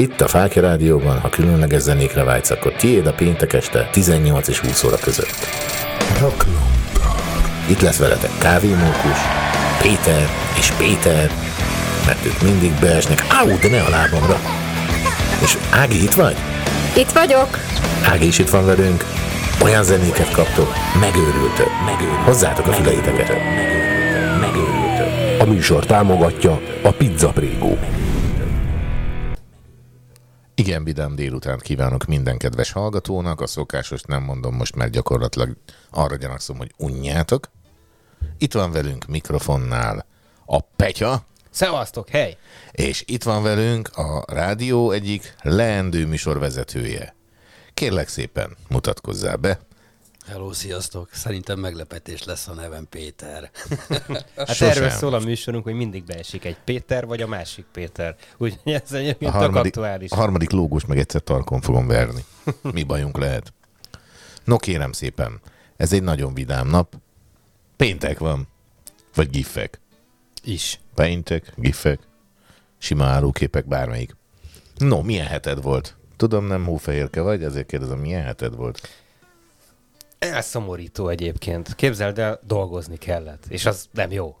[0.00, 4.58] Itt a Fáki Rádióban, ha különleges zenékre vágysz, akkor tiéd a péntek este 18 és
[4.58, 5.34] 20 óra között.
[7.66, 9.18] Itt lesz veletek kávémókus,
[9.82, 10.28] Péter
[10.58, 11.30] és Péter,
[12.06, 14.40] mert ők mindig beesnek, áú, de ne a lábamra.
[15.42, 16.36] És Ági, itt vagy?
[16.96, 17.58] Itt vagyok.
[18.04, 19.04] Ági is itt van velünk.
[19.62, 22.24] Olyan zenéket kaptok, megőrültök, megőrültök.
[22.24, 23.28] Hozzátok a füleiteket.
[23.28, 25.40] Megőrültök, megőrültök.
[25.40, 27.78] A műsor támogatja a Pizza Prégó.
[30.60, 33.40] Igen, vidám délután kívánok minden kedves hallgatónak.
[33.40, 35.56] A szokásos nem mondom most, mert gyakorlatilag
[35.90, 37.50] arra gyanakszom, hogy unjátok.
[38.38, 40.06] Itt van velünk mikrofonnál
[40.46, 42.36] a Petya, Szevasztok, hely!
[42.70, 47.14] és itt van velünk a rádió egyik leendő műsorvezetője.
[47.74, 49.60] Kérlek szépen, mutatkozzál be.
[50.30, 51.08] Hello, sziasztok!
[51.12, 53.50] Szerintem meglepetés lesz a nevem Péter.
[54.36, 54.68] Hát Sosem.
[54.68, 58.16] erről szól a műsorunk, hogy mindig beesik egy Péter, vagy a másik Péter.
[58.36, 60.10] Úgyhogy ez A egyébként tök harmadik, aktuális.
[60.10, 62.24] a harmadik lógus meg egyszer tarkon fogom verni.
[62.62, 63.52] Mi bajunk lehet?
[64.44, 65.40] No kérem szépen,
[65.76, 66.94] ez egy nagyon vidám nap.
[67.76, 68.48] Péntek van.
[69.14, 69.80] Vagy giffek.
[70.44, 70.80] Is.
[70.94, 71.98] Péntek, giffek,
[72.78, 74.16] sima áruképek, bármelyik.
[74.76, 75.96] No, milyen heted volt?
[76.16, 78.88] Tudom, nem hófehérke vagy, ezért kérdezem, milyen heted volt?
[80.20, 81.74] Elszomorító egyébként.
[81.74, 83.44] Képzeld el, dolgozni kellett.
[83.48, 84.36] És az nem jó.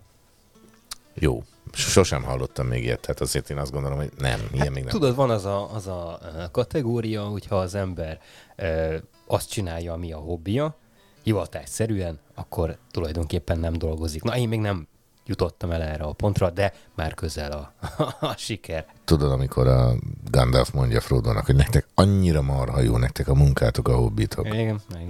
[1.14, 1.42] Jó.
[1.72, 4.92] Sosem hallottam még ilyet, tehát azért én azt gondolom, hogy nem, ilyen még nem.
[4.92, 8.20] Tudod, van az a, az a ö, kategória, hogyha az ember
[8.56, 10.76] ö, azt csinálja, ami a hobbija,
[11.22, 14.22] hivatásszerűen, akkor tulajdonképpen nem dolgozik.
[14.22, 14.88] Na, én még nem
[15.26, 17.72] jutottam el erre a pontra, de már közel a,
[18.26, 18.86] a siker.
[19.04, 19.94] Tudod, amikor a
[20.30, 24.46] Gandalf mondja Frodo-nak, hogy nektek annyira marha jó, nektek a munkátok, a hobbitok.
[24.46, 25.08] Igen, igen.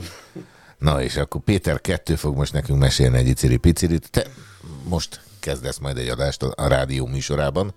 [0.81, 4.11] Na és akkor Péter kettő fog most nekünk mesélni egy iciri picirit.
[4.11, 4.27] Te
[4.85, 7.75] most kezdesz majd egy adást a, rádió műsorában.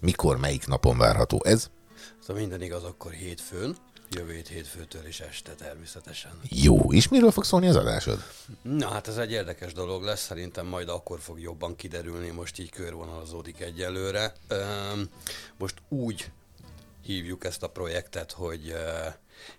[0.00, 1.70] Mikor, melyik napon várható ez?
[2.20, 3.76] Szóval minden igaz, akkor hétfőn,
[4.10, 6.30] jövő hét hétfőtől is este természetesen.
[6.48, 8.22] Jó, és miről fog szólni az adásod?
[8.62, 12.70] Na hát ez egy érdekes dolog lesz, szerintem majd akkor fog jobban kiderülni, most így
[12.70, 14.32] körvonalazódik egyelőre.
[15.58, 16.30] Most úgy
[17.02, 18.74] hívjuk ezt a projektet, hogy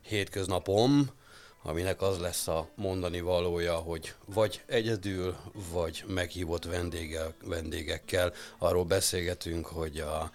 [0.02, 1.10] hétköznapom,
[1.68, 5.36] aminek az lesz a mondani valója, hogy vagy egyedül,
[5.72, 10.32] vagy meghívott vendégel, vendégekkel arról beszélgetünk, hogy a,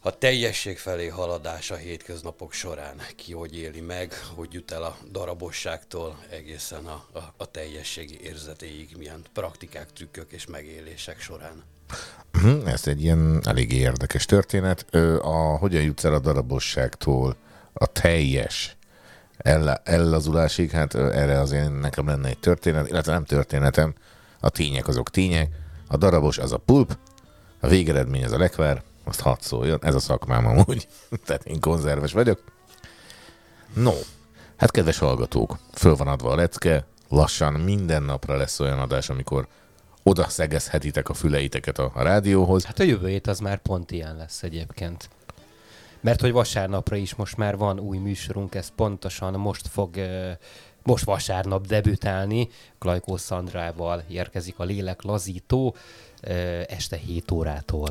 [0.00, 4.96] a teljesség felé haladás a hétköznapok során ki hogy éli meg, hogy jut el a
[5.10, 11.64] darabosságtól egészen a, a, a teljességi érzetéig, milyen praktikák, trükkök és megélések során.
[12.32, 14.94] Hm, Ez egy ilyen eléggé érdekes történet.
[15.20, 17.36] A, hogyan jutsz el a darabosságtól
[17.72, 18.76] a teljes
[19.38, 20.70] ell- ellazulásig?
[20.70, 23.94] Hát erre azért nekem lenne egy történet, illetve nem történetem.
[24.40, 25.48] A tények azok tények.
[25.88, 26.98] A darabos az a pulp,
[27.60, 29.78] a végeredmény az a lekvár, azt hadd szóljon.
[29.82, 30.88] Ez a szakmám amúgy.
[31.26, 32.44] Tehát én konzerves vagyok.
[33.74, 33.92] No,
[34.56, 39.46] hát kedves hallgatók, föl van adva a lecke, lassan minden napra lesz olyan adás, amikor
[40.02, 42.64] oda szegezhetitek a füleiteket a, a rádióhoz.
[42.64, 45.08] Hát a jövő hét az már pont ilyen lesz egyébként.
[46.00, 49.90] Mert hogy vasárnapra is most már van új műsorunk, ez pontosan most fog,
[50.82, 52.48] most vasárnap debütálni.
[52.78, 55.76] Klajkó Szandrával érkezik a Lélek Lazító
[56.66, 57.88] este 7 órától.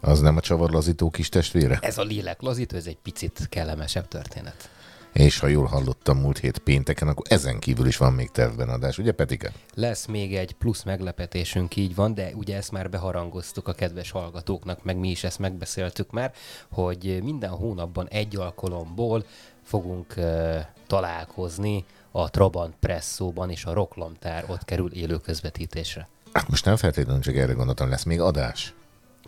[0.00, 1.78] Az nem a csavarlazító kis testvére?
[1.80, 4.68] Ez a Lélek Lazító, ez egy picit kellemesebb történet.
[5.16, 8.98] És ha jól hallottam múlt hét pénteken, akkor ezen kívül is van még tervben adás,
[8.98, 9.52] ugye Petike?
[9.74, 14.84] Lesz még egy plusz meglepetésünk, így van, de ugye ezt már beharangoztuk a kedves hallgatóknak,
[14.84, 16.32] meg mi is ezt megbeszéltük már,
[16.70, 19.24] hogy minden hónapban egy alkalomból
[19.62, 20.56] fogunk uh,
[20.86, 26.08] találkozni a Trabant Presszóban, és a Roklomtár ott kerül élő közvetítésre.
[26.32, 28.74] Hát most nem feltétlenül csak erre gondoltam, lesz még adás.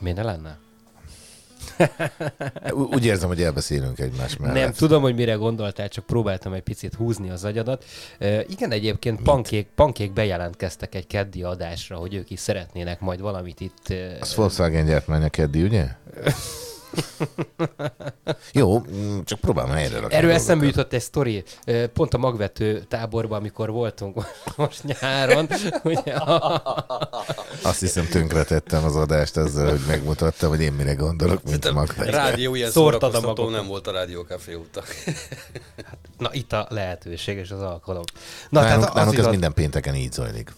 [0.01, 0.59] Miért ne lenne?
[2.95, 4.55] Úgy érzem, hogy elbeszélünk egymás mellett.
[4.55, 7.85] Nem tudom, hogy mire gondoltál, csak próbáltam egy picit húzni az agyadat.
[8.49, 13.95] Igen, egyébként pankék, pankék bejelentkeztek egy keddi adásra, hogy ők is szeretnének majd valamit itt...
[14.21, 15.87] Az Volkswagen gyártmány a keddi, ugye?
[18.53, 20.17] Jó, mm, csak próbálom helyre rakni.
[20.17, 21.45] Erről a eszembe jutott egy sztori,
[21.93, 24.27] pont a magvető táborban, amikor voltunk
[24.57, 25.49] most nyáron,
[25.85, 26.15] ugye,
[27.63, 32.11] Azt hiszem tönkretettem az adást ezzel, hogy megmutattam, hogy én mire gondolok, mint magvegy.
[32.11, 33.51] Rádió ilyen Szórtad a magot.
[33.51, 34.83] nem volt a Rádió Café óta.
[36.19, 38.05] na itt a lehetőség és az alkalom.
[38.49, 40.53] Na, Nálunk, tehát az nálunk ez igaz, minden pénteken így zajlik.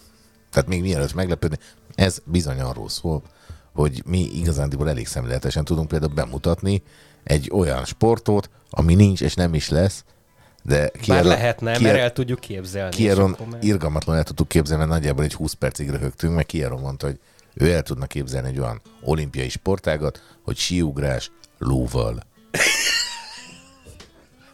[0.51, 1.57] Tehát még mielőtt meglepődni,
[1.95, 3.21] ez bizony arról szól,
[3.73, 6.83] hogy mi igazándiból elég szemléletesen tudunk például bemutatni
[7.23, 10.03] egy olyan sportot, ami nincs és nem is lesz,
[10.63, 12.95] de bár Kieron, lehetne, mert el tudjuk képzelni.
[12.95, 17.05] Kieron már- irgalmatlan el tudtuk képzelni, mert nagyjából egy 20 percig röhögtünk, meg Kieron mondta,
[17.05, 17.19] hogy
[17.53, 22.23] ő el tudna képzelni egy olyan olimpiai sportágat, hogy síugrás lóval.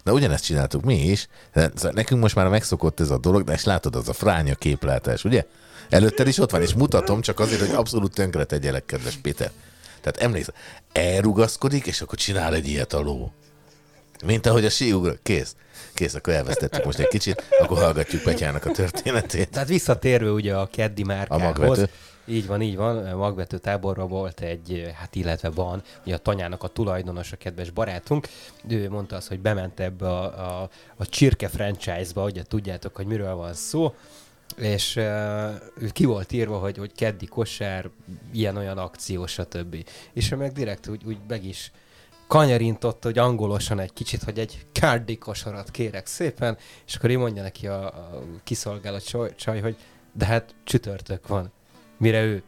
[0.04, 1.28] Na ugyanezt csináltuk mi is.
[1.54, 4.56] De szóval Nekünk most már megszokott ez a dolog, de és látod, az a fránya
[4.56, 5.46] képlátás, ugye?
[5.90, 9.52] Előtted is ott van, és mutatom csak azért, hogy abszolút tönkre tegyelek, kedves Péter.
[10.02, 10.54] Tehát emlékszel,
[10.92, 13.32] elrugaszkodik, és akkor csinál egy ilyet a ló.
[14.26, 15.14] Mint ahogy a síugró.
[15.24, 15.56] Kész.
[15.94, 19.50] Kész, akkor elvesztettük most egy kicsit, akkor hallgatjuk Petyának a történetét.
[19.50, 21.44] Tehát visszatérve ugye a keddi márkához.
[21.44, 21.90] A magvető.
[22.26, 23.16] Így van, így van.
[23.16, 28.28] Magvető táborra volt egy, hát illetve van, ugye a tanyának a tulajdonos, a kedves barátunk.
[28.70, 33.36] Ő mondta azt, hogy bement ebbe a, a, a csirke franchise-ba, ugye tudjátok, hogy miről
[33.36, 33.94] van szó
[34.58, 37.90] és uh, ki volt írva, hogy, hogy keddi kosár,
[38.34, 39.86] ilyen-olyan akció, stb.
[40.14, 41.72] És ő meg direkt úgy, úgy meg is
[42.28, 46.58] kanyarintott, hogy angolosan egy kicsit, hogy egy kárdi kosarat kérek szépen,
[46.88, 49.76] és akkor így mondja neki a, a kiszolgálat csaj, csaj, hogy
[50.14, 51.52] de hát csütörtök van.
[51.98, 52.44] Mire ő?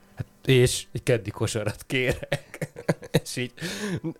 [0.49, 2.69] És egy keddi kosarat kérek.
[3.23, 3.51] és így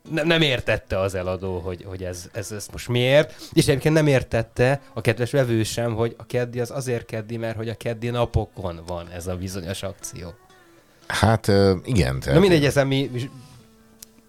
[0.10, 3.34] ne, nem értette az eladó, hogy, hogy ez, ez, ez most miért.
[3.54, 7.56] És egyébként nem értette a kedves vevő sem, hogy a keddi az azért keddi, mert
[7.56, 10.34] hogy a keddi napokon van ez a bizonyos akció.
[11.08, 11.48] Hát
[11.84, 12.20] igen.
[12.20, 13.10] Tehát Na mindegy, ezen mi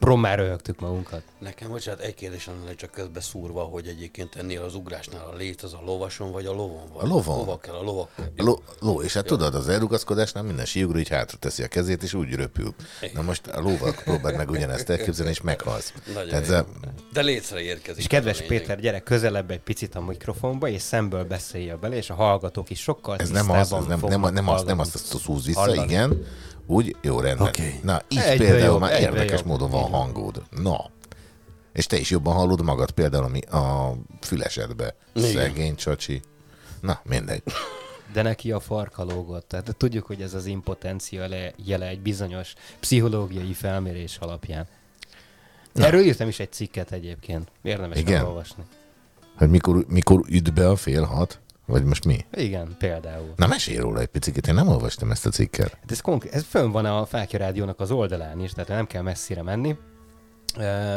[0.01, 1.23] rommá röhögtük magunkat.
[1.39, 5.63] Nekem, bocsánat, egy kérdésem lenne csak közbe szúrva, hogy egyébként ennél az ugrásnál a lét
[5.63, 7.05] az a lovason vagy a lovon van?
[7.05, 7.37] A lovon.
[7.37, 8.09] Hova kell a lovak?
[8.37, 12.15] Ló, ló, és hát tudod, az elrugaszkodásnál minden síugró így hátra teszi a kezét, és
[12.15, 12.75] úgy röpül.
[13.15, 15.93] Na most a lóval próbáld meg ugyanezt elképzelni, és meghalsz.
[16.15, 16.55] Nagyon Tehát jó.
[16.55, 16.65] a,
[17.13, 18.01] De létre érkezik.
[18.01, 18.45] És kedves a.
[18.47, 22.81] Péter, gyere közelebb egy picit a mikrofonba, és szemből beszélje bele, és a hallgatók is
[22.81, 25.93] sokkal ez nem az, ez nem, nem, nem, az, nem azt, azt szúz vissza, Hallani.
[25.93, 26.25] igen.
[26.71, 27.47] Úgy, jó, rendben.
[27.47, 27.81] Oké.
[27.83, 29.47] Na, így Egyből például jobb, már érdekes jobb.
[29.47, 30.43] módon van hangod.
[30.51, 30.91] Na.
[31.73, 34.95] És te is jobban hallod magad például ami a fülesedbe.
[35.13, 35.31] Igen.
[35.31, 36.21] Szegény csacsi.
[36.81, 37.43] Na, mindegy.
[38.13, 39.49] De neki a farka lógott.
[39.49, 44.67] Tehát tudjuk, hogy ez az impotencia le, jele egy bizonyos pszichológiai felmérés alapján.
[45.75, 47.49] Erről írtam is egy cikket egyébként.
[47.63, 48.25] Érdemes Igen?
[48.25, 48.63] olvasni.
[49.37, 51.41] Hogy mikor, mikor üt be a fél hat?
[51.71, 52.25] Vagy most mi?
[52.35, 53.33] Igen, például.
[53.37, 55.71] Na, mesélj róla egy picit, én nem olvastam ezt a cikket.
[55.81, 59.03] Hát ez, konkrét, ez fönn van a Fákja Rádiónak az oldalán is, tehát nem kell
[59.03, 59.77] messzire menni.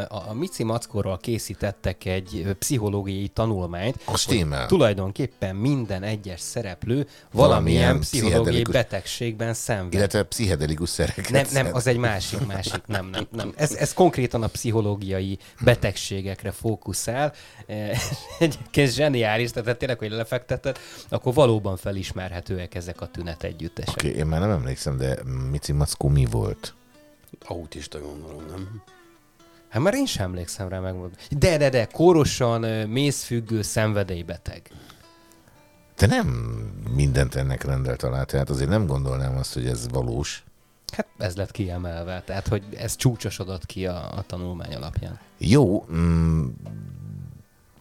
[0.07, 4.67] A Mici Mackóról készítettek egy pszichológiai tanulmányt, A stimmel.
[4.67, 9.93] tulajdonképpen minden egyes szereplő Valamilyen valamilyen pszichológiai pszichedelikus- betegségben szenved.
[9.93, 11.29] Illetve pszihedelikus szereket.
[11.29, 13.53] Nem, nem, az egy másik, másik, nem, nem, nem.
[13.55, 17.33] Ez, ez konkrétan a pszichológiai betegségekre fókuszál.
[18.39, 20.79] Egyébként zseniális, tehát tényleg, hogy lefektetett,
[21.09, 23.93] akkor valóban felismerhetőek ezek a tünet együttesek.
[23.93, 25.17] Oké, okay, én már nem emlékszem, de
[25.51, 26.73] Mici Mackó mi volt?
[27.45, 28.83] Autista gondolom, nem?
[29.73, 31.15] Hát már én sem emlékszem rá megmondani.
[31.29, 34.71] De, de, de, kórosan mészfüggő szenvedélybeteg.
[35.95, 36.27] Te nem
[36.95, 40.43] mindent ennek rendelt alá, tehát azért nem gondolnám azt, hogy ez valós.
[40.95, 45.19] Hát ez lett kiemelve, tehát hogy ez csúcsosodott ki a, a tanulmány alapján.
[45.37, 46.47] Jó, mm,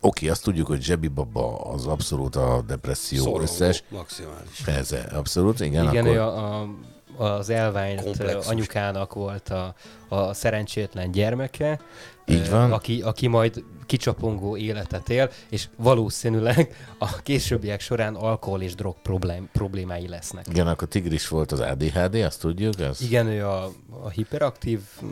[0.01, 3.85] oké, azt tudjuk, hogy Zsebi Baba az abszolút a depresszió Szorongó, összes.
[3.89, 4.67] Maximális.
[4.67, 5.89] Ez abszolút, igen.
[5.89, 6.17] Igen, akkor...
[6.17, 6.69] ő a, a,
[7.17, 8.47] az elványt Komplexus.
[8.47, 9.75] anyukának volt a,
[10.09, 11.81] a szerencsétlen gyermeke,
[12.27, 12.73] Így van.
[12.73, 19.49] Aki, aki majd kicsapongó életet él, és valószínűleg a későbbiek során alkohol és drog problém,
[19.53, 20.47] problémái lesznek.
[20.49, 22.81] Igen, akkor Tigris volt az ADHD, azt tudjuk.
[22.81, 23.01] Ez...
[23.01, 23.71] Igen, ő a,
[24.03, 25.09] a hiperaktív mm,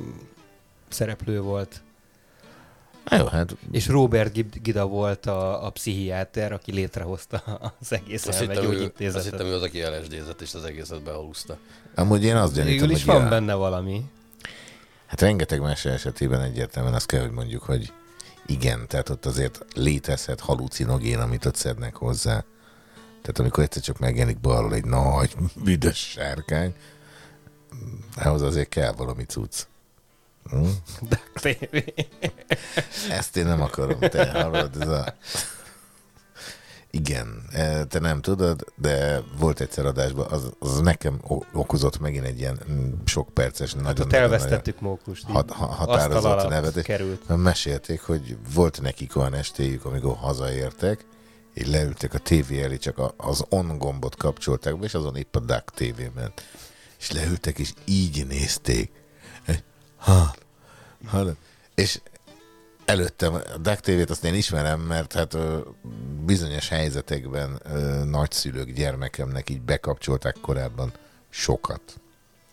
[0.89, 1.83] szereplő volt,
[3.11, 7.37] Jó, hát és Robert Gid- Gida volt a, a pszichiáter, aki létrehozta
[7.81, 9.31] az egész Azt ő, azt elmegyógyintézetet.
[9.31, 11.59] hittem, ő az, aki LSD-zett, és az egészet behaluszta.
[11.95, 14.05] amúgy én azt gyanítom, Végül is hogy van ja, benne valami.
[15.07, 17.93] Hát rengeteg más esetében egyértelműen azt kell, hogy mondjuk, hogy
[18.47, 22.45] igen, tehát ott azért létezhet halucinogén, amit ott szednek hozzá.
[23.09, 26.75] Tehát amikor egyszer csak megjelenik balról egy nagy, büdös sárkány,
[28.17, 29.67] ahhoz azért kell valami cucc.
[30.51, 30.67] Hm?
[31.35, 31.77] TV.
[33.11, 35.15] Ezt én nem akarom, te hallod, ez a...
[36.93, 41.21] Igen, eh, te nem tudod, de volt egyszer adásban, az, az nekem
[41.53, 45.25] okozott megint egy ilyen mm, sok perces, nagyon, Hát ott nagyon, elvesztettük Mókust.
[45.29, 46.83] így hat, határozott nevet.
[46.83, 47.37] került.
[47.37, 51.05] Mesélték, hogy volt nekik olyan estéjük, amikor hazaértek,
[51.55, 55.41] és leültek a tévé elé, csak az on gombot kapcsolták be, és azon épp a
[55.41, 56.43] Duck TV ment.
[56.99, 58.91] És leültek, és így nézték.
[60.01, 60.35] Ha,
[61.07, 61.25] ha,
[61.75, 62.01] és
[62.85, 65.59] előttem a Duck TV-t azt én ismerem, mert hát ö,
[66.25, 70.93] bizonyos helyzetekben ö, nagyszülők gyermekemnek így bekapcsolták korábban
[71.29, 72.01] sokat.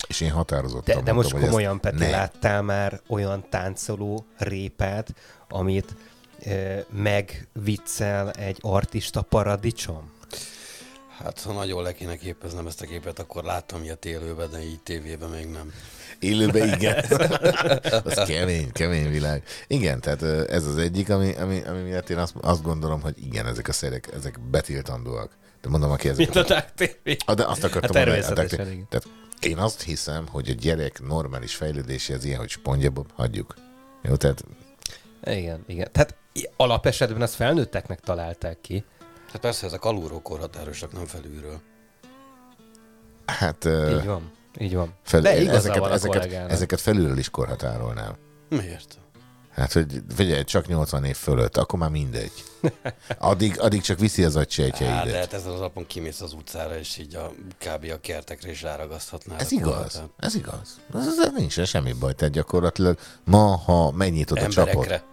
[0.07, 2.09] És én határozottan De, de most mondtam, hogy komolyan, Peti, ne.
[2.09, 5.13] láttál már olyan táncoló répát,
[5.49, 5.95] amit
[6.45, 10.15] ö, megviccel egy artista paradicsom?
[11.17, 14.79] Hát, ha nagyon le kéne képeznem ezt a képet, akkor láttam ilyet élőben, de így
[14.79, 15.71] tévében még nem.
[16.19, 17.03] Élőben igen.
[18.03, 19.43] az kemény, kemény világ.
[19.67, 23.45] Igen, tehát ez az egyik, ami, ami, ami miatt én azt, azt gondolom, hogy igen,
[23.45, 25.31] ezek a szerek, ezek betiltandóak.
[25.61, 26.33] De mondom, aki ezeket...
[26.33, 27.09] Mint a Dark TV.
[27.25, 29.07] Ah, de azt akartam Hát mondani, természetesen, tehát-
[29.41, 33.55] én azt hiszem, hogy a gyerek normális fejlődési az ilyen, hogy SpongeBob, hagyjuk.
[34.03, 34.43] Jó, tehát
[35.23, 35.89] Igen, igen.
[35.91, 36.15] Tehát
[36.57, 38.83] alapesetben ezt felnőtteknek találták ki.
[39.31, 41.59] Hát persze, ezek alulról korhatárosak, nem felülről.
[43.25, 44.31] hát Így van.
[44.59, 44.93] Így van.
[45.03, 46.51] fel, De ezeket, van a ezeket, kollégának.
[46.51, 48.15] ezeket felülről is korhatárolnám.
[48.49, 48.97] Miért?
[49.51, 52.31] Hát, hogy figyelj, csak 80 év fölött, akkor már mindegy.
[53.17, 55.15] Addig, addig csak viszi az Hát, de agysejtjeidet.
[55.15, 57.91] hát ezen az alapon kimész az utcára, és így a kb.
[57.91, 59.39] a kertekre is ráragaszthatnál.
[59.39, 60.79] Ez igaz, ez igaz.
[60.93, 65.03] Ez, ez nincs semmi baj, tehát gyakorlatilag ma, ha megnyitod a csapot, Emberekre.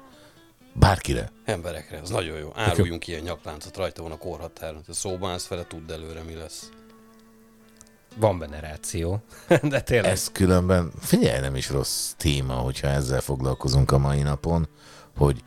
[0.75, 2.53] bárkire, Emberekre, az nagyon jó.
[2.55, 4.75] Áruljunk ilyen nyakláncot, rajta van a korhatár.
[4.87, 6.69] Ha szóban állsz vele, tudd előre, mi lesz.
[8.17, 9.23] Van benne ráció.
[9.63, 10.11] De tényleg.
[10.11, 14.69] Ez különben, figyelj, nem is rossz téma, hogyha ezzel foglalkozunk a mai napon,
[15.17, 15.43] hogy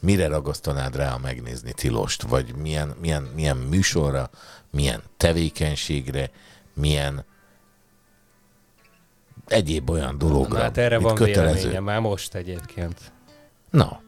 [0.00, 4.30] mire ragasztanád rá a megnézni tilost, vagy milyen, milyen, milyen műsorra,
[4.70, 6.30] milyen tevékenységre,
[6.74, 7.24] milyen
[9.46, 11.54] egyéb olyan dologra, Na, hát erre van kötelező.
[11.54, 13.12] véleményem már most egyébként.
[13.70, 14.00] Na,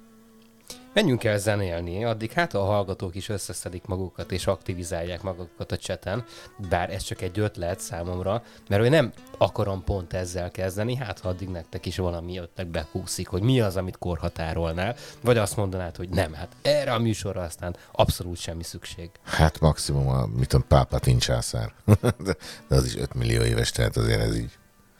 [0.96, 6.24] Menjünk el zenélni, addig hát a hallgatók is összeszedik magukat és aktivizálják magukat a cseten,
[6.68, 11.28] bár ez csak egy ötlet számomra, mert hogy nem akarom pont ezzel kezdeni, hát ha
[11.28, 16.08] addig nektek is valami ötleg bekúszik, hogy mi az, amit korhatárolnál, vagy azt mondanád, hogy
[16.08, 19.10] nem, hát erre a műsorra aztán abszolút semmi szükség.
[19.24, 21.72] hát maximum a, mit tudom, Pápatin császár.
[22.00, 22.36] de,
[22.68, 24.58] de az is 5 millió éves, tehát azért ez így.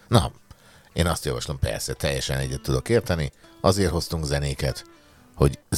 [0.08, 0.32] Na,
[0.92, 4.84] én azt javaslom, persze, teljesen egyet tudok érteni, azért hoztunk zenéket,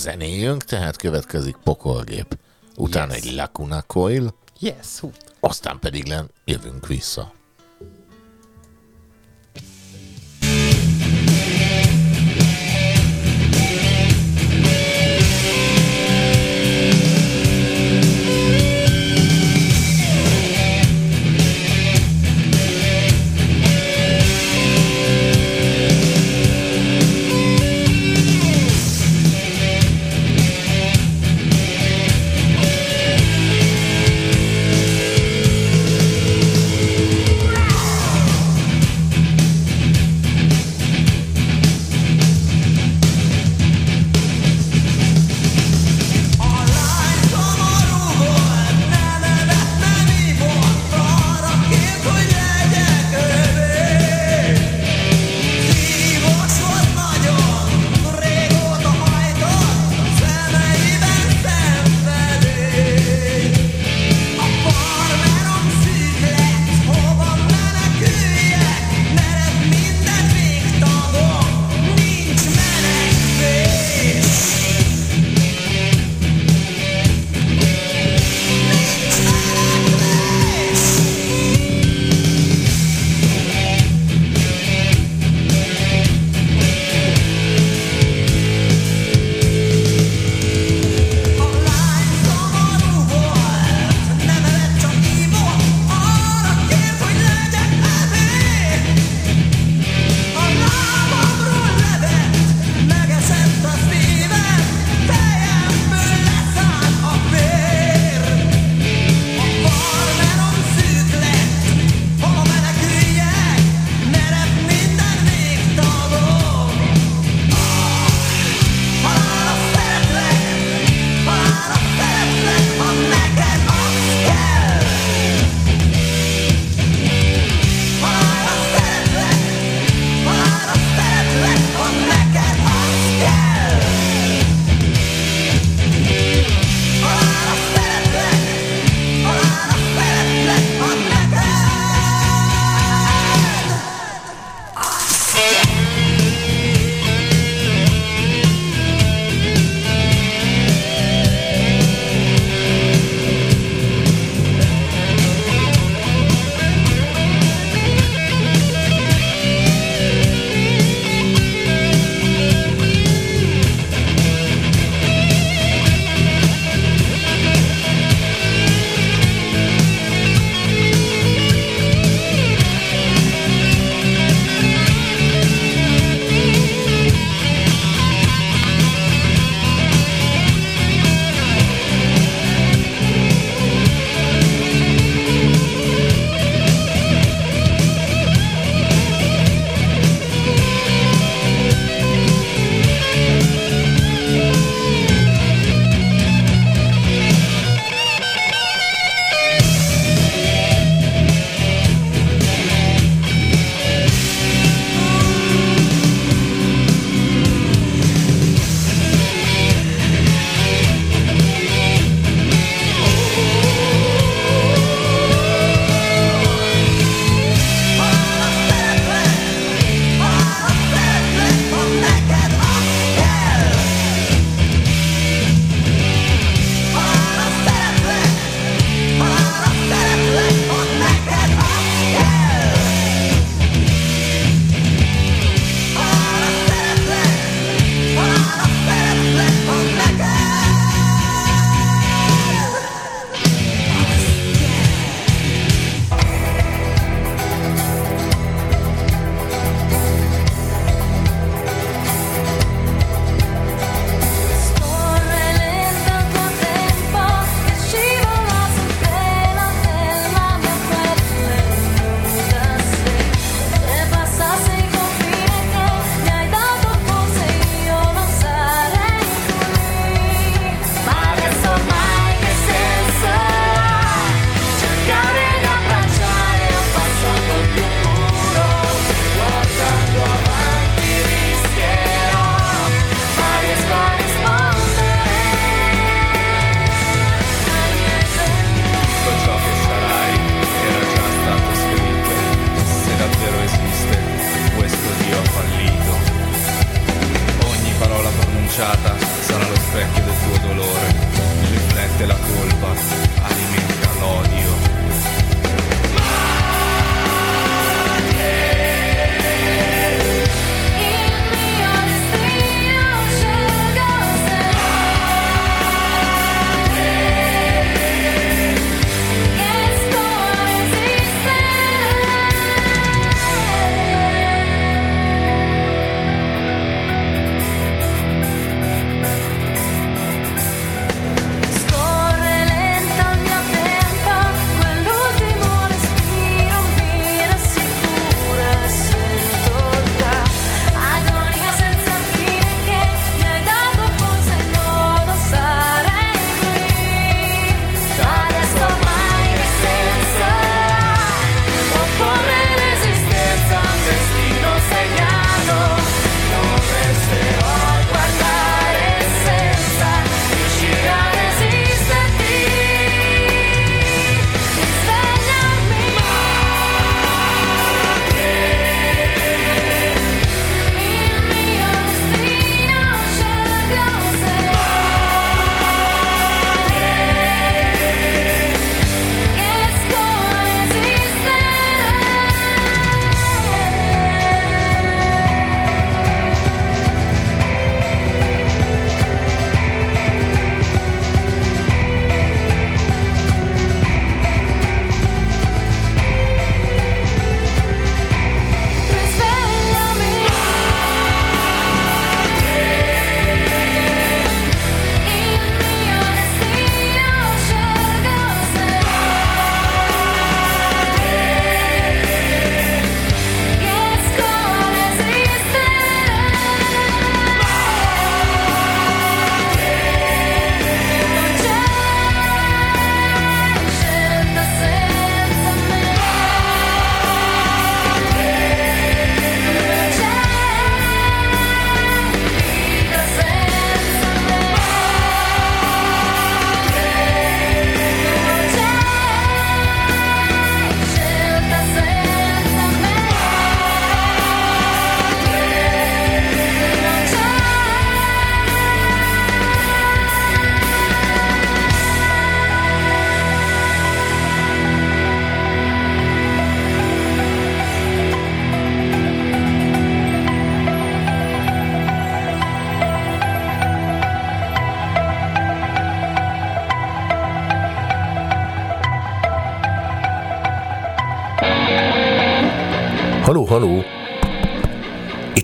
[0.04, 2.38] hogy zenéljünk, tehát következik Pokolgép,
[2.76, 3.24] utána Yes.
[3.24, 5.02] egy Lacuna Coil, Yes,
[5.40, 7.32] aztán pedig len jövünk vissza.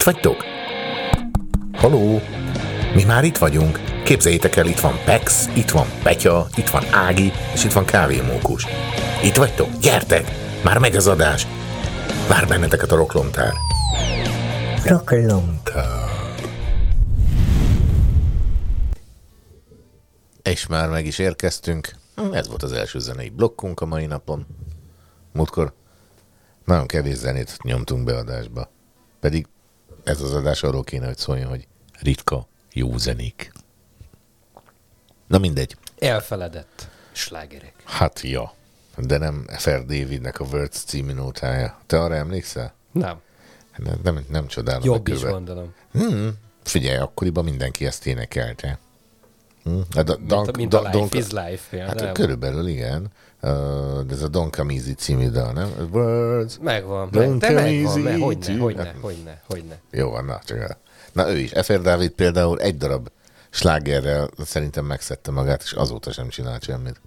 [0.04, 0.44] Itt vagytok?
[1.72, 2.20] Haló?
[2.94, 4.02] Mi már itt vagyunk.
[4.02, 8.66] Képzeljétek el, itt van Pex, itt van Petya, itt van Ági, és itt van Kávémókus.
[9.22, 9.68] Itt vagytok?
[9.80, 10.24] Gyertek!
[10.64, 11.46] Már megy az adás.
[12.28, 13.52] Vár benneteket a roklomtár.
[14.84, 15.86] Roklomtár.
[20.42, 21.94] És már meg is érkeztünk.
[22.32, 24.46] Ez volt az első zenei blokkunk a mai napon.
[25.32, 25.72] Múltkor
[26.64, 28.70] nagyon kevés zenét nyomtunk be adásba.
[29.20, 29.46] Pedig
[30.04, 31.66] ez az adás arról kéne, hogy szóljon, hogy
[32.00, 33.52] ritka, jó zenék.
[35.26, 35.76] Na mindegy.
[35.98, 37.72] Elfeledett slágerek.
[37.84, 38.52] Hát ja.
[38.96, 39.78] De nem F.R.
[39.84, 41.78] Davidnek a Words című nótája.
[41.86, 42.74] Te arra emlékszel?
[42.92, 43.20] Nem.
[43.76, 44.84] Nem, nem, nem csodálom.
[44.84, 45.74] Jobb is gondolom.
[45.92, 46.30] Hmm.
[46.62, 48.78] Figyelj, akkoriban mindenki ezt énekelte.
[49.62, 49.82] Hmm.
[49.96, 52.12] A da, Mint a, mint a Life is Life Hát például.
[52.12, 53.06] körülbelül igen.
[54.06, 55.70] De ez a Don Easy című dal, nem?
[55.92, 56.58] Words.
[56.62, 59.78] Megvan, de come megvan, me, hogyne, to- hogyne, hogyne, hogyne.
[59.90, 60.76] Jó van, na, csak.
[61.12, 61.50] Na ő is.
[61.50, 63.08] Efer Dávid például egy darab
[63.50, 67.00] slágerrel szerintem megszedte magát, és azóta sem csinált semmit.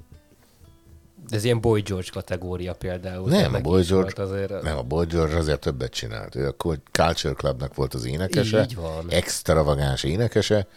[1.30, 3.30] De ez ilyen Boy George kategória például.
[3.30, 6.36] Nem, a Boy George, Azért, nem, a Boy George azért többet csinált.
[6.36, 6.56] Ő a
[6.92, 8.62] Culture Clubnak volt az énekese.
[8.62, 9.06] Így van.
[9.10, 10.68] Extravagáns énekese,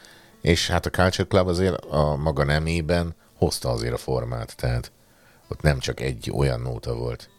[0.40, 4.92] és hát a Culture Club azért a maga nemében hozta azért a formát, tehát
[5.50, 7.30] ott nem csak egy olyan nóta volt.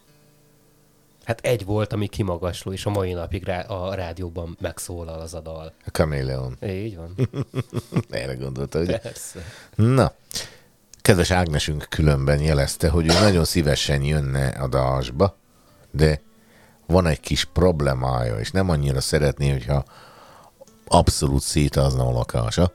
[1.23, 5.39] Hát egy volt, ami kimagasló, és a mai napig rá, a rádióban megszólal az a
[5.39, 5.73] dal.
[5.85, 6.57] A Chameleon.
[6.63, 7.15] Így van.
[8.09, 9.39] Erre gondolta, hogy Persze.
[9.75, 10.13] Na,
[11.01, 15.37] kedves Ágnesünk különben jelezte, hogy ő nagyon szívesen jönne a dalsba,
[15.91, 16.21] de
[16.85, 19.85] van egy kis problémája, és nem annyira szeretné, hogyha
[20.87, 22.73] abszolút szétazna a lakása.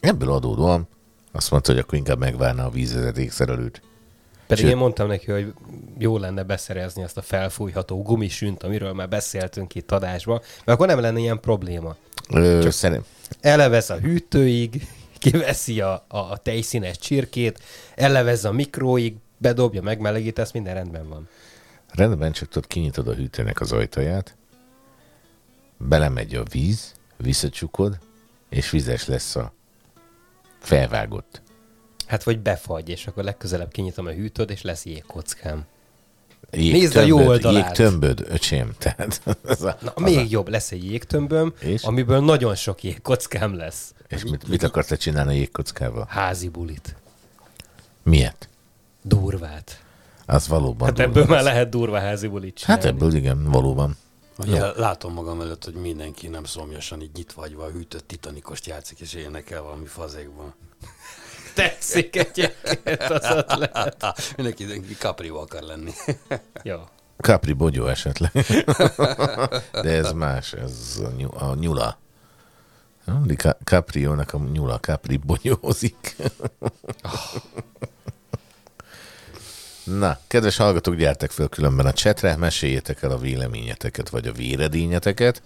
[0.00, 0.88] Ebből adódóan
[1.32, 3.82] azt mondta, hogy akkor inkább megvárna a vízvezetékszerelőt.
[4.46, 5.52] Pedig Sőt- én mondtam neki, hogy
[5.98, 11.00] jó lenne beszerezni azt a felfújható gumisünt, amiről már beszéltünk itt adásban, mert akkor nem
[11.00, 11.96] lenne ilyen probléma.
[12.28, 13.04] Ö, szerint,
[13.40, 14.86] Elevesz a hűtőig,
[15.18, 17.60] kiveszi a, a, tejszínes csirkét,
[17.94, 21.28] ellevezze a mikróig, bedobja, megmelegít, minden rendben van.
[21.92, 24.36] Rendben, csak tudod, kinyitod a hűtőnek az ajtaját,
[25.76, 27.98] belemegy a víz, visszacsukod,
[28.48, 29.52] és vizes lesz a
[30.58, 31.42] felvágott.
[32.14, 35.64] Hát vagy befagy, és akkor legközelebb kinyitom a hűtőt, és lesz jégkockám.
[36.50, 37.64] Jégtömböd, Nézd a jó oldalát.
[37.66, 38.72] Jégtömböd, öcsém.
[38.78, 41.82] Tehát, ez a, Na, az még jobb, lesz egy jégtömböm, És?
[41.82, 43.94] amiből nagyon sok jégkockám lesz.
[43.98, 46.06] A, és mit, mit akarsz te csinálni a jégkockával?
[46.08, 46.96] Házi bulit.
[48.02, 48.48] Miért?
[49.02, 49.82] Durvát.
[50.26, 52.98] Az valóban Hát durva ebből már lehet durva házi bulit Hát csinálni.
[53.04, 53.96] ebből igen, valóban.
[54.38, 59.14] Ugye, látom magam előtt, hogy mindenki nem szomjasan így nyitva agyva hűtött titanikost játszik, és
[59.14, 60.54] énekel valami fazékban.
[61.54, 64.32] Tetszik egyébként az ötlet.
[64.36, 65.92] mindenki, mindenki kaprió akar lenni.
[66.62, 66.76] Jó.
[67.16, 68.32] Capri bogyó esetleg.
[69.72, 71.38] De ez más, ez a, nyula.
[71.38, 71.98] A nyula.
[73.64, 76.16] Capriónak a nyula, Capri bogyózik.
[79.84, 85.42] Na, kedves hallgatók, gyertek föl különben a csetre, meséljétek el a véleményeteket, vagy a véredényeteket.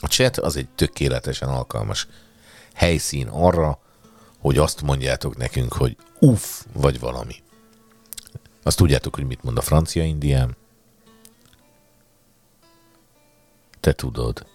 [0.00, 2.06] A chat az egy tökéletesen alkalmas
[2.74, 3.78] helyszín arra,
[4.44, 7.34] hogy azt mondjátok nekünk, hogy uff, vagy valami.
[8.62, 10.56] Azt tudjátok, hogy mit mond a francia indián?
[13.80, 14.46] Te tudod.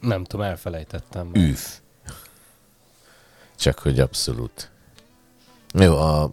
[0.00, 1.30] Nem tudom, elfelejtettem.
[1.34, 1.78] Üf.
[3.56, 4.70] Csak hogy abszolút.
[5.74, 6.30] Jó, a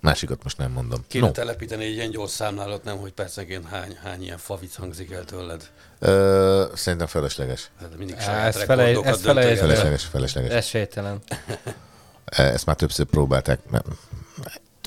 [0.00, 1.04] másikat most nem mondom.
[1.08, 1.32] Kéne No.
[1.32, 5.70] telepíteni egy ilyen gyors számlálat, nem, hogy percenként hány, hány ilyen favic hangzik el tőled.
[5.98, 7.70] Ö, szerintem felesleges.
[7.80, 9.26] Hát mindig saját felejtsd döntögetsz.
[9.26, 9.56] el.
[9.56, 10.52] Felesleges, felesleges.
[10.52, 11.18] Esélytelen.
[12.28, 13.70] Ezt már többször próbálták.
[13.70, 13.86] mert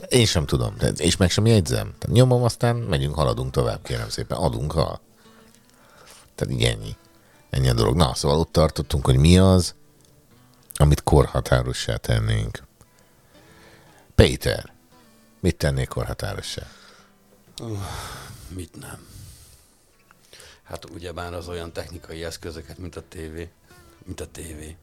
[0.10, 1.94] Én sem tudom, és meg sem jegyzem.
[2.00, 4.38] Tehát nyomom, aztán megyünk, haladunk tovább, kérem szépen.
[4.38, 5.02] Adunk, ha.
[6.36, 6.96] Tehát így ennyi.
[7.50, 7.96] Ennyi a dolog.
[7.96, 9.76] Na, szóval ott tartottunk, hogy mi az,
[10.74, 12.64] amit korhatárossá tennénk.
[14.16, 14.74] Péter,
[15.40, 16.68] mit tennék korhatárossá?
[18.48, 19.08] Mit nem?
[20.64, 23.52] Hát ugyebár az olyan technikai eszközöket, mint a tévé.
[24.06, 24.76] Mint a tévé.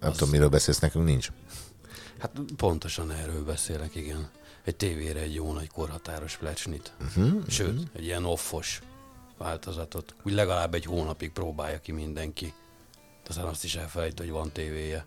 [0.00, 1.30] Nem tudom, miről beszélsz, nekünk nincs.
[2.22, 4.30] Hát pontosan erről beszélek, igen.
[4.64, 6.92] Egy tévére egy jó nagy korhatáros plecsnit.
[7.00, 8.80] Uh-huh, Sőt, egy ilyen offos
[9.38, 10.14] változatot.
[10.22, 12.52] Úgy legalább egy hónapig próbálja ki mindenki.
[13.28, 15.06] Aztán azt is elfelejt, hogy van tévéje.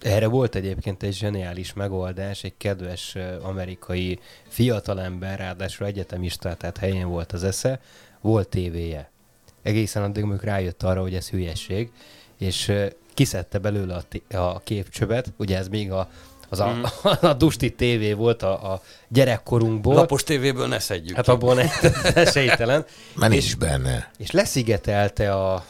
[0.00, 7.32] Erre volt egyébként egy zseniális megoldás, egy kedves amerikai fiatalember, ráadásul egyetemista, tehát helyén volt
[7.32, 7.80] az esze,
[8.20, 9.10] volt tévéje.
[9.62, 11.90] Egészen addig, amikor rájött arra, hogy ez hülyesség,
[12.38, 12.72] és
[13.14, 16.10] kiszedte belőle a, té- a képcsövet, ugye ez még a,
[16.48, 16.82] az a, Mm.
[17.20, 19.94] a Dusti tévé volt a, a gyerekkorunkból.
[19.94, 21.30] Lapos tévéből ne szedjük Hát ki.
[21.30, 21.64] abból ne,
[22.24, 22.84] esélytelen.
[23.14, 24.10] Már nincs És, benne.
[24.18, 25.62] és leszigetelte a A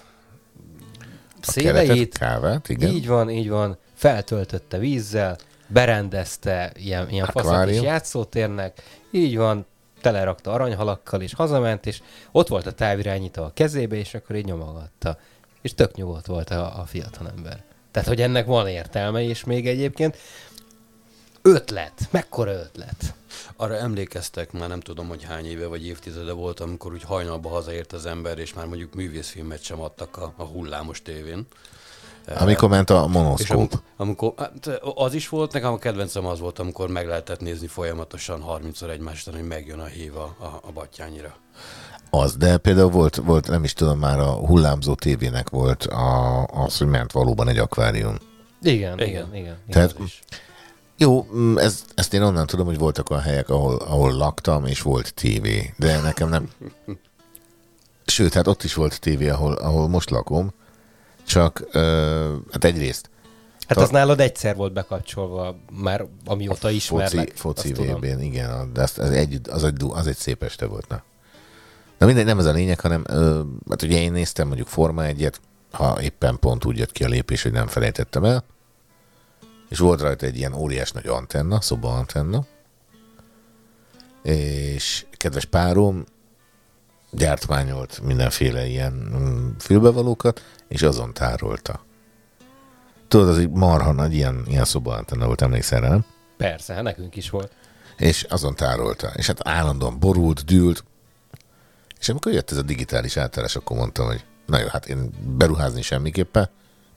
[1.53, 2.91] keretet, széleit, kávát, igen.
[2.91, 3.79] így van, így van.
[3.95, 9.67] Feltöltötte vízzel, berendezte ilyen, ilyen faszak is játszótérnek, így van,
[10.01, 15.19] telerakta aranyhalakkal, és hazament, és ott volt a távirányító a kezébe, és akkor így nyomogatta.
[15.63, 17.63] És tök nyugodt volt a, a fiatalember.
[17.91, 20.17] Tehát, hogy ennek van értelme, és még egyébként
[21.47, 23.15] ötlet, mekkora ötlet.
[23.57, 27.93] Arra emlékeztek, már nem tudom, hogy hány éve vagy évtizede volt, amikor úgy hajnalba hazaért
[27.93, 31.47] az ember, és már mondjuk művészfilmet sem adtak a, a hullámos tévén.
[32.39, 33.59] Amikor ment a monoszkóp.
[33.59, 37.67] amikor, amikor, hát az is volt, nekem a kedvencem az volt, amikor meg lehetett nézni
[37.67, 41.35] folyamatosan 30-szor egymást, hogy megjön a hív a, a, a battyányira.
[42.11, 46.79] Az, de például volt, volt, nem is tudom, már a hullámzó tévének volt a, az,
[46.79, 48.17] hogy ment valóban egy akvárium.
[48.63, 49.09] Igen, igen, Igen.
[49.09, 49.35] igen.
[49.35, 49.97] igen, Tehát-.
[50.97, 54.83] Jó, mm, ez, ezt én onnan tudom, hogy voltak olyan helyek, ahol, ahol laktam, és
[54.83, 56.51] volt tévé, de nekem nem.
[58.07, 60.53] Sőt, hát ott is volt tévé, ahol, ahol most lakom,
[61.27, 63.11] csak ö, hát egyrészt
[63.69, 67.33] Hát az nálad egyszer volt bekapcsolva, már amióta ismerlek.
[67.35, 67.93] foci, foci.
[67.93, 70.89] VB-n, igen, de az, az, egy, az, egy, az egy szép este volt.
[70.89, 71.03] Na.
[71.99, 75.41] Na mindegy, nem ez a lényeg, hanem ö, hát ugye én néztem mondjuk Forma egyet,
[75.71, 78.45] ha éppen pont úgy jött ki a lépés, hogy nem felejtettem el,
[79.69, 82.47] és volt rajta egy ilyen óriás nagy antenna, szoba antenna,
[84.23, 86.05] és kedves párom
[87.11, 91.85] gyártmányolt mindenféle ilyen mm, fülbevalókat, és azon tárolta.
[93.09, 96.05] Tudod, az egy marha nagy ilyen, ilyen szoba antenna volt, emlékszel rá, nem?
[96.37, 97.53] Persze, hát nekünk is volt.
[97.97, 99.13] és azon tárolta.
[99.17, 100.85] És hát állandóan borult, dűlt.
[102.01, 105.83] És amikor jött ez a digitális átállás, akkor mondtam, hogy na jó, hát én beruházni
[105.83, 106.49] semmiképpen,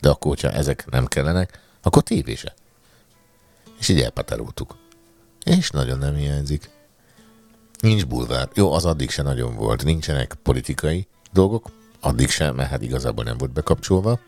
[0.01, 2.53] de akkor, hogyha ezek nem kellenek, akkor tévése.
[3.79, 4.75] És így elpatároltuk.
[5.43, 6.69] És nagyon nem hiányzik.
[7.79, 8.49] Nincs bulvár.
[8.53, 9.83] Jó, az addig se nagyon volt.
[9.83, 11.69] Nincsenek politikai dolgok.
[11.99, 14.19] Addig sem, mert hát igazából nem volt bekapcsolva.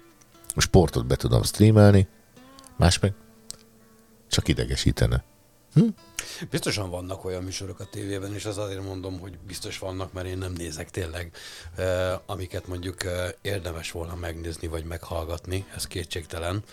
[0.56, 2.08] A sportot be tudom streamelni.
[2.78, 3.14] Más meg
[4.28, 5.24] csak idegesítene.
[6.50, 10.38] Biztosan vannak olyan műsorok a tévében, és az azért mondom, hogy biztos vannak, mert én
[10.38, 11.32] nem nézek tényleg,
[11.76, 16.64] eh, amiket mondjuk eh, érdemes volna megnézni vagy meghallgatni, ez kétségtelen.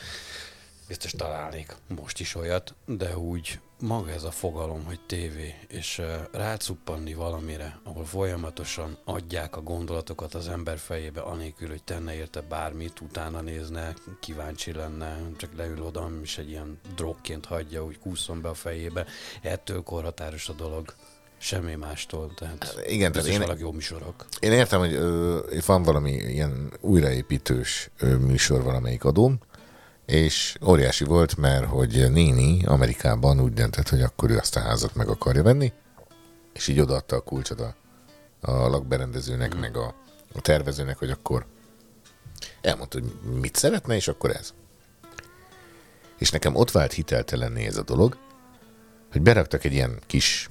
[0.88, 6.20] Biztos találnék most is olyat, de úgy maga ez a fogalom, hogy tévé, és eh,
[6.32, 13.00] rácuppanni valamire, ahol folyamatosan adják a gondolatokat az ember fejébe, anélkül, hogy tenne érte bármit,
[13.00, 18.48] utána nézne, kíváncsi lenne, csak leül oda, és egy ilyen drogként hagyja, úgy kúszom be
[18.48, 19.06] a fejébe.
[19.42, 20.94] Ettől korhatáros a dolog.
[21.38, 22.34] Semmi mástól.
[22.34, 24.26] Tehát igen, tehát biztos én- vannak jó műsorok.
[24.40, 29.38] Én értem, hogy ö, van valami ilyen újraépítős ö, műsor valamelyik adóm,
[30.06, 34.94] és óriási volt, mert hogy néni Amerikában úgy döntött, hogy akkor ő azt a házat
[34.94, 35.72] meg akarja venni,
[36.52, 37.74] és így odaadta a kulcsot a,
[38.40, 39.58] a lakberendezőnek, mm.
[39.58, 39.94] meg a,
[40.34, 41.46] a tervezőnek, hogy akkor
[42.60, 44.54] elmondta, hogy mit szeretne, és akkor ez.
[46.18, 48.16] És nekem ott vált hiteltelenné ez a dolog,
[49.12, 50.48] hogy beraktak egy ilyen kis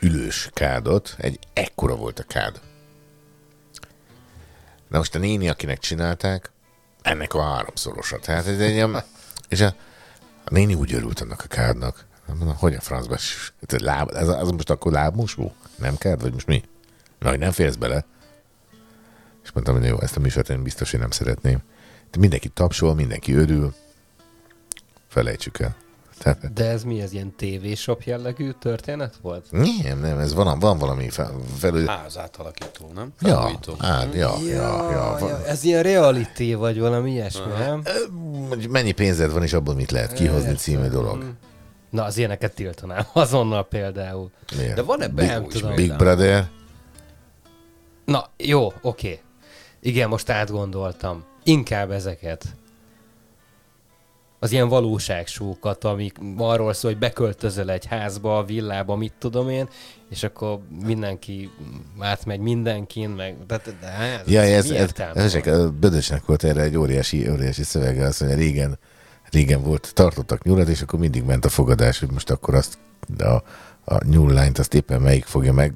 [0.00, 2.60] ülős kádot, egy ekkora volt a kád.
[4.88, 6.50] Na most a néni, akinek csinálták,
[7.08, 8.18] ennek a háromszorosa.
[8.18, 9.02] Tehát ez egy ilyen,
[9.48, 9.74] és a,
[10.44, 12.06] a néni úgy örült annak a kádnak.
[12.26, 13.14] Mondom, hogy a francba?
[13.14, 15.54] Ez, láb, ez, az most akkor lábmosó?
[15.76, 16.62] Nem kád, vagy most mi?
[17.18, 18.04] Na, hogy nem félsz bele?
[19.44, 21.62] És mondtam, hogy jó, ezt a műsort én biztos, hogy nem szeretném.
[22.10, 23.74] De mindenki tapsol, mindenki örül.
[25.08, 25.76] Felejtsük el.
[26.18, 29.46] Tehát, De ez mi, ez ilyen TV-shop jellegű történet volt?
[29.50, 31.86] nem, nem, ez van, van valami fel, felül...
[31.86, 33.12] Ház átalakító, nem?
[33.20, 33.74] Ja, Felújító.
[33.78, 35.28] hát, ja, ja, ja, van.
[35.28, 37.82] ja, ez ilyen reality, vagy valami ilyesmi, nem?
[38.48, 41.24] Hogy mennyi pénzed van, és abból mit lehet kihozni című dolog.
[41.90, 44.30] Na, az ilyeneket tiltanám azonnal például.
[44.56, 44.74] Miért?
[44.74, 45.74] De van ebben Nem jó is tudom.
[45.74, 45.96] Big.
[45.96, 46.48] Brother,
[48.04, 49.20] Na, jó, oké.
[49.80, 51.24] Igen, most átgondoltam.
[51.42, 52.44] Inkább ezeket.
[54.40, 59.68] Az ilyen valóságsókat, amik arról szól, hogy beköltözöl egy házba, a villába, mit tudom én,
[60.10, 61.50] és akkor mindenki
[61.98, 63.36] átmegy mindenkin, meg...
[63.46, 67.62] De, de, de, ez, Ja, ez, ez, ez, ez Bödösnek volt erre egy óriási, óriási
[67.62, 68.78] szövege, azt mondja, régen,
[69.30, 72.78] régen volt, tartottak nyulat, és akkor mindig ment a fogadás, hogy most akkor azt,
[73.16, 73.42] de a,
[73.84, 75.74] a nyullányt azt éppen melyik fogja meg.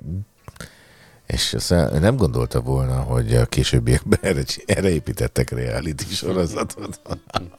[1.27, 7.01] És aztán nem gondolta volna, hogy a későbbiekben erre, erre építettek reality sorozatot.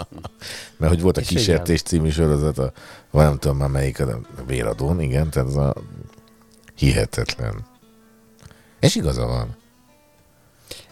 [0.77, 2.71] Mert hogy volt a És Kísértés című sorozata,
[3.11, 5.73] vagy nem tudom már melyik, a Véradón, igen, tehát az a
[6.75, 7.65] hihetetlen.
[8.79, 9.55] És igaza van.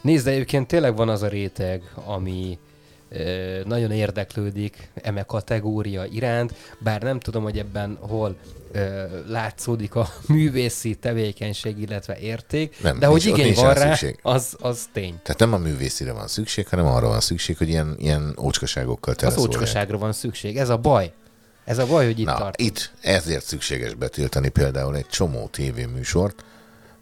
[0.01, 2.59] Nézd, de egyébként tényleg van az a réteg, ami
[3.65, 8.35] nagyon érdeklődik eme kategória iránt, bár nem tudom, hogy ebben hol
[8.71, 14.19] ö, látszódik a művészi tevékenység, illetve érték, Nem, de hogy nincs- igény van rá, szükség.
[14.21, 15.19] az, az tény.
[15.23, 19.37] Tehát nem a művészire van szükség, hanem arra van szükség, hogy ilyen, ilyen ócskaságokkal Az
[19.37, 20.57] ócskaságra van szükség.
[20.57, 21.13] Ez a baj.
[21.65, 22.59] Ez a baj, hogy itt Na, tart.
[22.61, 26.43] itt ezért szükséges betiltani például egy csomó tévéműsort,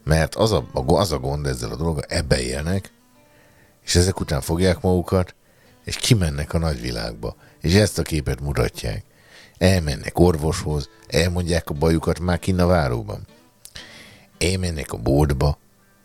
[0.03, 2.91] mert az a, az a gond ezzel a dologgal, ebbe élnek,
[3.85, 5.35] és ezek után fogják magukat,
[5.89, 9.03] és kimennek a nagyvilágba, és ezt a képet mutatják.
[9.57, 13.27] Elmennek orvoshoz, elmondják a bajukat már kinn a váróban.
[14.37, 15.57] Elmennek a boltba,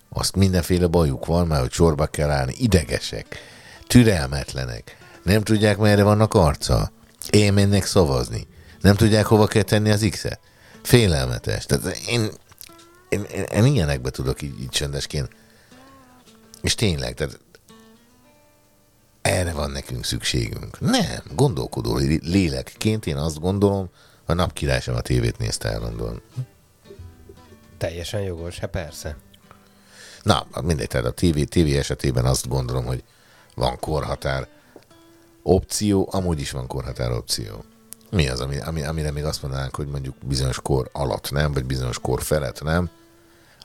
[0.08, 3.26] azt mindenféle bajuk van, már hogy sorba kell állni, idegesek,
[3.86, 6.92] türelmetlenek, nem tudják, merre vannak arca,
[7.30, 8.46] elmennek szavazni,
[8.80, 10.40] nem tudják, hova kell tenni az X-et.
[10.82, 11.66] Félelmetes.
[11.66, 12.30] Tehát én,
[13.08, 15.28] én, én, én ilyenekbe tudok így, így csöndesként.
[16.62, 17.38] És tényleg, tehát
[19.24, 20.80] erre van nekünk szükségünk.
[20.80, 23.88] Nem, gondolkodó lélekként én azt gondolom,
[24.26, 26.22] a napkirály sem a tévét nézte állandóan.
[27.78, 29.16] Teljesen jogos, hát persze.
[30.22, 33.04] Na, mindegy, tehát a TV, TV esetében azt gondolom, hogy
[33.54, 34.48] van korhatár
[35.42, 37.64] opció, amúgy is van korhatár opció.
[38.10, 41.64] Mi az, ami, ami, amire még azt mondanánk, hogy mondjuk bizonyos kor alatt nem, vagy
[41.64, 42.90] bizonyos kor felett nem?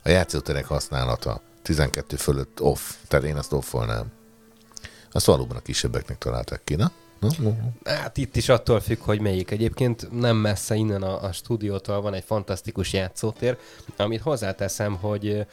[0.04, 4.19] A játszóterek használata 12 fölött off, tehát én azt offolnám.
[5.12, 6.92] Azt valóban a kisebbeknek találták ki, na?
[7.20, 7.56] Na, na.
[7.84, 9.52] Hát itt is attól függ, hogy melyik.
[9.52, 13.58] Egyébként nem messze innen a, a stúdiótól van egy fantasztikus játszótér,
[13.98, 15.46] amit hozzáteszem, hogy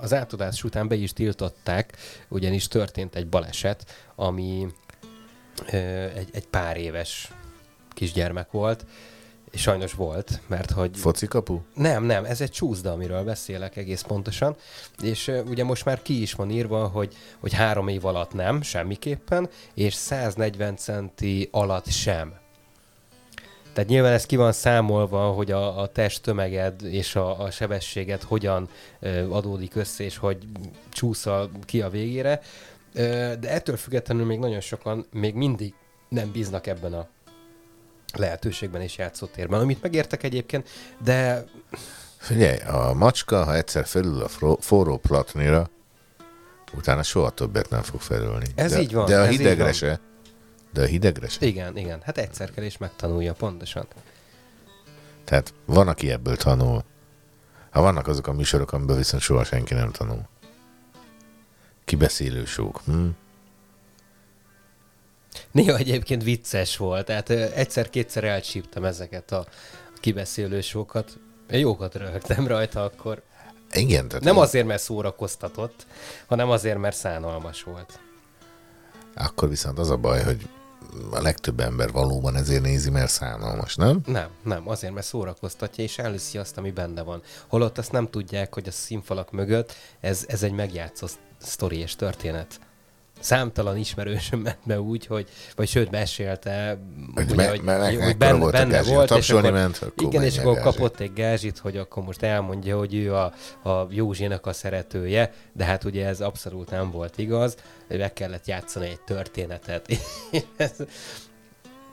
[0.00, 1.96] az átadás után be is tiltották,
[2.28, 4.66] ugyanis történt egy baleset, ami
[6.14, 7.32] egy, egy pár éves
[7.90, 8.84] kisgyermek volt,
[9.50, 10.90] és sajnos volt, mert hogy...
[10.94, 11.60] Foci kapu?
[11.74, 14.56] Nem, nem, ez egy csúszda, amiről beszélek egész pontosan,
[15.02, 18.62] és uh, ugye most már ki is van írva, hogy, hogy három év alatt nem,
[18.62, 22.34] semmiképpen, és 140 centi alatt sem.
[23.72, 28.22] Tehát nyilván ez ki van számolva, hogy a, a test tömeged és a, a sebességed
[28.22, 28.68] hogyan
[29.00, 30.38] ö, adódik össze, és hogy
[30.88, 32.40] csúszol ki a végére.
[32.94, 35.74] Ö, de ettől függetlenül még nagyon sokan még mindig
[36.08, 37.08] nem bíznak ebben a
[38.14, 40.68] lehetőségben és játszótérben, amit megértek egyébként,
[41.02, 41.44] de
[42.18, 44.28] Figyelj, a macska, ha egyszer felül a
[44.60, 45.70] forró platnira,
[46.74, 48.46] utána soha többet nem fog felülni.
[48.54, 50.00] Ez de, így van, De a hidegre se.
[50.72, 51.46] De a hidegre se.
[51.46, 53.86] igen, igen, hát egyszer kell és megtanulja pontosan.
[55.24, 56.84] Tehát van, aki ebből tanul.
[57.70, 60.28] Ha vannak azok a műsorok, amiből viszont soha senki nem tanul.
[61.84, 62.80] Kibeszélő sók.
[62.84, 63.08] Hm?
[65.50, 69.46] Néha egyébként vicces volt, tehát egyszer-kétszer elcsíptem ezeket a
[70.00, 71.18] kibeszélő sokat.
[71.50, 73.22] Én jókat röhögtem rajta akkor.
[73.72, 75.86] Igen, tehát Nem azért, mert szórakoztatott,
[76.26, 77.98] hanem azért, mert szánalmas volt.
[79.14, 80.48] Akkor viszont az a baj, hogy
[81.10, 84.00] a legtöbb ember valóban ezért nézi, mert szánalmas, nem?
[84.06, 87.22] Nem, nem, azért, mert szórakoztatja, és elviszi azt, ami benne van.
[87.46, 91.06] Holott azt nem tudják, hogy a színfalak mögött ez, ez egy megjátszó
[91.38, 92.60] sztori és történet.
[93.20, 96.78] Számtalan ismerősöm ment be úgy, hogy, vagy sőt, mesélte,
[97.14, 98.92] Hogy me- hogy, me- hogy benne, volt benne gázsi?
[98.92, 100.66] volt, és akkor, ment, akkor igen, és akkor a gázsi?
[100.68, 103.32] kapott egy gázsit, hogy akkor most elmondja, hogy ő a,
[103.68, 107.56] a Józsének a szeretője, de hát ugye ez abszolút nem volt igaz,
[107.88, 109.86] meg kellett játszani egy történetet.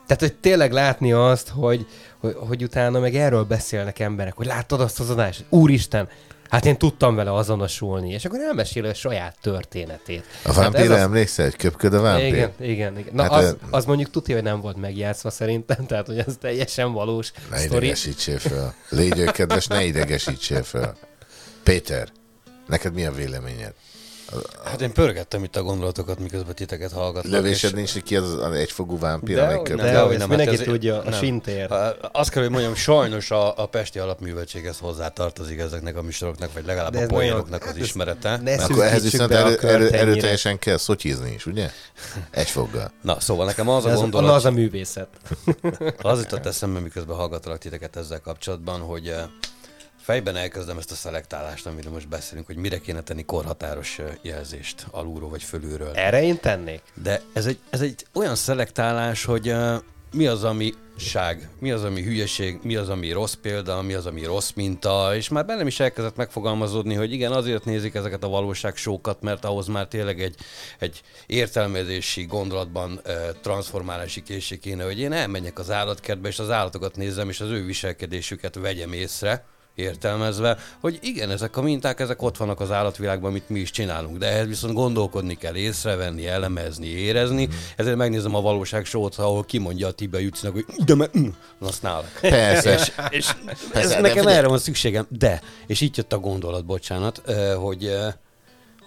[0.08, 1.88] Tehát, hogy tényleg látni azt, hogy,
[2.20, 5.46] hogy, hogy utána meg erről beszélnek emberek, hogy láttad azt az adást?
[5.50, 6.10] Úristen,
[6.50, 10.24] hát én tudtam vele azonosulni, és akkor elmesél a saját történetét.
[10.44, 12.28] A Hát ez vámpírra az- emlékszel, hogy köpköd a vámpír?
[12.28, 13.14] igen, igen, igen.
[13.14, 16.20] Na Hát, hát, az, ö- az mondjuk tudja, hogy nem volt megjátszva szerintem, tehát hogy
[16.20, 17.86] az teljesen valós Ne sztori.
[17.86, 18.76] idegesítsél fel.
[18.90, 20.96] Légy ő kedves, ne idegesítsél fel.
[21.64, 22.08] Péter,
[22.68, 23.74] neked mi a véleményed?
[24.64, 27.32] Hát én pörgettem itt a gondolatokat, miközben titeket hallgatlak.
[27.34, 29.86] Lövésed és- nincs, hogy ki az az egyfogú vámpír, De, amelyik hogy köpköd?
[29.86, 31.72] nem, dehogy ezt nem, mindenki hát tudja, a sintér.
[32.12, 36.92] Azt kell, hogy mondjam, sajnos a, a Pesti Alapműveltséghez hozzátartozik ezeknek a műsoroknak, vagy legalább
[36.92, 38.38] De a poénoknak az hát ez- ismerete.
[38.44, 41.70] ne Akkor ehhez viszont erő, erő, erőteljesen kell szotyizni is, ugye?
[42.32, 42.92] Egy foggal.
[43.02, 45.08] Na, szóval nekem az a gondolat, az a művészet.
[46.02, 49.24] az jutott eszembe, miközben hallgatlak titeket ezzel kapcsolatban, hogy eh,
[50.06, 55.30] fejben elkezdem ezt a szelektálást, amiről most beszélünk, hogy mire kéne tenni korhatáros jelzést alulról
[55.30, 55.92] vagy fölülről.
[55.94, 56.82] Erre én tennék.
[56.94, 59.76] De ez egy, ez egy olyan szelektálás, hogy uh,
[60.14, 64.06] mi az, ami ság, mi az, ami hülyeség, mi az, ami rossz példa, mi az,
[64.06, 68.28] ami rossz minta, és már bennem is elkezdett megfogalmazódni, hogy igen, azért nézik ezeket a
[68.28, 70.36] valóságsókat, mert ahhoz már tényleg egy,
[70.80, 76.96] egy értelmezési gondolatban uh, transformálási készség kéne, hogy én elmenjek az állatkertbe, és az állatokat
[76.96, 79.46] nézzem, és az ő viselkedésüket vegyem észre,
[79.76, 84.18] értelmezve, hogy igen, ezek a minták, ezek ott vannak az állatvilágban, amit mi is csinálunk,
[84.18, 89.88] de ehhez viszont gondolkodni kell, észrevenni, elemezni, érezni, ezért megnézem a valóság sót, ahol kimondja
[89.88, 91.28] a Tibe Jucinak, hogy de mert mm,
[91.60, 92.18] azt nálak.
[92.22, 92.74] Persze.
[92.74, 93.36] És, és
[93.74, 94.38] ez de nekem figyelj.
[94.38, 97.22] erre van szükségem, de, és itt jött a gondolat, bocsánat,
[97.58, 97.92] hogy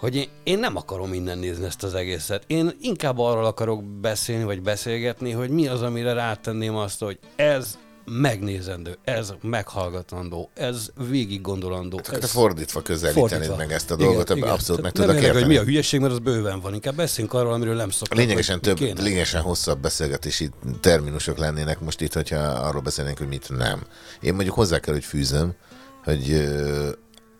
[0.00, 2.42] hogy én, én nem akarom innen nézni ezt az egészet.
[2.46, 7.78] Én inkább arról akarok beszélni, vagy beszélgetni, hogy mi az, amire rátenném azt, hogy ez
[8.10, 12.00] megnézendő, ez meghallgatandó, ez végig gondolandó.
[12.00, 15.48] Te ez fordítva közelítenéd meg ezt a dolgot, igen, abszolút meg tudok érdekel, hogy mi
[15.48, 15.70] a érteni.
[15.70, 16.74] hülyeség, mert az bőven van.
[16.74, 18.18] Inkább beszéljünk arról, amiről nem szoktak.
[18.18, 19.02] Lényegesen több, kéne.
[19.02, 20.50] lényegesen hosszabb beszélgetési
[20.80, 23.86] terminusok lennének most itt, hogyha arról beszélnénk, hogy mit nem.
[24.20, 25.54] Én mondjuk hozzá kell, hogy fűzöm,
[26.04, 26.48] hogy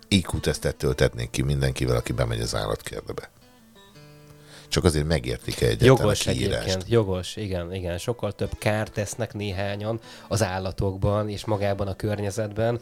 [0.09, 3.31] IQ-tesztet töltetnék ki mindenkivel, aki bemegy az állatkertbe.
[4.69, 6.63] Csak azért megértik-e egyáltalán Jogos a kiírást.
[6.63, 7.99] egyébként, jogos, igen, igen.
[7.99, 12.81] Sokkal több kárt tesznek néhányan az állatokban és magában a környezetben.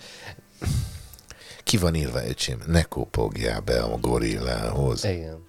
[1.62, 2.62] Ki van írva, öcsém?
[2.66, 5.04] Ne kopogjál be a gorillához.
[5.04, 5.46] Igen.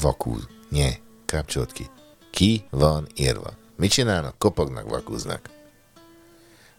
[0.00, 0.46] Vakúz.
[0.70, 0.90] Nye.
[1.26, 1.86] Kapcsolt ki.
[2.30, 3.50] Ki van írva?
[3.76, 4.38] Mit csinálnak?
[4.38, 5.50] Kopognak, vakúznak.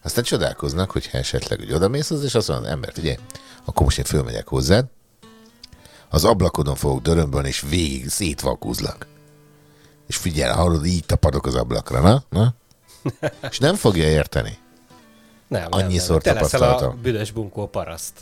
[0.02, 3.16] Aztán csodálkoznak, hogyha esetleg hogy odamész az, és azt mondod, ember, ugye,
[3.64, 4.86] akkor most én fölmegyek hozzád,
[6.14, 9.06] az ablakodon fogok dörömbölni, és végig szétvakúzlak.
[10.06, 12.22] És figyelj, hallod, így tapadok az ablakra, na?
[12.28, 12.54] na?
[13.50, 14.58] És nem fogja érteni.
[15.48, 16.42] Nem, Annyiszor nem, nem.
[16.42, 17.02] Leszel a tapasztaltam.
[17.02, 18.12] büdös bunkó paraszt.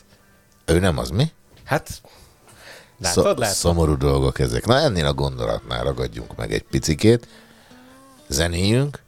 [0.64, 1.30] Ő nem az, mi?
[1.64, 2.02] Hát,
[2.98, 3.54] látod, látod?
[3.54, 4.66] Szomorú dolgok ezek.
[4.66, 7.28] Na ennél a gondolatnál ragadjunk meg egy picikét,
[8.28, 9.02] zenéjünk,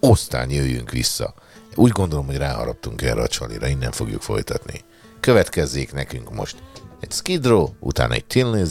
[0.00, 1.34] aztán jöjjünk vissza.
[1.74, 4.84] Úgy gondolom, hogy ráharaptunk erre a csalira, innen fogjuk folytatni.
[5.20, 6.56] Következzék nekünk most
[7.00, 8.68] egy Skid Row, utána egy Tin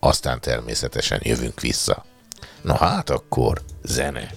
[0.00, 2.04] aztán természetesen jövünk vissza.
[2.62, 4.30] Na hát akkor zene.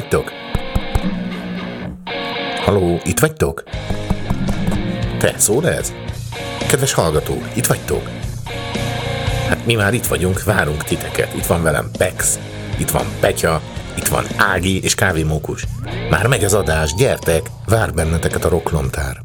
[0.00, 0.32] Vagytok?
[2.64, 3.64] Haló, itt vagytok?
[5.18, 5.92] Te, szól ez?
[6.68, 8.08] Kedves hallgatók, itt vagytok?
[9.48, 11.34] Hát mi már itt vagyunk, várunk titeket.
[11.34, 12.38] Itt van velem Pex,
[12.78, 13.62] itt van Petya,
[13.96, 15.64] itt van Ági és Kávémókus.
[16.10, 19.22] Már megy az adás, gyertek, vár benneteket a rocklomtár.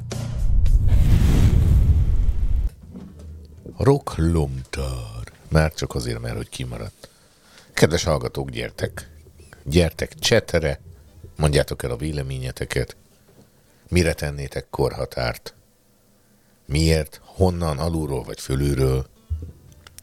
[3.78, 5.24] Rocklomtár.
[5.50, 7.10] Már csak azért, mert hogy kimaradt.
[7.74, 9.13] Kedves hallgatók, gyertek.
[9.64, 10.80] Gyertek csetere,
[11.38, 12.96] mondjátok el a véleményeteket.
[13.90, 15.54] Mire tennétek korhatárt?
[16.66, 17.22] Miért?
[17.24, 17.80] Honnan?
[17.80, 19.06] Alulról vagy fölülről?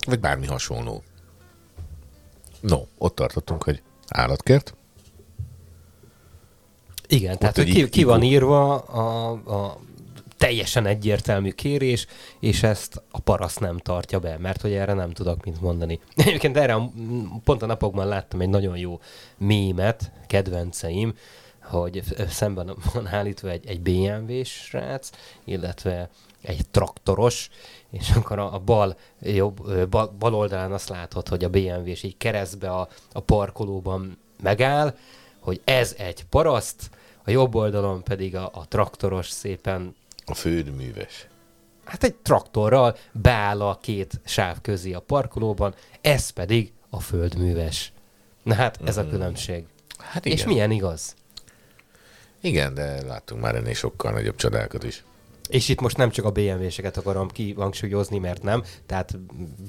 [0.06, 1.02] Vagy bármi hasonló.
[2.60, 4.74] No, ott tartottunk, hogy állatkert.
[7.08, 9.80] Igen, tehát egy hogy ki, ki van írva a, a
[10.40, 12.06] teljesen egyértelmű kérés,
[12.38, 16.00] és ezt a paraszt nem tartja be, mert hogy erre nem tudok mit mondani.
[16.16, 16.76] Egyébként erre
[17.44, 19.00] pont a napokban láttam egy nagyon jó
[19.36, 21.14] mémet, kedvenceim,
[21.62, 25.10] hogy szemben van állítva egy, egy BMW-s srác,
[25.44, 26.10] illetve
[26.42, 27.50] egy traktoros,
[27.90, 32.16] és akkor a, a bal, jobb, bal, bal oldalán azt látod, hogy a BMW-s így
[32.16, 34.96] keresztbe a, a parkolóban megáll,
[35.38, 36.90] hogy ez egy paraszt,
[37.24, 39.94] a jobb oldalon pedig a, a traktoros szépen,
[40.30, 41.26] A földműves.
[41.84, 47.92] hát egy traktorral beáll a két sáv közé a parkolóban, ez pedig a földműves.
[48.42, 49.64] Na hát ez a különbség.
[49.98, 51.14] Hát És milyen igaz?
[52.40, 55.04] Igen, de láttunk már ennél sokkal nagyobb csodákat is.
[55.48, 59.18] És itt most nem csak a BMW-seket akarom kihangsúlyozni, mert nem, tehát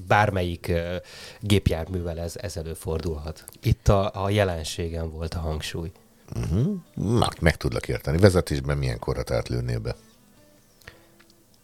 [0.08, 0.96] bármelyik uh,
[1.40, 3.44] gépjárművel ez, ez előfordulhat.
[3.64, 5.92] Itt a, a jelenségen volt a hangsúly.
[6.94, 8.18] Na, meg tudlak érteni.
[8.18, 9.96] Vezetésben milyen korhatárt lőnél be?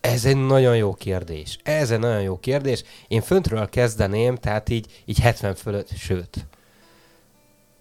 [0.08, 1.60] Ez egy nagyon jó kérdés.
[1.64, 2.84] Ez egy nagyon jó kérdés.
[3.08, 6.45] Én föntről kezdeném, tehát így, így 70 fölött, sőt.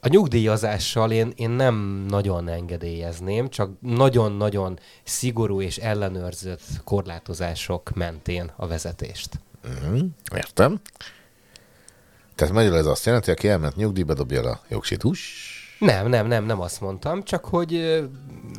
[0.00, 8.66] A nyugdíjazással én, én nem nagyon engedélyezném, csak nagyon-nagyon szigorú és ellenőrzött korlátozások mentén a
[8.66, 9.40] vezetést.
[9.82, 10.04] Mhm,
[10.34, 10.80] értem.
[12.34, 15.02] Tehát magyarul ez azt jelenti, aki elment nyugdíjba, dobja a jogsit.
[15.02, 15.54] Hús.
[15.78, 18.02] Nem, nem, nem, nem azt mondtam, csak hogy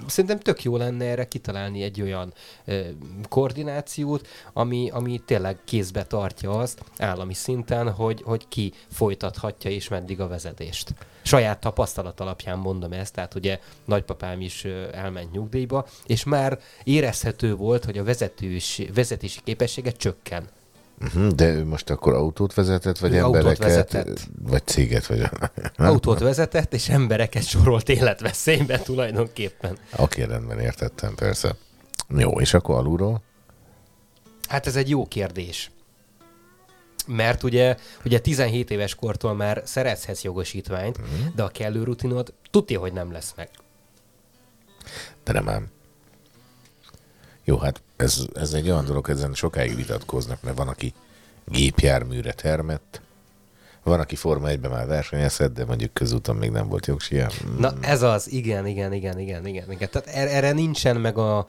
[0.08, 2.34] szerintem tök jó lenne erre kitalálni egy olyan
[2.66, 2.82] ö,
[3.30, 10.20] koordinációt, ami, ami tényleg kézbe tartja azt állami szinten, hogy, hogy ki folytathatja és meddig
[10.20, 10.94] a vezetést.
[11.22, 17.86] Saját tapasztalat alapján mondom ezt, tehát ugye nagypapám is elment nyugdíjba, és már érezhető volt,
[17.86, 20.50] hogy a vezetős, vezetési képessége csökken.
[21.02, 24.20] Uh-huh, de ő most akkor autót vezetett, vagy Ő autót embereket, vezetett.
[24.42, 25.30] vagy céget, vagy...
[25.76, 29.78] Autót vezetett, és embereket sorolt életveszélybe tulajdonképpen.
[29.98, 31.56] Oké, rendben, értettem, persze.
[32.10, 33.22] Jó, és akkor alulról?
[34.48, 35.72] Hát ez egy jó kérdés.
[37.08, 41.26] Mert ugye, ugye 17 éves kortól már szerezhetsz jogosítványt, mm.
[41.36, 43.50] de a kellő rutinod tudja, hogy nem lesz meg.
[45.24, 45.68] De nem ám.
[47.48, 50.94] Jó, hát ez, ez egy olyan dolog, ezen sokáig vitatkoznak, mert van, aki
[51.46, 53.02] gépjárműre termett,
[53.84, 57.30] van, aki Forma 1-ben már versenyezhet, de mondjuk közúton még nem volt jogsia.
[57.58, 59.72] Na ez az, igen, igen, igen, igen, igen.
[59.72, 59.90] igen.
[59.92, 61.48] Tehát er- erre nincsen meg a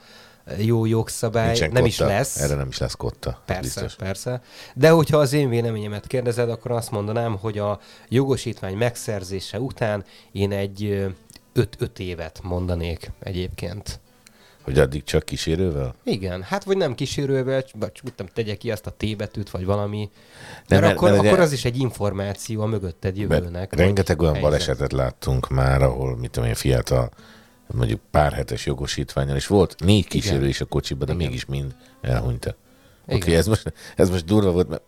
[0.56, 1.86] jó jogszabály, Nincsen nem kotta.
[1.86, 2.40] is lesz.
[2.40, 3.42] Erre nem is lesz kotta.
[3.44, 3.94] Persze, Biztos.
[3.94, 4.42] persze.
[4.74, 10.52] De hogyha az én véleményemet kérdezed, akkor azt mondanám, hogy a jogosítvány megszerzése után én
[10.52, 11.06] egy
[11.52, 14.00] 5 évet mondanék egyébként.
[14.68, 15.94] Hogy addig csak kísérővel?
[16.04, 19.64] Igen, hát vagy nem kísérővel, vagy mit tudom, tegye ki azt a T betűt, vagy
[19.64, 19.98] valami.
[19.98, 20.10] Nem,
[20.68, 23.74] Mert, mert- akkor, mert akkor az is egy információ a mögötted jövőnek.
[23.74, 24.50] Rengeteg olyan helyzet.
[24.50, 27.10] balesetet láttunk már, ahol, mit tudom én, fiatal,
[27.66, 30.48] mondjuk pár hetes jogosítványal, és volt négy kísérő Igen.
[30.48, 31.26] is a kocsiba, de Igen.
[31.26, 32.54] mégis mind elhunyta.
[33.10, 34.82] Oké, okay, ez, most, ez most durva volt, mert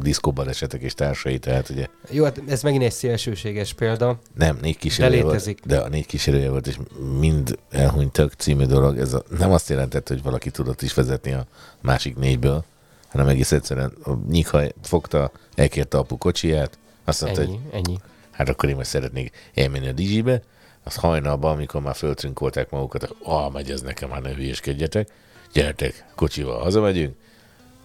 [0.00, 4.18] diszkóbalesetek és társai, tehát ugye Jó, hát ez megint egy szélsőséges példa.
[4.34, 5.60] nem, négy kísérője volt, létezik.
[5.64, 6.76] de a négy kísérője volt, és
[7.18, 8.98] mind elhunytak című dolog.
[8.98, 11.46] Ez a, nem azt jelentett, hogy valaki tudott is vezetni a
[11.80, 12.64] másik négyből,
[13.08, 17.98] hanem egész egyszerűen a nyíkhaj fogta, elkérte apu kocsiját, azt mondta, hogy Ennyi, ennyi.
[18.30, 20.42] hát akkor én most szeretnék elmenni a Dizsibe,
[20.84, 25.08] az hajnalban, amikor már föltrünkolták magukat, ah, megy ez nekem, hát ne hülyeskedjetek,
[25.52, 27.14] gyertek, kocsival hazamegyünk,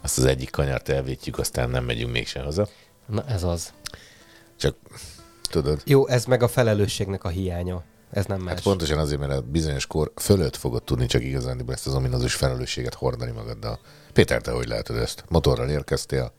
[0.02, 2.68] azt az egyik kanyart elvétjük, aztán nem megyünk mégsem haza.
[3.06, 3.74] Na ez az.
[4.56, 4.76] Csak
[5.50, 7.84] tudod, Jó, ez meg a felelősségnek a hiánya.
[8.12, 8.54] Ez nem más.
[8.54, 12.34] hát pontosan azért, mert a bizonyos kor fölött fogod tudni csak igazán ezt az ominózus
[12.34, 13.80] felelősséget hordani magaddal.
[14.14, 15.24] Péter, te hogy látod ezt?
[15.28, 16.34] Motorral érkeztél?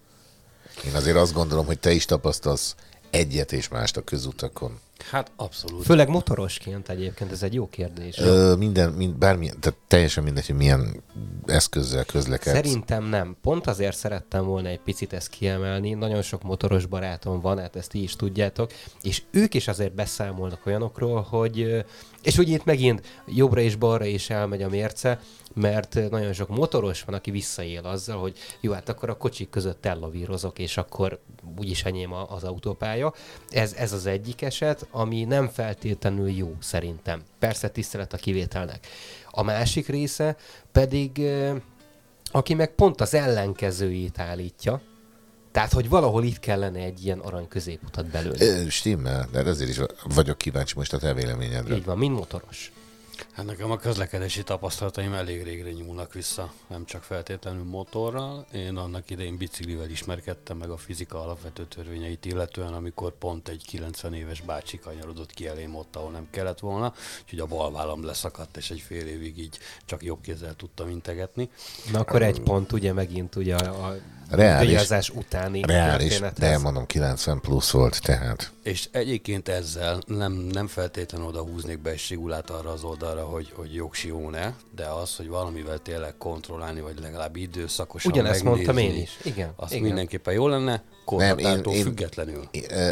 [0.87, 2.75] Én azért azt gondolom, hogy te is tapasztalsz
[3.11, 4.81] egyet és mást a közutakon.
[5.11, 5.85] Hát abszolút.
[5.85, 8.19] Főleg motorosként egyébként, ez egy jó kérdés.
[8.19, 11.03] Ö, minden, mind, bármi, tehát teljesen mindegy, hogy milyen
[11.47, 12.55] eszközzel közlekedsz.
[12.55, 13.37] Szerintem nem.
[13.43, 15.93] Pont azért szerettem volna egy picit ezt kiemelni.
[15.93, 18.73] Nagyon sok motoros barátom van, hát ezt ti is tudjátok,
[19.03, 21.85] és ők is azért beszámolnak olyanokról, hogy
[22.23, 25.21] és ugye itt megint jobbra és balra is elmegy a mérce,
[25.55, 29.51] mert ö, nagyon sok motoros van, aki visszaél azzal, hogy jó, hát akkor a kocsik
[29.51, 31.21] között ellavírozok, és akkor
[31.59, 33.15] úgyis enyém az autópálya.
[33.51, 37.23] Ez, ez az egyik eset, ami nem feltétlenül jó szerintem.
[37.39, 38.87] Persze tisztelet a kivételnek.
[39.31, 40.37] A másik része
[40.73, 41.57] pedig ö,
[42.33, 44.81] aki meg pont az ellenkezőjét állítja,
[45.53, 48.71] tehát, hogy valahol itt kellene egy ilyen arany középutat belőle.
[48.71, 49.81] Stimmel, de ezért is
[50.15, 51.75] vagyok kíváncsi most a te véleményedre.
[51.75, 52.73] Így van, mint motoros.
[53.33, 58.47] Hát nekem a közlekedési tapasztalataim elég régre nyúlnak vissza, nem csak feltétlenül motorral.
[58.53, 64.15] Én annak idején biciklivel ismerkedtem meg a fizika alapvető törvényeit illetően, amikor pont egy 90
[64.15, 68.57] éves bácsi kanyarodott ki elém ott, ahol nem kellett volna, úgyhogy a bal vállam leszakadt,
[68.57, 71.51] és egy fél évig így csak jobb kézzel tudtam integetni.
[71.93, 73.97] Na akkor egy pont ugye megint ugye a, a
[74.37, 74.69] Reális.
[74.69, 78.53] díjazás utáni Reális, de mondom 90 plusz volt, tehát.
[78.63, 83.53] És egyébként ezzel nem, nem feltétlenül oda húznék be egy sigulát arra az oldalra, hogy,
[83.55, 89.03] hogy jogsió-e, de az, hogy valamivel tényleg kontrollálni, vagy legalább időszakosan Ugyanezt megnézni, mondtam én
[89.03, 89.19] is.
[89.25, 89.83] Igen, Az igen.
[89.83, 92.49] mindenképpen jó lenne, Nem, korhatártól én- én- függetlenül.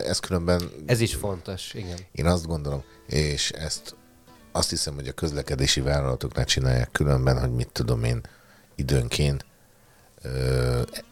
[0.07, 1.99] Ez különben Ez is fontos, igen.
[2.13, 3.95] Én azt gondolom, és ezt
[4.53, 8.21] azt hiszem, hogy a közlekedési vállalatoknál csinálják különben, hogy mit tudom én,
[8.75, 9.45] időnként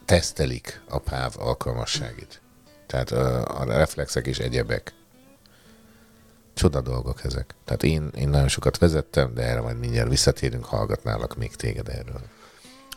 [0.04, 2.40] tesztelik a páv alkalmasságét.
[2.86, 4.92] Tehát a reflexek és egyebek.
[6.54, 7.54] Csoda dolgok ezek.
[7.64, 12.20] Tehát én, én nagyon sokat vezettem, de erre majd mindjárt visszatérünk, hallgatnálak még téged erről.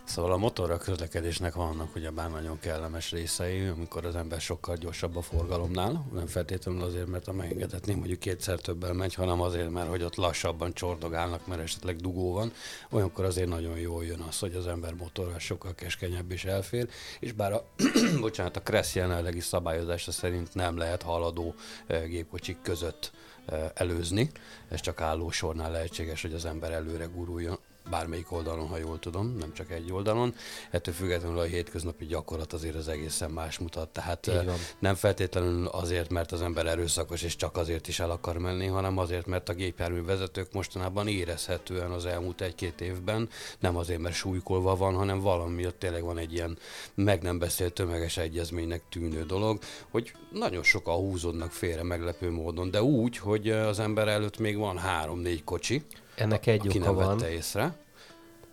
[0.03, 5.21] Szóval a motorra közlekedésnek vannak ugyebár nagyon kellemes részei, amikor az ember sokkal gyorsabb a
[5.21, 10.03] forgalomnál, nem feltétlenül azért, mert a megengedetnél mondjuk kétszer többel megy, hanem azért, mert hogy
[10.03, 12.51] ott lassabban csordogálnak, mert esetleg dugó van.
[12.91, 16.89] Olyankor azért nagyon jól jön az, hogy az ember motorral sokkal keskenyebb is elfér,
[17.19, 17.65] és bár a,
[18.19, 21.55] bocsánat, a Kressz jelenlegi szabályozása szerint nem lehet haladó
[21.87, 23.11] eh, gépkocsik között
[23.45, 24.31] eh, előzni,
[24.69, 27.59] ez csak álló sornál lehetséges, hogy az ember előre guruljon
[27.89, 30.35] bármelyik oldalon, ha jól tudom, nem csak egy oldalon.
[30.69, 33.89] Ettől függetlenül a hétköznapi gyakorlat azért az egészen más mutat.
[33.89, 34.45] Tehát eh,
[34.79, 38.97] nem feltétlenül azért, mert az ember erőszakos és csak azért is el akar menni, hanem
[38.97, 43.29] azért, mert a gépjármű vezetők mostanában érezhetően az elmúlt egy-két évben
[43.59, 46.57] nem azért, mert súlykolva van, hanem valami miatt tényleg van egy ilyen
[46.93, 49.59] meg nem beszélt tömeges egyezménynek tűnő dolog,
[49.89, 54.77] hogy nagyon sokan húzódnak félre meglepő módon, de úgy, hogy az ember előtt még van
[54.77, 55.83] három-négy kocsi,
[56.15, 57.17] Ennek egy aki oka nem van.
[57.17, 57.75] vette észre,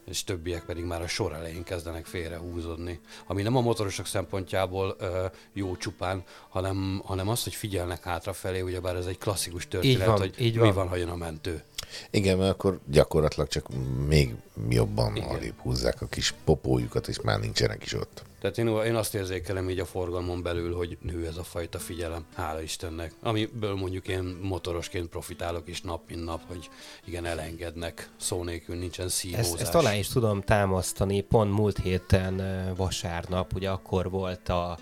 [0.08, 3.00] és többiek pedig már a sor elején kezdenek félre húzódni.
[3.26, 8.96] Ami nem a motorosok szempontjából ö, jó csupán, hanem, hanem az, hogy figyelnek hátrafelé, ugyebár
[8.96, 10.74] ez egy klasszikus történet, van, hogy így mi van.
[10.74, 11.62] van, ha jön a mentő.
[12.10, 13.66] Igen, mert akkor gyakorlatilag csak
[14.06, 14.34] még
[14.68, 15.28] jobban Igen.
[15.28, 18.22] arrébb húzzák a kis popójukat, és már nincsenek is ott.
[18.40, 22.24] Tehát én, én azt érzékelem így a forgalmon belül, hogy nő ez a fajta figyelem,
[22.34, 23.12] hála Istennek.
[23.22, 26.68] Amiből mondjuk én motorosként profitálok is nap, mint nap, hogy
[27.04, 29.44] igen, elengednek, szó nélkül nincsen szívózás.
[29.44, 31.20] Ezt, ezt alá is tudom támasztani.
[31.20, 32.42] Pont múlt héten
[32.76, 34.78] vasárnap, ugye akkor volt a,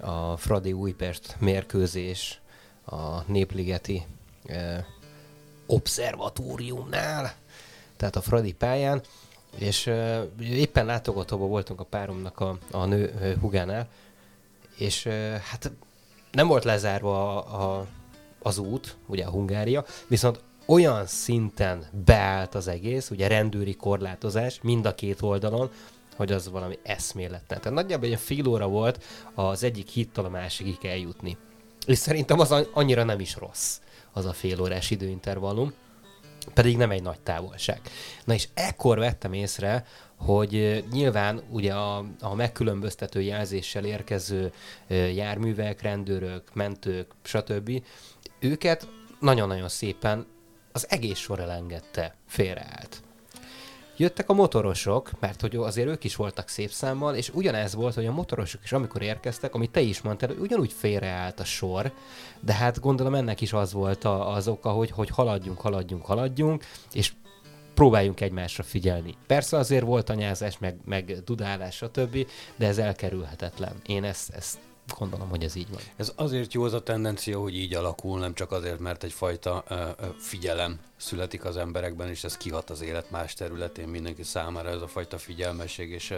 [0.00, 2.40] a Fradi Újpest mérkőzés
[2.84, 4.02] a Népligeti
[5.68, 7.34] obszervatóriumnál,
[7.96, 9.02] tehát a Fradi pályán,
[9.58, 9.90] és
[10.40, 13.88] éppen látogatóban voltunk a páromnak a, a nő hugánál,
[14.76, 15.06] és
[15.50, 15.70] hát
[16.32, 17.86] nem volt lezárva a, a,
[18.38, 24.86] az út, ugye a Hungária, viszont olyan szinten beállt az egész, ugye rendőri korlátozás mind
[24.86, 25.70] a két oldalon,
[26.16, 27.60] hogy az valami eszméletlen.
[27.60, 29.04] Tehát nagyjából egy fél óra volt
[29.34, 31.36] az egyik hittól a másikig eljutni.
[31.86, 33.78] És szerintem az annyira nem is rossz,
[34.12, 35.72] az a fél órás időintervallum
[36.54, 37.80] pedig nem egy nagy távolság.
[38.24, 39.86] Na és ekkor vettem észre,
[40.16, 44.52] hogy nyilván ugye a, a megkülönböztető jelzéssel érkező
[45.14, 47.82] járművek, rendőrök, mentők, stb.
[48.38, 48.88] őket
[49.20, 50.26] nagyon-nagyon szépen
[50.72, 53.02] az egész sor elengedte, félreállt.
[54.00, 58.06] Jöttek a motorosok, mert hogy azért ők is voltak szép számmal, és ugyanez volt, hogy
[58.06, 61.92] a motorosok is amikor érkeztek, amit te is mondtál, hogy ugyanúgy félreállt a sor,
[62.40, 66.64] de hát gondolom ennek is az volt a, az oka, hogy, hogy haladjunk, haladjunk, haladjunk,
[66.92, 67.12] és
[67.74, 69.14] próbáljunk egymásra figyelni.
[69.26, 72.26] Persze azért volt anyázás, meg, meg dudálás, stb.,
[72.56, 73.72] de ez elkerülhetetlen.
[73.86, 74.58] Én ezt, ezt
[74.96, 75.80] Gondolom, hogy ez így van.
[75.96, 79.64] Ez azért jó az a tendencia, hogy így alakul, nem csak azért, mert egyfajta
[80.18, 84.88] figyelem születik az emberekben, és ez kihat az élet más területén mindenki számára, ez a
[84.88, 86.14] fajta figyelmesség és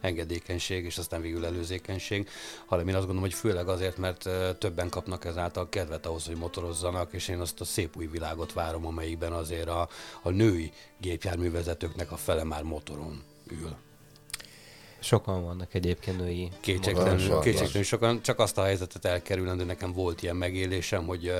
[0.00, 2.28] engedékenység, és aztán végül előzékenység,
[2.66, 7.12] hanem én azt gondolom, hogy főleg azért, mert többen kapnak ezáltal kedvet ahhoz, hogy motorozzanak,
[7.12, 9.88] és én azt a szép új világot várom, amelyikben azért a,
[10.22, 13.76] a női gépjárművezetőknek a fele már motoron ül.
[15.02, 20.36] Sokan vannak egyébként női Kétségtelenül, kétségtelenül sokan, csak azt a helyzetet elkerülendő, nekem volt ilyen
[20.36, 21.32] megélésem, hogy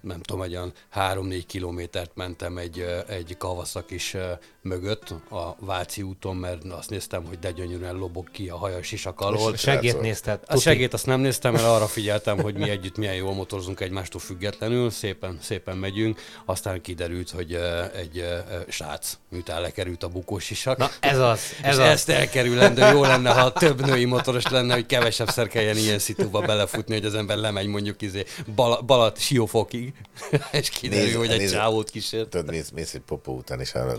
[0.00, 6.36] nem tudom, egy olyan 3-4 kilométert mentem egy, egy kavaszakis ö, mögött a Váci úton,
[6.36, 9.52] mert azt néztem, hogy de gyönyörűen lobog ki a hajas sisak alól.
[9.52, 10.40] A segét nézted?
[10.46, 14.20] A segét azt nem néztem, mert arra figyeltem, hogy mi együtt milyen jól motorozunk egymástól
[14.20, 16.20] függetlenül, szépen, szépen megyünk.
[16.44, 17.58] Aztán kiderült, hogy
[17.96, 18.24] egy
[18.68, 20.76] srác miután lekerült a bukósisak.
[20.78, 21.88] Na ez az, ez Ez és az.
[21.88, 26.40] ezt elkerülendő jó lenne, ha több női motoros lenne, hogy kevesebb szer kelljen ilyen szituba
[26.40, 29.92] belefutni, hogy az ember lemegy mondjuk izé bal, balat siófokig,
[30.52, 32.28] és kiderül, Nézd- hogy egy nézd- csávót kísért.
[32.28, 33.98] Tudod, mész, mész egy popó után, és arra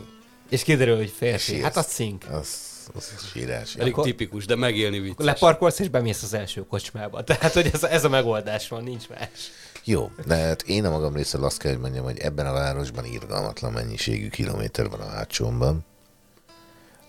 [0.49, 1.39] És kiderül, hogy férfi.
[1.51, 1.63] sírsz.
[1.63, 2.23] Hát az cink.
[2.31, 2.47] Az,
[2.95, 3.75] az sírás.
[3.75, 5.25] Elég Akkor- tipikus, de megélni vicces.
[5.25, 7.23] Leparkolsz és bemész az első kocsmába.
[7.23, 9.29] Tehát, hogy ez, ez a megoldás van, nincs más.
[9.83, 13.05] Jó, de hát én a magam részéről azt kell, hogy mondjam, hogy ebben a városban
[13.05, 15.85] irgalmatlan mennyiségű kilométer van a hátsómban.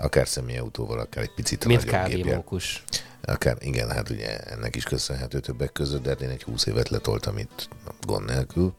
[0.01, 2.84] Akár személyautóval, akár egy picit Mint kávémókus.
[3.20, 6.88] Akár, igen, hát ugye ennek is köszönhető többek között, de hát én egy 20 évet
[6.88, 7.68] letoltam itt
[8.01, 8.74] gond nélkül.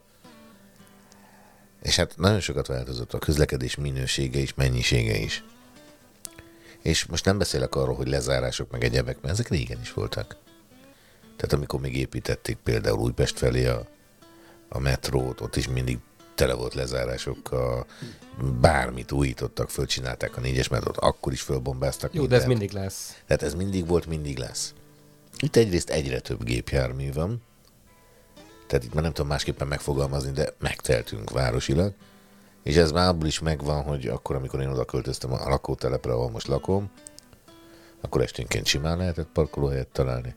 [1.82, 5.44] És hát nagyon sokat változott a közlekedés minősége is, mennyisége is.
[6.82, 10.36] És most nem beszélek arról, hogy lezárások meg egyebek, mert ezek régen is voltak.
[11.36, 13.86] Tehát amikor még építették például Újpest felé a,
[14.68, 15.98] a metrót, ott is mindig
[16.40, 17.86] tele volt lezárásokkal,
[18.60, 22.58] bármit újítottak, fölcsinálták a négyes metrót, akkor is fölbombáztak Jó, de ez mindent.
[22.60, 23.16] mindig lesz.
[23.26, 24.74] Tehát ez mindig volt, mindig lesz.
[25.38, 27.42] Itt egyrészt egyre több gépjármű van,
[28.66, 31.92] tehát itt már nem tudom másképpen megfogalmazni, de megteltünk városilag,
[32.62, 36.30] és ez már abból is megvan, hogy akkor, amikor én oda költöztem a lakótelepre, ahol
[36.30, 36.90] most lakom,
[38.00, 40.34] akkor esténként simán lehetett parkolóhelyet találni.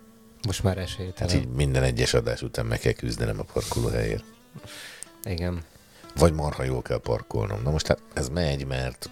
[0.47, 1.35] Most már Hát esélytelen.
[1.35, 4.23] így minden egyes adás után meg kell küzdenem a parkolóhelyért.
[5.23, 5.63] Igen.
[6.15, 7.61] Vagy marha jól kell parkolnom.
[7.61, 9.09] Na most hát ez megy, mert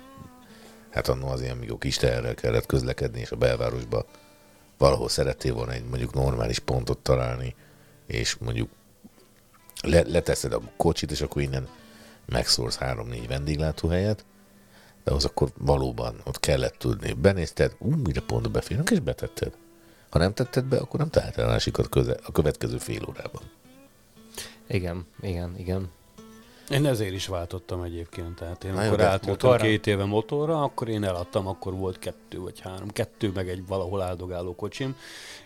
[0.90, 4.06] hát annó az ilyen mikor kis teherrel kellett közlekedni, és a belvárosba
[4.78, 7.56] valahol szerettél volna egy mondjuk normális pontot találni,
[8.08, 8.70] és mondjuk
[9.82, 11.68] le, leteszed a kocsit, és akkor innen
[12.26, 14.26] megszórsz három-négy vendéglátóhelyet,
[15.04, 17.14] de az akkor valóban ott kellett tudni.
[17.14, 19.54] Benézted, ú, mire pont beférünk, és betetted.
[20.10, 23.42] Ha nem tetted be, akkor nem találtál másikat köze, a következő fél órában.
[24.68, 25.90] Igen, igen, igen.
[26.72, 28.36] Én ezért is váltottam egyébként.
[28.36, 32.60] Tehát én Na akkor átültem két éve motorra, akkor én eladtam, akkor volt kettő vagy
[32.60, 34.96] három, kettő meg egy valahol áldogáló kocsim,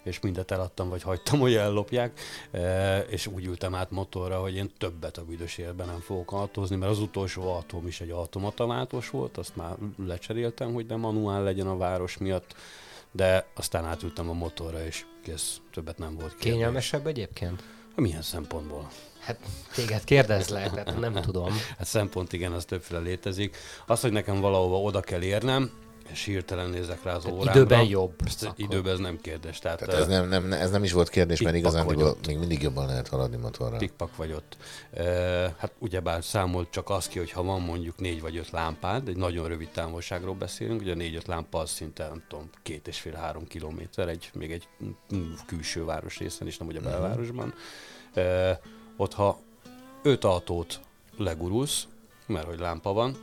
[0.03, 2.19] és mindet eladtam, vagy hagytam, hogy ellopják,
[2.51, 6.75] e, és úgy ültem át motorra, hogy én többet a büdös életben nem fogok autózni,
[6.75, 11.67] mert az utolsó autóm is egy automataváltós volt, azt már lecseréltem, hogy ne manuál legyen
[11.67, 12.55] a város miatt,
[13.11, 16.51] de aztán átültem a motorra, és kész, többet nem volt kérdés.
[16.51, 17.63] Kényelmesebb egyébként?
[17.95, 18.89] Milyen szempontból?
[19.25, 19.37] Hát
[19.75, 21.53] téged kérdezlek, tehát nem tudom.
[21.77, 23.57] Hát szempont igen, az többféle létezik.
[23.87, 25.71] Az, hogy nekem valahova oda kell érnem,
[26.11, 27.51] és hirtelen nézek rá az órámra.
[27.51, 28.55] időben jobb, Ezt akkor.
[28.57, 29.59] időben ez nem kérdés.
[29.59, 31.85] Tehát, Tehát ez nem, nem, ez nem is volt kérdés, mert igazán
[32.27, 33.77] még mindig jobban lehet haladni motorra.
[33.77, 34.57] pikpak vagy ott.
[34.93, 35.03] E,
[35.57, 39.17] hát ugyebár számolt csak az ki, hogy ha van mondjuk négy vagy öt lámpád, egy
[39.17, 43.47] nagyon rövid távolságról beszélünk, ugye a négy-öt lámpa az szinte, nem tudom, két és fél-három
[43.47, 44.67] kilométer, egy, még egy
[45.15, 47.53] mm, külső város részen is, nem ugye a belvárosban.
[48.13, 48.59] E,
[48.97, 49.39] ott ha
[50.03, 50.79] öt autót
[51.17, 51.87] legurulsz,
[52.25, 53.15] mert hogy lámpa van,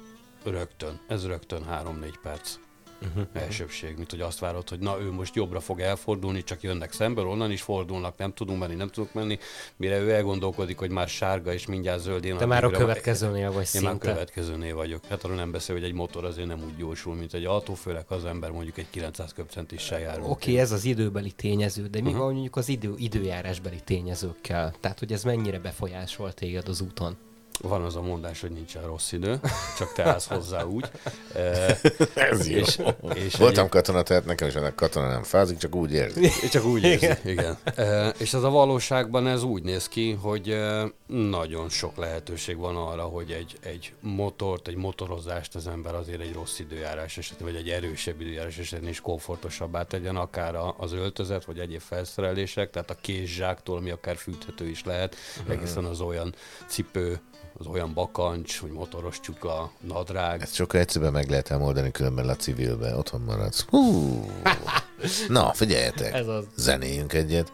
[0.44, 2.58] rögtön, ez rögtön 3-4 perc
[3.06, 3.26] uh-huh.
[3.32, 7.20] elsőbség, mint hogy azt várod, hogy na ő most jobbra fog elfordulni, csak jönnek szembe,
[7.22, 9.38] onnan is fordulnak, nem tudunk menni, nem tudunk menni,
[9.76, 12.24] mire ő elgondolkodik, hogy már sárga és mindjárt zöld.
[12.24, 14.12] Én Te már a következőnél vagy Én már a szinte.
[14.12, 15.04] következőnél vagyok.
[15.08, 18.04] Hát arról nem beszél, hogy egy motor azért nem úgy jósul, mint egy autó, főleg
[18.08, 20.18] az ember mondjuk egy 900 köbcentissel jár.
[20.18, 22.18] Oké, okay, ez az időbeli tényező, de mi Mhm.
[22.18, 24.74] van mondjuk az idő, időjárásbeli tényezőkkel?
[24.80, 27.16] Tehát, hogy ez mennyire befolyásol téged az úton?
[27.60, 29.40] Van az a mondás, hogy nincsen rossz idő,
[29.78, 30.90] csak te állsz hozzá úgy.
[31.34, 31.40] E,
[32.30, 32.56] Ez jó.
[32.56, 32.78] és,
[33.14, 36.28] és Voltam katona, tehát nekem is van katona nem fázik, csak úgy érzi.
[36.52, 37.18] Csak úgy érzi, igen.
[37.24, 37.58] igen.
[37.74, 42.76] E, és az a valóságban ez úgy néz ki, hogy e, nagyon sok lehetőség van
[42.76, 47.56] arra, hogy egy, egy motort, egy motorozást az ember azért egy rossz időjárás esetén, vagy
[47.56, 52.96] egy erősebb időjárás esetén is komfortosabbá tegyen, akár az öltözet, vagy egyéb felszerelések, tehát a
[53.00, 55.16] készzsáktól, ami akár fűthető is lehet,
[55.48, 56.34] egészen az olyan
[56.66, 57.20] cipő,
[57.62, 62.36] az olyan bakancs, hogy motoros csuka, nadrág, Ezt sokkal egyszerűen meg lehet oldani, különben a
[62.36, 62.96] civilbe.
[62.96, 63.64] Otthon maradsz.
[63.68, 64.26] Hú.
[65.28, 66.14] Na, figyeljetek.
[66.14, 66.44] Ez az.
[66.56, 67.52] Zenéljünk egyet.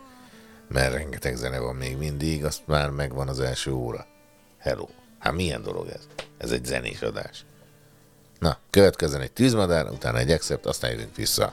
[0.68, 4.06] mert rengeteg zene van még mindig, azt már megvan az első óra.
[4.58, 4.88] Hello.
[5.18, 6.06] Hát milyen dolog ez?
[6.38, 7.44] Ez egy zenés adás.
[8.38, 11.52] Na, következzen egy tűzmadár, utána egy accept, aztán jövünk vissza.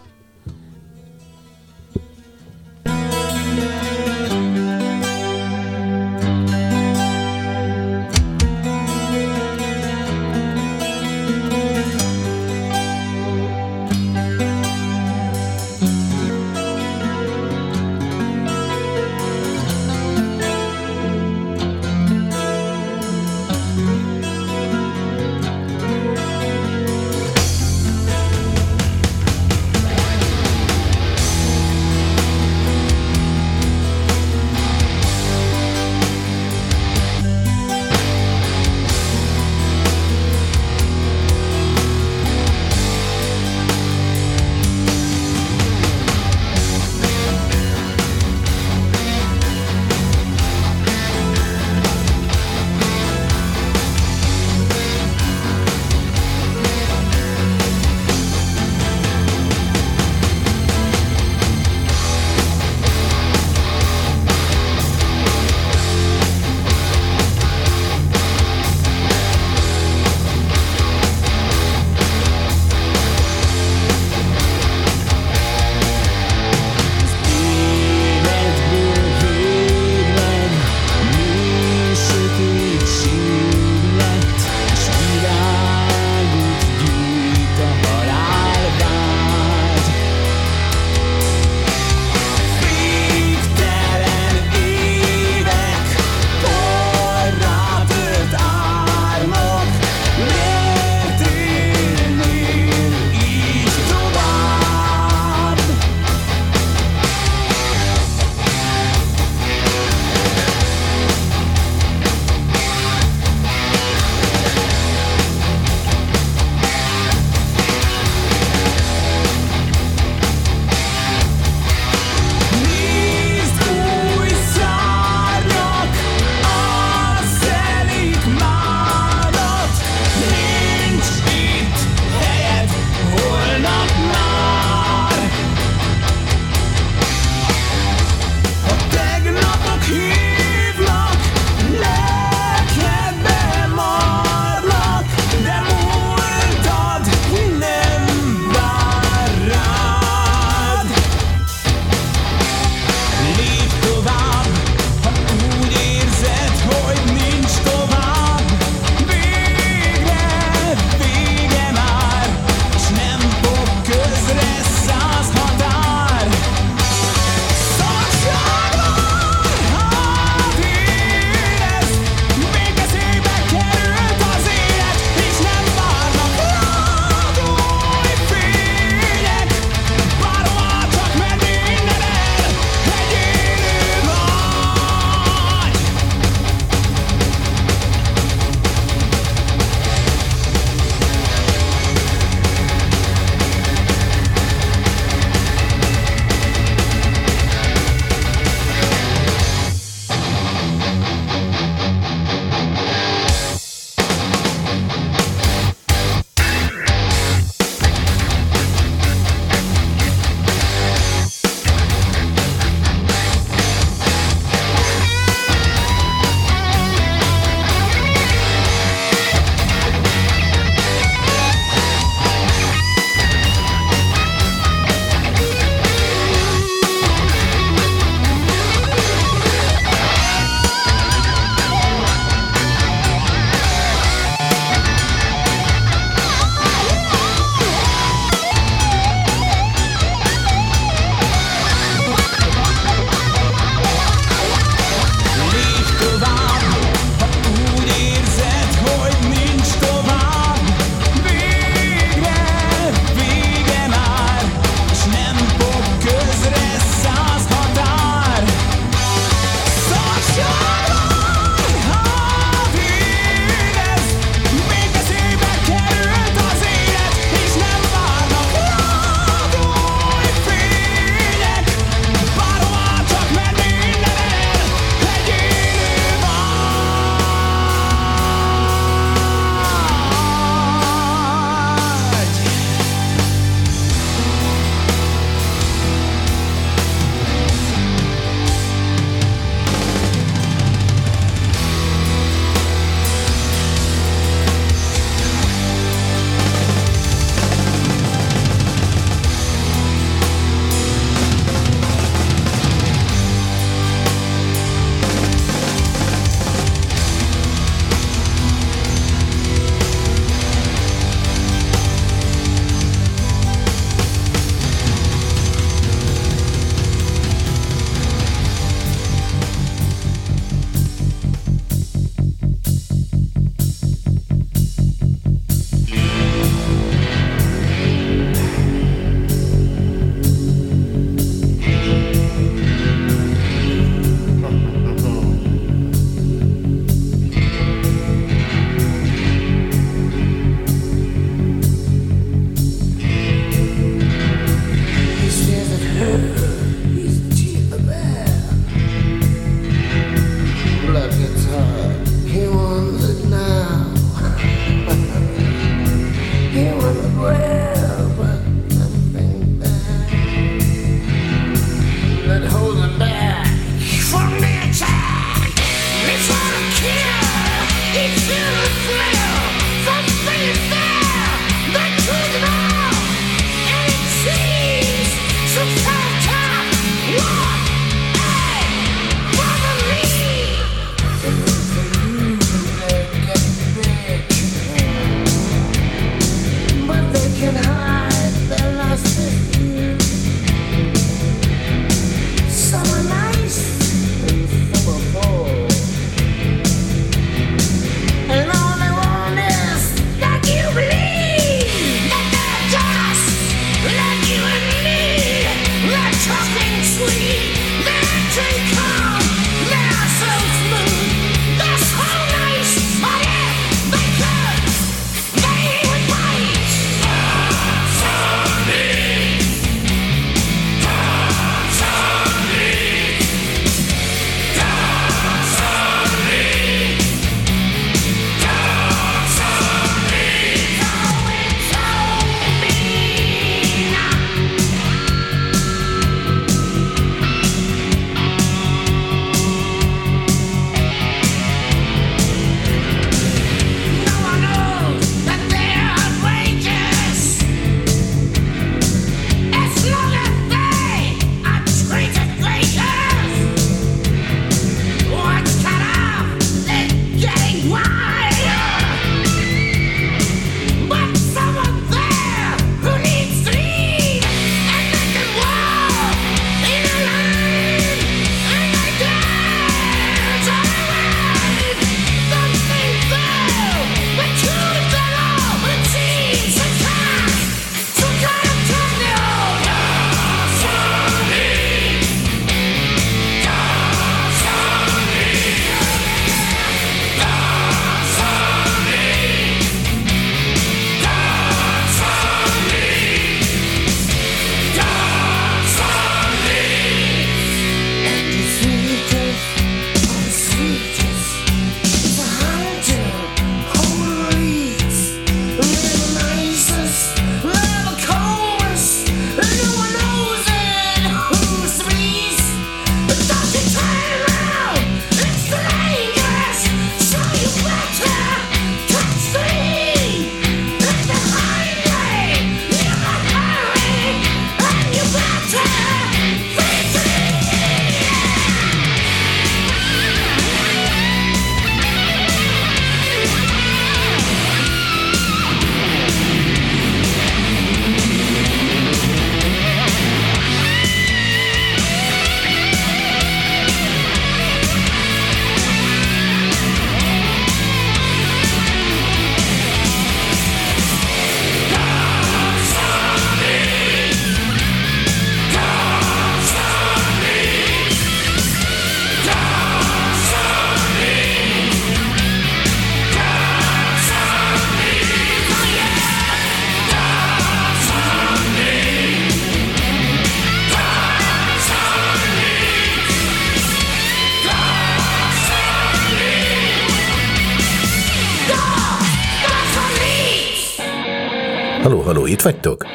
[582.45, 582.85] Vagytok?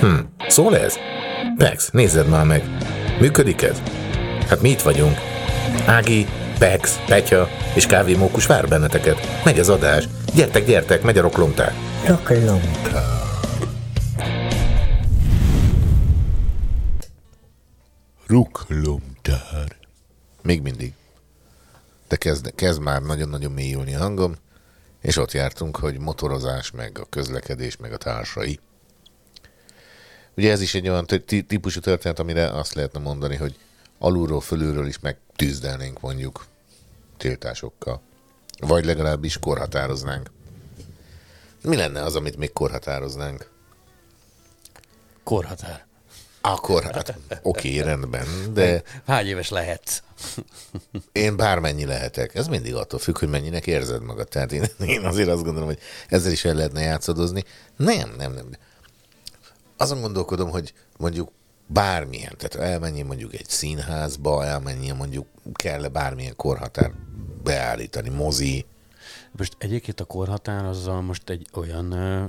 [0.00, 0.18] Hm,
[0.48, 0.98] szól ez?
[1.56, 2.64] Pex, nézzed már meg.
[3.20, 3.82] Működik ez?
[4.48, 5.16] Hát mi itt vagyunk.
[5.86, 6.26] Ági,
[6.58, 9.42] Pex, Petya és kávémókus vár benneteket.
[9.44, 10.08] Megy az adás.
[10.34, 11.74] Gyertek, gyertek, megy a roklomtár.
[18.26, 19.76] Ruklomtár.
[20.42, 20.92] Még mindig.
[22.08, 24.34] De kezd, kezd már nagyon-nagyon mélyülni a hangom,
[25.00, 28.58] és ott jártunk, hogy motorozás, meg a közlekedés, meg a társai.
[30.36, 33.56] Ugye ez is egy olyan típusú történet, amire azt lehetne mondani, hogy
[33.98, 36.46] alulról, fölülről is megtűzdelnénk mondjuk
[37.16, 38.00] tiltásokkal.
[38.58, 40.30] Vagy legalábbis korhatároznánk.
[41.62, 43.50] Mi lenne az, amit még korhatároznánk?
[45.24, 45.86] Korhatár.
[46.40, 50.02] Akkor, hát oké, rendben, de Hány éves lehetsz?
[51.12, 52.34] Én bármennyi lehetek.
[52.34, 54.28] Ez mindig attól függ, hogy mennyinek érzed magad.
[54.28, 55.78] Tehát én, én azért azt gondolom, hogy
[56.08, 57.44] ezzel is el lehetne játszadozni.
[57.76, 58.48] Nem, nem, nem.
[59.76, 61.30] Azon gondolkodom, hogy mondjuk
[61.66, 66.92] bármilyen, tehát elmenjél mondjuk egy színházba, elmenjél mondjuk kell bármilyen korhatár
[67.42, 68.66] beállítani, mozi,
[69.38, 72.24] Most egyébként a korhatár azzal most egy olyan ö,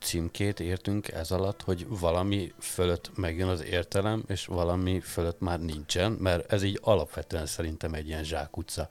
[0.00, 6.12] címkét értünk ez alatt, hogy valami fölött megjön az értelem, és valami fölött már nincsen,
[6.12, 8.90] mert ez így alapvetően szerintem egy ilyen zsákutca.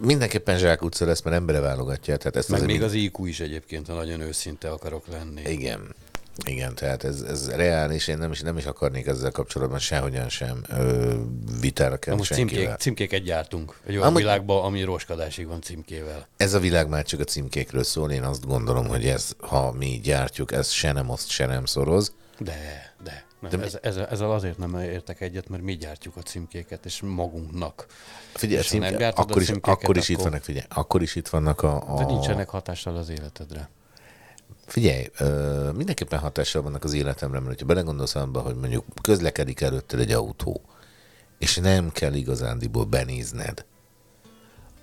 [0.00, 2.16] mindenképpen zsákutca lesz, mert embere válogatja.
[2.16, 5.42] Tehát ezt Meg még mind- az IQ is egyébként, ha nagyon őszinte akarok lenni.
[5.50, 5.94] Igen.
[6.46, 10.62] Igen, tehát ez, ez reális, én nem is, nem is akarnék ezzel kapcsolatban sehogyan sem
[10.68, 11.14] ö,
[11.60, 12.58] vitára kelni most senkivel.
[12.62, 13.78] címkék, címkéket gyártunk.
[13.86, 16.28] Egy olyan Amúgy- világban, ami roskadásig van címkével.
[16.36, 20.00] Ez a világ már csak a címkékről szól, én azt gondolom, hogy ez, ha mi
[20.02, 22.12] gyártjuk, ez se nem oszt, se nem szoroz.
[22.38, 22.56] De,
[23.04, 23.26] de.
[23.40, 26.84] Nem, De mi- ez, ezzel, ezzel azért nem értek egyet, mert mi gyártjuk a címkéket,
[26.84, 27.86] és magunknak.
[28.34, 31.14] Figyelj, És nem címke, a akkor, is, címkéket, akkor is itt vannak, figyelj, akkor is
[31.14, 31.94] itt vannak a...
[31.94, 33.68] a De nincsenek hatással az életedre.
[34.68, 40.00] Figyelj, ö, mindenképpen hatással vannak az életemre, mert ha belegondolsz abba, hogy mondjuk közlekedik előtted
[40.00, 40.60] egy autó,
[41.38, 43.64] és nem kell igazándiból benézned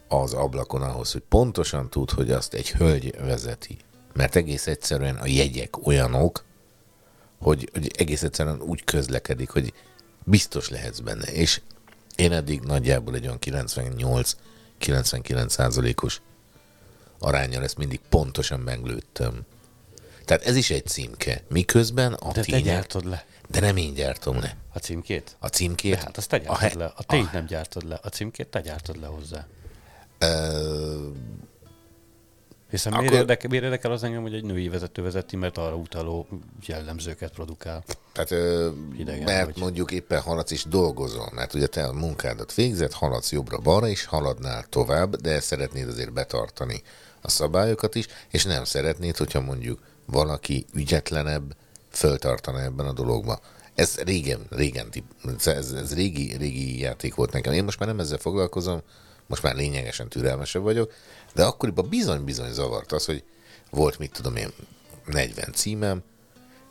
[0.07, 3.77] az ablakon ahhoz, hogy pontosan tud, hogy azt egy hölgy vezeti.
[4.13, 6.43] Mert egész egyszerűen a jegyek olyanok,
[7.39, 9.73] hogy, hogy egész egyszerűen úgy közlekedik, hogy
[10.23, 11.31] biztos lehetsz benne.
[11.31, 11.61] És
[12.15, 16.21] én eddig nagyjából egy olyan 98-99 százalékos
[17.19, 19.45] arányal ezt mindig pontosan meglőttem.
[20.25, 21.43] Tehát ez is egy címke.
[21.49, 22.63] Miközben a De te tények...
[22.63, 24.55] gyártod le De nem én gyártom le.
[24.73, 25.35] a címkét?
[25.39, 25.91] A címkét...
[25.93, 26.91] De hát azt te a gyártod he- le.
[26.95, 27.99] A tényt nem gyártod le.
[28.03, 29.47] A címkét te gyártod le hozzá.
[30.19, 31.07] Ö,
[32.69, 35.75] Hiszen Akkor- miért, érdekel, miért érdekel az engem, hogy egy női vezető vezeti, mert arra
[35.75, 36.27] utaló
[36.65, 37.83] jellemzőket produkál.
[38.11, 39.57] Tehát, ö, Idegen mert vagy.
[39.57, 44.65] mondjuk éppen haladsz és dolgozol, mert ugye te a munkádat végzed, haladsz jobbra-balra, és haladnál
[44.69, 46.81] tovább, de szeretnéd azért betartani
[47.21, 51.55] a szabályokat is, és nem szeretnéd, hogyha mondjuk valaki ügyetlenebb
[51.89, 53.39] föltartana ebben a dologban.
[53.75, 54.89] Ez régen, régen,
[55.45, 57.53] ez, ez régi, régi játék volt nekem.
[57.53, 58.81] Én most már nem ezzel foglalkozom,
[59.27, 60.93] most már lényegesen türelmesebb vagyok,
[61.33, 63.23] de akkoriban bizony-bizony zavart az, hogy
[63.69, 64.51] volt, mit tudom én,
[65.05, 66.03] 40 címem,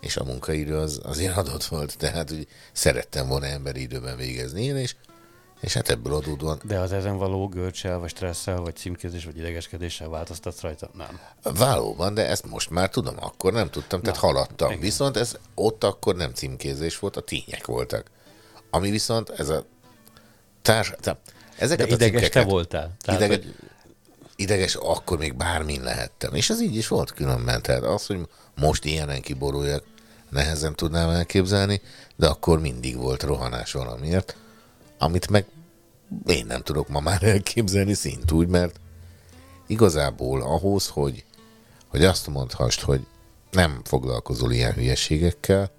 [0.00, 4.76] és a munkaidő az azért adott volt, tehát hogy szerettem volna emberi időben végezni én
[4.76, 4.96] is,
[5.60, 10.08] és hát ebből adódóan De az ezen való görcsel, vagy stresszel, vagy címkézés, vagy idegeskedéssel
[10.08, 10.90] változtatsz rajta?
[10.96, 11.20] Nem.
[11.54, 14.68] valóban, de ezt most már tudom, akkor nem tudtam, tehát Na, haladtam.
[14.70, 14.80] igen.
[14.80, 18.10] Viszont ez ott akkor nem címkézés volt, a tények voltak.
[18.70, 19.64] Ami viszont ez a
[20.62, 20.92] társ...
[21.00, 21.18] te-
[21.56, 22.96] De Ezeket a ideges te voltál.
[23.00, 23.54] Tehát, Ideges, hogy
[24.36, 26.34] ideges, akkor még bármin lehettem.
[26.34, 27.62] És ez így is volt különben.
[27.62, 29.84] Tehát az, hogy most ilyenen kiboruljak,
[30.30, 31.80] nehezen tudnám elképzelni,
[32.16, 34.36] de akkor mindig volt rohanás valamiért,
[35.04, 35.46] amit meg
[36.26, 38.80] én nem tudok ma már elképzelni szintúgy, mert
[39.66, 41.24] igazából ahhoz, hogy,
[41.88, 43.06] hogy azt mondhassd, hogy
[43.50, 45.70] nem foglalkozol ilyen hülyeségekkel,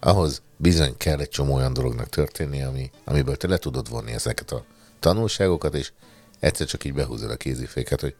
[0.00, 4.50] ahhoz bizony kell egy csomó olyan dolognak történni, ami, amiből te le tudod vonni ezeket
[4.50, 4.64] a
[5.00, 5.92] tanulságokat, és
[6.38, 8.14] egyszer csak így behúzod a kéziféket, hogy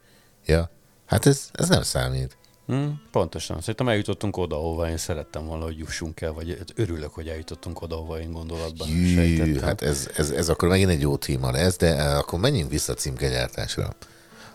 [0.45, 0.69] ja,
[1.05, 2.37] hát ez, ez nem számít.
[2.71, 3.59] Hmm, pontosan.
[3.59, 7.95] Szerintem eljutottunk oda, ahova én szerettem volna, hogy jussunk el, vagy örülök, hogy eljutottunk oda,
[7.95, 9.61] ahova én gondolatban Jű, sejtettem.
[9.63, 12.91] hát ez, ez, ez akkor megint egy jó téma lesz, de eh, akkor menjünk vissza
[12.91, 13.93] a címkegyártásra.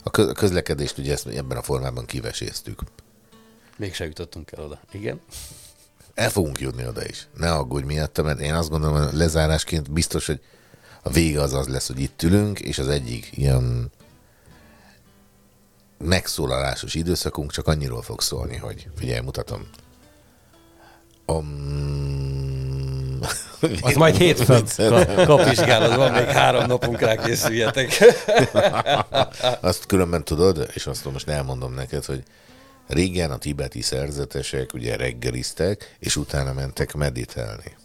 [0.02, 2.80] A kö- közlekedést ugye ezt ebben a formában kiveséztük.
[3.76, 4.80] Mégse jutottunk el oda.
[4.92, 5.20] Igen?
[6.14, 7.28] El fogunk jutni oda is.
[7.36, 10.40] Ne aggódj miatta, mert én azt gondolom, hogy lezárásként biztos, hogy
[11.02, 13.90] a vége az az lesz, hogy itt ülünk, és az egyik ilyen
[15.98, 19.68] megszólalásos időszakunk csak annyiról fog szólni, hogy figyelj, mutatom.
[21.26, 23.18] Um...
[23.80, 27.98] Az majd hétfőn ka- kapvizsgálod, van még három napunk rá készüljetek.
[29.60, 32.22] Azt különben tudod, és azt most elmondom neked, hogy
[32.86, 37.76] Régen a tibeti szerzetesek ugye reggeliztek, és utána mentek meditálni.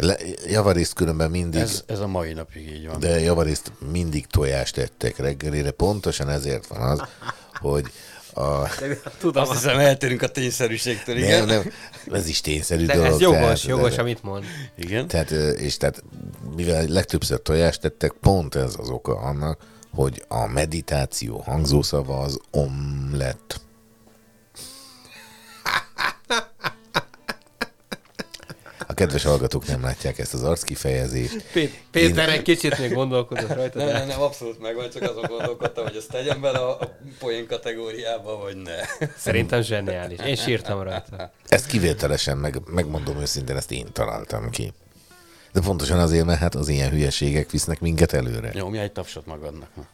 [0.00, 0.16] Le,
[0.46, 3.00] javarészt különben mindig, Ez, ez a mai napig így van.
[3.00, 7.02] de javarészt mindig tojást ettek reggelire, pontosan ezért van az,
[7.60, 7.84] hogy
[8.34, 8.68] a...
[9.18, 11.46] Tudom, azt hiszem eltérünk a tényszerűségtől, igen.
[11.46, 11.72] Nem, nem,
[12.18, 13.10] ez is tényszerű De dolog.
[13.12, 14.44] ez jogos, tehát- jogos, de- amit mond.
[14.78, 15.08] Igen.
[15.08, 16.02] Tehát, és tehát,
[16.56, 19.60] mivel legtöbbször tojást tettek, pont ez az oka annak,
[19.94, 23.60] hogy a meditáció hangzószava az om lett.
[28.96, 31.44] Kedves hallgatók nem látják ezt az arckifejezést.
[31.52, 35.84] Pé- Péter egy kicsit még gondolkodott rajta, Nem, nem, nem, abszolút megvan, csak azon gondolkodtam,
[35.84, 39.06] hogy ezt tegyem bele a, a poén kategóriába, vagy ne.
[39.16, 40.18] szerintem zseniális.
[40.26, 41.32] Én sírtam rajta.
[41.46, 44.72] Ezt kivételesen, meg, megmondom őszintén, ezt én találtam ki.
[45.52, 48.64] De pontosan azért, mert hát az ilyen hülyeségek visznek minket előre.
[48.68, 49.68] Mi egy tapsot magadnak.
[49.76, 49.86] Na.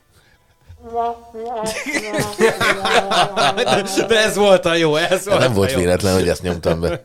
[4.08, 7.02] De ez volt a jó, ez volt Nem volt véletlen, hogy ezt nyomtam be.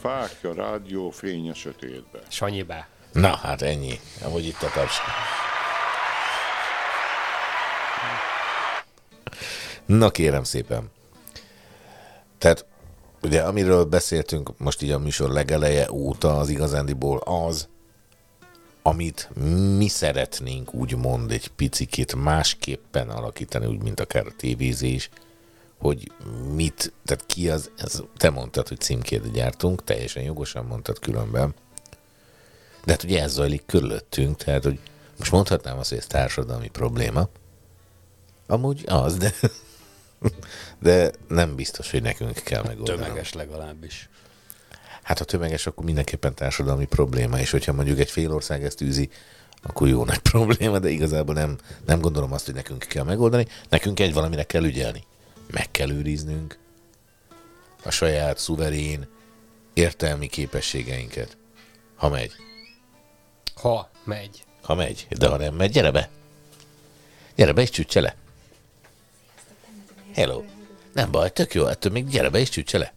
[0.00, 2.18] Fákja, rádió, fény a sötétbe.
[2.28, 2.86] Sanyibá.
[3.12, 4.00] Na, hát ennyi.
[4.22, 4.96] Ahogy itt a taps.
[9.86, 10.90] Na kérem szépen.
[12.38, 12.64] Tehát,
[13.22, 17.68] ugye, amiről beszéltünk most így a műsor legeleje óta, az igazándiból az,
[18.86, 19.28] amit
[19.76, 25.10] mi szeretnénk úgymond egy picikét másképpen alakítani, úgy, mint akár a tévézés,
[25.78, 26.12] hogy
[26.54, 31.54] mit, tehát ki az, ez, te mondtad, hogy címkét gyártunk, teljesen jogosan mondtad különben,
[32.84, 34.78] de hát ugye ez zajlik körülöttünk, tehát hogy
[35.18, 37.28] most mondhatnám azt, hogy ez társadalmi probléma.
[38.46, 39.32] Amúgy az, de,
[40.78, 43.02] de nem biztos, hogy nekünk kell megoldani.
[43.02, 44.08] Tömeges legalábbis.
[45.06, 49.10] Hát ha tömeges, akkor mindenképpen társadalmi probléma, és hogyha mondjuk egy fél ország ezt űzi,
[49.62, 53.46] akkor jó nagy probléma, de igazából nem, nem gondolom azt, hogy nekünk kell megoldani.
[53.68, 55.04] Nekünk egy valamire kell ügyelni.
[55.50, 56.58] Meg kell őriznünk
[57.82, 59.08] a saját szuverén
[59.74, 61.36] értelmi képességeinket.
[61.96, 62.32] Ha megy.
[63.54, 64.44] Ha megy.
[64.62, 66.08] Ha megy, de ha nem megy, gyere be.
[67.34, 68.16] Gyere be és csütse le.
[70.14, 70.44] Hello.
[70.92, 72.92] Nem baj, tök jó, ettől még gyere be és csütse le.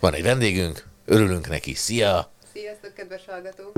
[0.00, 2.30] Van egy vendégünk, örülünk neki, szia!
[2.52, 3.72] Sziasztok, kedves hallgatók!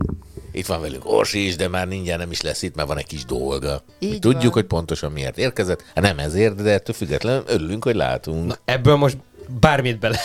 [0.52, 3.06] Itt van velünk Orsi is, de már mindjárt nem is lesz itt, mert van egy
[3.06, 3.82] kis dolga.
[3.98, 4.52] Így Mi tudjuk, van.
[4.52, 5.84] hogy pontosan miért érkezett.
[5.94, 8.46] Hát nem ezért, de ettől függetlenül örülünk, hogy látunk.
[8.46, 9.16] Na, Ebből most
[9.60, 10.18] bármit bele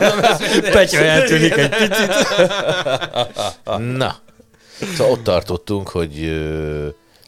[0.72, 2.10] Petya eltűnik egy picit.
[3.96, 4.16] Na.
[4.96, 6.42] Szóval ott tartottunk, hogy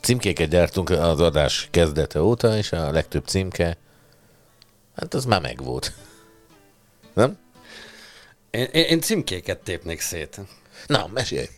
[0.00, 3.76] címkéket gyártunk az adás kezdete óta, és a legtöbb címke,
[4.96, 5.92] hát az már megvolt.
[7.14, 7.38] Nem?
[8.54, 10.40] Én, én, én címkéket tépnék szét.
[10.86, 11.48] Na, mesélj.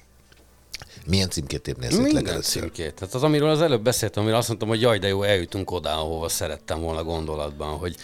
[1.06, 2.62] Milyen címkét tépnél szét Minden legelőször?
[2.62, 2.94] címkét.
[2.94, 5.90] Tehát az, amiről az előbb beszéltem, amire azt mondtam, hogy jaj, de jó, eljutunk oda,
[5.98, 7.96] ahova szerettem volna gondolatban, hogy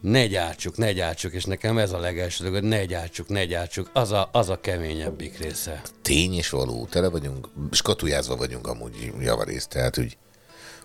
[0.00, 3.90] ne gyártsuk, ne gyártsuk, és nekem ez a legelső dolog, hogy ne gyártsuk, ne gyártsuk,
[3.92, 5.82] az a, az a keményebbik része.
[6.02, 10.16] tény és való, tele vagyunk, skatujázva vagyunk amúgy javarészt, tehát úgy,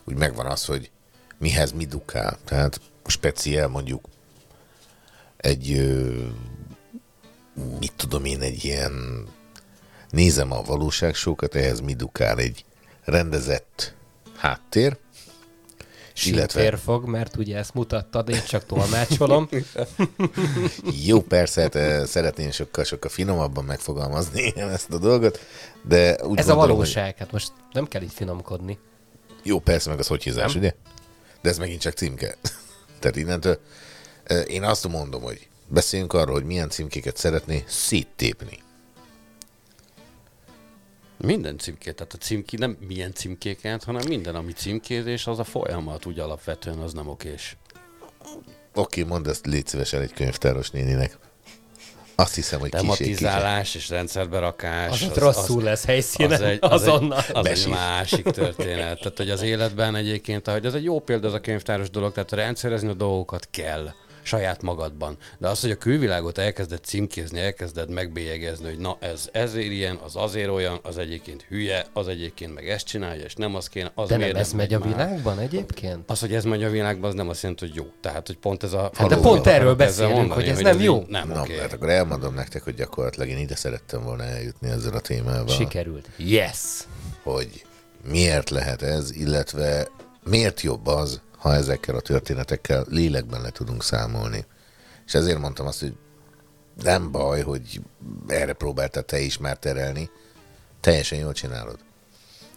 [0.03, 0.91] úgy megvan az, hogy
[1.37, 2.37] mihez mi dukál.
[2.45, 4.05] Tehát speciál mondjuk
[5.37, 5.81] egy,
[7.79, 9.25] mit tudom én, egy ilyen,
[10.09, 12.65] nézem a valóságsókat, ehhez mi dukál egy
[13.03, 13.93] rendezett
[14.37, 14.97] háttér,
[16.25, 19.49] illetve Férfog, mert ugye ezt mutattad, én csak tolmácsolom.
[21.05, 25.39] Jó, persze, hát eh, szeretném sokkal-sokkal finomabban megfogalmazni ezt a dolgot,
[25.83, 28.77] de úgy Ez a gondolom, hogy- valóság, hát most nem kell így finomkodni.
[29.43, 30.73] Jó, persze, meg az hogy hízás, ugye?
[31.41, 32.35] De ez megint csak címke.
[32.99, 33.59] Tehát innentől
[34.23, 38.61] ö, én azt mondom, hogy beszéljünk arról, hogy milyen címkéket szeretné széttépni.
[41.17, 46.05] Minden címkét, tehát a címké nem milyen címkéket, hanem minden, ami címkézés, az a folyamat
[46.05, 47.57] úgy alapvetően az nem okés.
[48.73, 51.17] Oké, mondd ezt légy szívesen egy könyvtáros néninek.
[52.15, 52.69] Azt hiszem, hogy.
[52.69, 55.01] Tematizálás és rendszerberakás.
[55.01, 57.17] Az ott rosszul lesz helyszínen, az egy, azonnal.
[57.17, 58.97] Az egy, az egy másik történet.
[58.97, 62.31] Tehát, hogy az életben egyébként, ahogy ez egy jó példa, ez a könyvtáros dolog, tehát
[62.31, 63.93] rendszerezni a dolgokat kell
[64.23, 65.17] saját magadban.
[65.37, 70.15] De az, hogy a külvilágot elkezded címkézni, elkezded megbélyegezni, hogy na ez ezért ilyen, az
[70.15, 74.09] azért olyan, az egyébként hülye, az egyébként meg ezt csinálja, és nem az kéne, az
[74.09, 74.87] De miért nem ez megy a már?
[74.87, 76.09] világban egyébként?
[76.09, 77.85] Az, hogy ez megy a világban, az nem azt jelenti, hogy jó.
[78.01, 78.91] Tehát, hogy pont ez a...
[78.93, 81.03] Hát de pont erről beszélünk, hogy ez nem így jó.
[81.07, 81.57] Nem Na, oké.
[81.59, 85.47] hát akkor elmondom nektek, hogy gyakorlatilag én ide szerettem volna eljutni ezzel a témával.
[85.47, 86.09] Sikerült.
[86.17, 86.59] Yes!
[87.23, 87.65] hogy
[88.09, 89.87] miért lehet ez, illetve
[90.23, 94.45] miért jobb az, ha ezekkel a történetekkel lélekben le tudunk számolni.
[95.05, 95.95] És ezért mondtam azt, hogy
[96.83, 97.81] nem baj, hogy
[98.27, 100.09] erre próbáltál te is már terelni,
[100.79, 101.77] teljesen jól csinálod.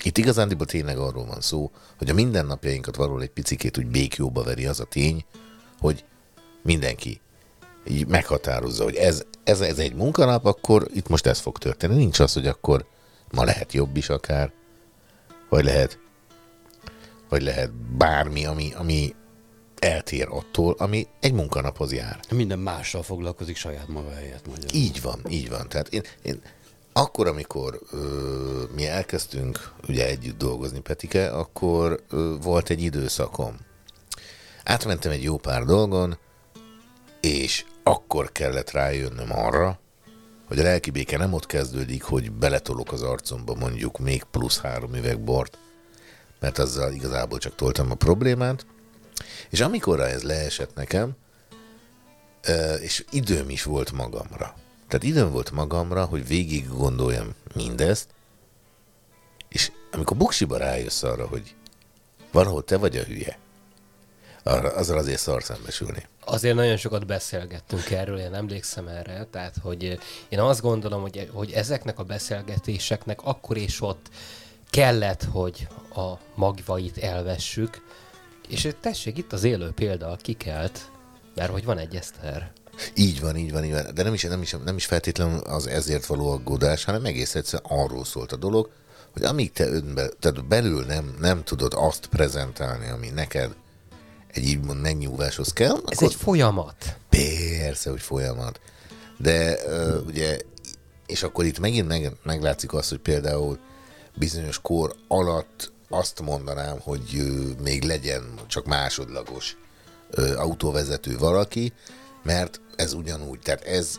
[0.02, 4.66] Itt igazándiból tényleg arról van szó, hogy a mindennapjainkat valahol egy picikét úgy békjóba veri
[4.66, 5.24] az a tény,
[5.78, 6.04] hogy
[6.62, 7.20] mindenki
[7.86, 11.94] így meghatározza, hogy ez, ez, ez egy munkanap, akkor itt most ez fog történni.
[11.94, 12.86] Nincs az, hogy akkor
[13.30, 14.52] ma lehet jobb is akár,
[15.48, 15.98] vagy lehet,
[17.28, 19.14] vagy lehet bármi, ami, ami
[19.78, 22.20] eltér attól, ami egy munkanaphoz jár.
[22.30, 24.74] Minden mással foglalkozik saját maga helyett magyar.
[24.74, 25.68] Így van, így van.
[25.68, 26.40] Tehát én, én
[26.92, 33.56] akkor, amikor ö, mi elkezdtünk ugye együtt dolgozni Petike, akkor ö, volt egy időszakom.
[34.64, 36.18] Átmentem egy jó pár dolgon,
[37.20, 39.78] és akkor kellett rájönnöm arra,
[40.48, 44.94] hogy a lelki béke nem ott kezdődik, hogy beletolok az arcomba mondjuk még plusz három
[44.94, 45.58] üveg bort,
[46.40, 48.66] mert azzal igazából csak toltam a problémát,
[49.50, 51.16] és amikor ez leesett nekem,
[52.80, 54.54] és időm is volt magamra.
[54.88, 58.08] Tehát időm volt magamra, hogy végig gondoljam mindezt,
[59.48, 61.54] és amikor buksiba rájössz arra, hogy
[62.32, 63.38] valahol te vagy a hülye,
[64.42, 66.06] arra, azzal azért szar szembesülni.
[66.24, 69.98] Azért nagyon sokat beszélgettünk erről, én emlékszem erre, tehát hogy
[70.28, 74.08] én azt gondolom, hogy, hogy ezeknek a beszélgetéseknek akkor és ott
[74.76, 77.82] kellett, hogy a magvait elvessük,
[78.48, 80.90] és tessék, itt az élő példa, kikelt,
[81.34, 82.52] mert hogy van egy Eszter.
[82.94, 83.94] Így van, így van, így van.
[83.94, 87.80] De nem is, nem is, nem is feltétlenül az ezért való aggódás, hanem egész egyszerűen
[87.80, 88.70] arról szólt a dolog,
[89.12, 93.54] hogy amíg te önbe, tehát belül nem, nem tudod azt prezentálni, ami neked
[94.32, 96.96] egy így mond megnyugváshoz kell, Ez akkor egy folyamat.
[97.08, 98.60] Persze, hogy folyamat.
[99.18, 100.38] De uh, ugye,
[101.06, 103.58] és akkor itt megint meg, meglátszik az, hogy például
[104.18, 107.22] bizonyos kor alatt azt mondanám, hogy
[107.62, 109.56] még legyen csak másodlagos
[110.36, 111.72] autóvezető valaki,
[112.22, 113.96] mert ez ugyanúgy, tehát ez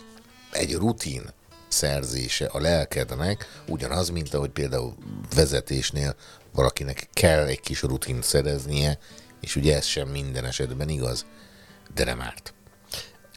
[0.51, 1.21] egy rutin
[1.67, 4.95] szerzése a lelkednek, ugyanaz, mint ahogy például
[5.35, 6.15] vezetésnél
[6.53, 8.99] valakinek kell egy kis rutin szereznie,
[9.41, 11.25] és ugye ez sem minden esetben igaz,
[11.93, 12.53] de nem árt.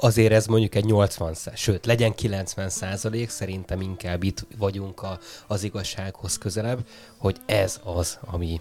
[0.03, 5.19] Azért ez mondjuk egy 80 szá- sőt, legyen 90 százalék, szerintem inkább itt vagyunk a,
[5.47, 6.87] az igazsághoz közelebb,
[7.17, 8.61] hogy ez az, ami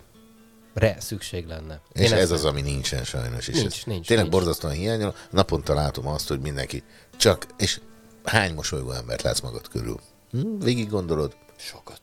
[0.73, 1.81] re szükség lenne.
[1.93, 3.47] És Én ez ezt- az, ami nincsen sajnos.
[3.47, 4.37] És Nincs, ez nincs, Tényleg nincs.
[4.37, 5.15] borzasztóan hiányol.
[5.29, 6.83] Naponta látom azt, hogy mindenki
[7.17, 7.81] csak, és
[8.23, 9.99] hány mosolygó embert látsz magad körül?
[10.31, 10.59] Hm?
[10.59, 11.35] Végig gondolod?
[11.57, 12.01] Sokat.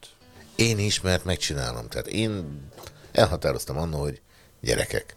[0.56, 1.88] Én is, mert megcsinálom.
[1.88, 2.60] Tehát én
[3.12, 4.20] elhatároztam annól, hogy
[4.60, 5.16] gyerekek,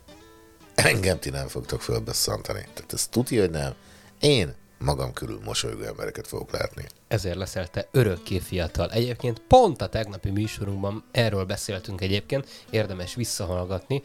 [0.75, 2.67] engem ti nem fogtok fölbesszantani.
[2.73, 3.73] Tehát ez tudja, hogy nem.
[4.19, 6.85] Én magam körül mosolygó embereket fogok látni.
[7.07, 8.91] ezért leszel te örökké fiatal.
[8.91, 14.01] Egyébként pont a tegnapi műsorunkban erről beszéltünk egyébként, érdemes visszahallgatni.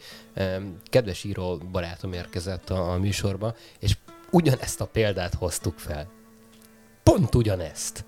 [0.83, 3.97] Kedves író barátom érkezett a műsorba, és
[4.31, 6.11] ugyanezt a példát hoztuk fel.
[7.03, 8.05] Pont ugyanezt.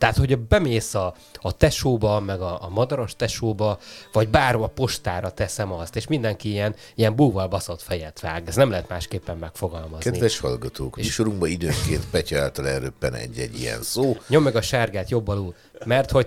[0.00, 3.78] Tehát, hogy bemész a, a tesóba, meg a, a madaras tesóba,
[4.12, 8.48] vagy bárhol a postára teszem azt, és mindenki ilyen, ilyen búval baszott fejet vág.
[8.48, 10.10] Ez nem lehet másképpen megfogalmazni.
[10.10, 11.04] Kedves hallgatók, és...
[11.04, 14.16] műsorunkban időnként Petya által elröppen egy-egy ilyen szó.
[14.28, 15.54] Nyom meg a sárgát jobb alul,
[15.84, 16.26] mert hogy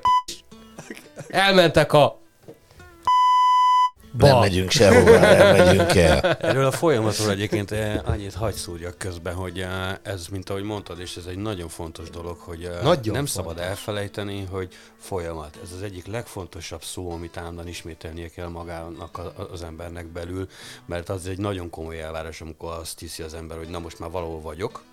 [1.27, 2.22] elmentek a
[4.17, 4.39] Nem Ba.
[4.39, 6.19] megyünk sehová, nem megyünk el.
[6.33, 10.99] Erről a folyamatról egyébként eh, annyit hagy szúrjak közben, hogy eh, ez, mint ahogy mondtad,
[10.99, 13.29] és ez egy nagyon fontos dolog, hogy eh, Nagyon nem fontos.
[13.29, 15.57] szabad elfelejteni, hogy folyamat.
[15.63, 19.19] Ez az egyik legfontosabb szó, amit állandóan ismételnie kell magának
[19.51, 20.47] az embernek belül,
[20.85, 24.09] mert az egy nagyon komoly elvárás, amikor azt hiszi az ember, hogy na most már
[24.11, 24.83] valahol vagyok,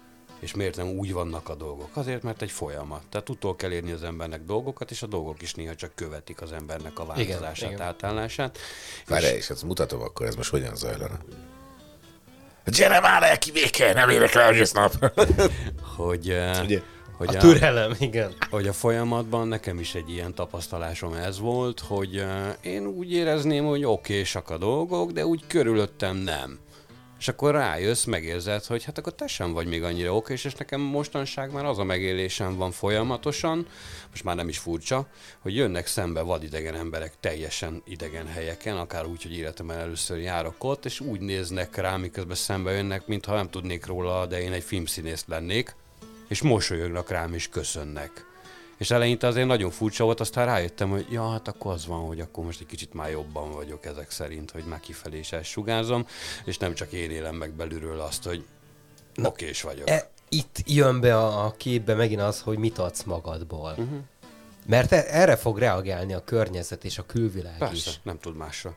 [0.41, 1.97] és miért nem úgy vannak a dolgok?
[1.97, 3.03] Azért, mert egy folyamat.
[3.09, 6.53] Tehát utól kell érni az embernek dolgokat, és a dolgok is néha csak követik az
[6.53, 7.83] embernek a változását, igen.
[7.83, 8.59] átállását.
[9.07, 11.19] Várjál, és ezt mutatom akkor, ez most hogyan zajlana.
[12.65, 15.13] Gyere már el, béke, nem érek rá egész nap.
[15.97, 16.81] hogy, eh, Ugye?
[17.17, 18.35] hogy a türelem, igen.
[18.51, 23.65] hogy a folyamatban nekem is egy ilyen tapasztalásom ez volt, hogy eh, én úgy érezném,
[23.65, 26.59] hogy okésak a dolgok, de úgy körülöttem nem.
[27.21, 30.81] És akkor rájössz, megérzed, hogy hát akkor te sem vagy még annyira okés, és nekem
[30.81, 33.67] mostanság már az a megélésem van folyamatosan,
[34.11, 35.07] most már nem is furcsa,
[35.39, 40.85] hogy jönnek szembe vadidegen emberek teljesen idegen helyeken, akár úgy, hogy életemben először járok ott,
[40.85, 45.25] és úgy néznek rám, miközben szembe jönnek, mintha nem tudnék róla, de én egy filmszínész
[45.27, 45.75] lennék,
[46.29, 48.30] és mosolyognak rám, és köszönnek.
[48.81, 52.21] És eleinte azért nagyon furcsa volt, aztán rájöttem, hogy ja, hát akkor az van, hogy
[52.21, 56.07] akkor most egy kicsit már jobban vagyok ezek szerint, hogy már kifelé is sugárzom,
[56.45, 58.45] és nem csak én élem meg belülről azt, hogy
[59.23, 59.91] okés vagyok.
[59.91, 63.71] E, itt jön be a, a képbe megint az, hogy mit adsz magadból.
[63.71, 63.99] Uh-huh.
[64.67, 68.01] Mert e, erre fog reagálni a környezet és a külvilág Persze, is.
[68.03, 68.77] nem tud másra,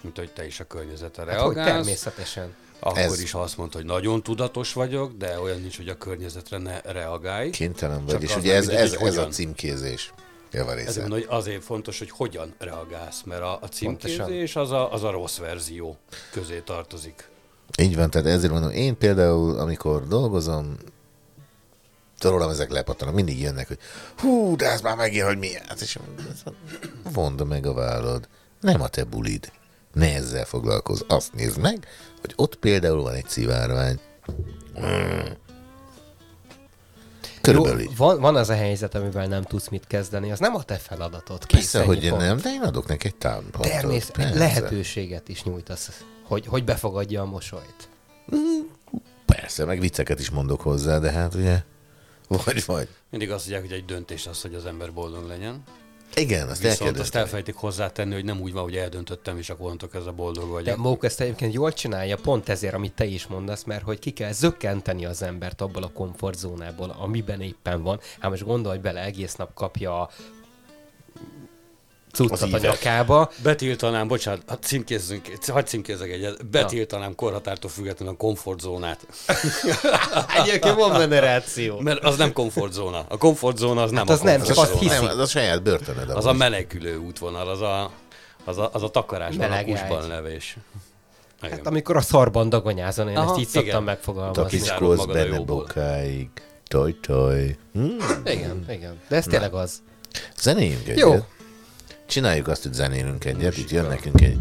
[0.00, 1.76] mint hogy te is a környezetre Hát, hogy reagálsz.
[1.76, 2.54] természetesen.
[2.84, 6.58] Akkor Ez- is, azt mondod, hogy nagyon tudatos vagyok, de olyan nincs, hogy a környezetre
[6.58, 7.50] ne reagálj.
[7.50, 9.30] Kénytelen vagy, Csak és ugye ez, mindegy, ez, ez a hogyan.
[9.30, 10.12] címkézés
[10.52, 10.88] javarésze.
[10.88, 15.02] Ezért mondom, hogy azért fontos, hogy hogyan reagálsz, mert a, a címkézés az a, az
[15.02, 15.96] a rossz verzió
[16.32, 17.28] közé tartozik.
[17.78, 20.76] Így van, tehát ezért mondom, én például, amikor dolgozom,
[22.20, 23.78] rólam ezek lepattanak, mindig jönnek, hogy
[24.18, 25.98] hú, de ez már megint, hogy mi ez, és
[27.14, 28.28] vonda meg a vállad.
[28.60, 29.52] Nem a te bulid.
[29.92, 31.00] Ne ezzel foglalkozz.
[31.06, 31.86] Azt nézd meg,
[32.20, 34.00] hogy ott például van egy szivárvány.
[34.80, 35.20] Mm.
[37.40, 37.96] Körülbelül így.
[37.96, 41.46] van, van az a helyzet, amivel nem tudsz mit kezdeni, az nem a te feladatod.
[41.46, 42.20] Kész, Persze, hogy pont.
[42.20, 43.72] nem, de én adok neki egy támpontot.
[43.72, 47.88] Természetesen lehetőséget is nyújtasz, hogy, hogy befogadja a mosolyt.
[49.26, 51.62] Persze, meg vicceket is mondok hozzá, de hát ugye,
[52.28, 52.88] vagy, vagy.
[53.10, 55.62] Mindig azt mondják, hogy egy döntés az, hogy az ember boldog legyen.
[56.14, 57.22] Igen, azt Viszont azt dönteni.
[57.22, 60.50] elfelejtik hozzátenni, hogy nem úgy van, hogy eldöntöttem, és akkor onnantól ez a boldog De
[60.50, 60.76] vagyok.
[60.76, 64.32] Mók ezt egyébként jól csinálja, pont ezért, amit te is mondasz, mert hogy ki kell
[64.32, 68.00] zökkenteni az embert abból a komfortzónából, amiben éppen van.
[68.18, 70.10] Hát most gondolj bele, egész nap kapja a
[72.12, 78.16] cuccot Az a nyakába, Betiltanám, bocsánat, hát címkézzünk, hagyd címkézzek egyet, betiltanám korhatártól függetlenül a
[78.16, 79.06] komfortzónát.
[80.42, 81.80] Egyébként van benne ráció.
[81.80, 83.04] Mert az nem komfortzóna.
[83.08, 84.80] A komfortzóna az nem Hát az a nem, csak azt.
[84.80, 86.10] Nem, az a saját börtönöd.
[86.10, 87.90] Az a menekülő útvonal, az a,
[88.44, 90.56] az a, az a takarásban, Meleg a kusban levés.
[91.42, 91.56] Igen.
[91.56, 93.82] Hát amikor a szarban dagonyázon, én Aha, ezt így szoktam igen.
[93.82, 94.42] megfogalmazni.
[94.42, 96.28] Takiszkolsz magad a benne bokáig.
[96.68, 97.56] Toj, toj.
[97.72, 97.96] Hmm.
[98.24, 99.00] Igen, igen.
[99.08, 99.82] De ez tényleg az.
[100.36, 100.98] Zenéljünk egyet.
[100.98, 101.24] Jó.
[102.06, 103.56] Csináljuk azt, hogy zenélünk egyet.
[103.56, 104.38] Itt jön nekünk egy...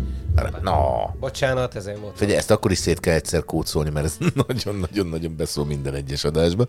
[0.62, 2.18] Na, Bocsánat, ezért mondtam.
[2.18, 4.18] Figyelj, ezt akkor is szét kell egyszer kócolni, mert ez
[4.48, 6.68] nagyon-nagyon-nagyon beszól minden egyes adásba.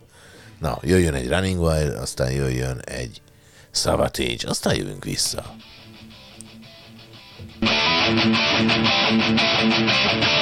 [0.60, 3.22] Na, jöjjön egy Running Wild, aztán jöjjön egy
[3.70, 5.54] Savatage, aztán jövünk vissza.
[8.12, 10.41] Casting fever,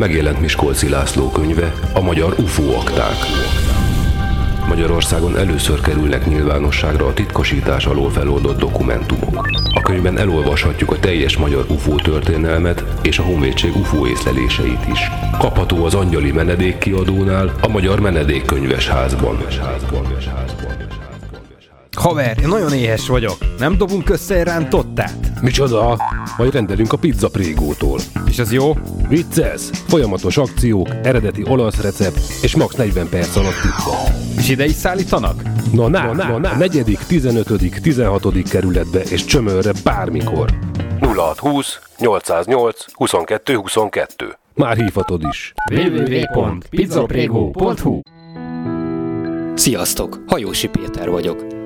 [0.00, 3.14] Megjelent Miskolci László könyve, a magyar UFO akták.
[4.68, 9.48] Magyarországon először kerülnek nyilvánosságra a titkosítás alól feloldott dokumentumok.
[9.74, 15.10] A könyvben elolvashatjuk a teljes magyar UFO történelmet és a honvédség UFO észleléseit is.
[15.38, 19.44] Kapható az Angyali Menedék kiadónál, a Magyar Menedékkönyves házban.
[21.96, 23.36] Haver, én nagyon éhes vagyok.
[23.58, 25.29] Nem dobunk össze rántottát?
[25.42, 25.96] Micsoda?
[26.36, 27.98] Majd rendelünk a pizza prégótól.
[28.26, 28.72] És az jó?
[29.08, 29.60] Vicces!
[29.86, 33.90] Folyamatos akciók, eredeti olasz recept és max 40 perc alatt pizza.
[34.38, 35.42] És ide is szállítanak?
[35.72, 36.56] Na, na, na, na, na.
[36.56, 38.42] negyedik, 15., 16.
[38.50, 40.50] kerületbe és csömörre bármikor.
[41.00, 44.36] 0620 808 22 22.
[44.54, 45.52] Már hívhatod is.
[45.72, 48.00] www.pizzaprego.hu
[49.54, 51.59] Sziasztok, Hajósi Péter vagyok.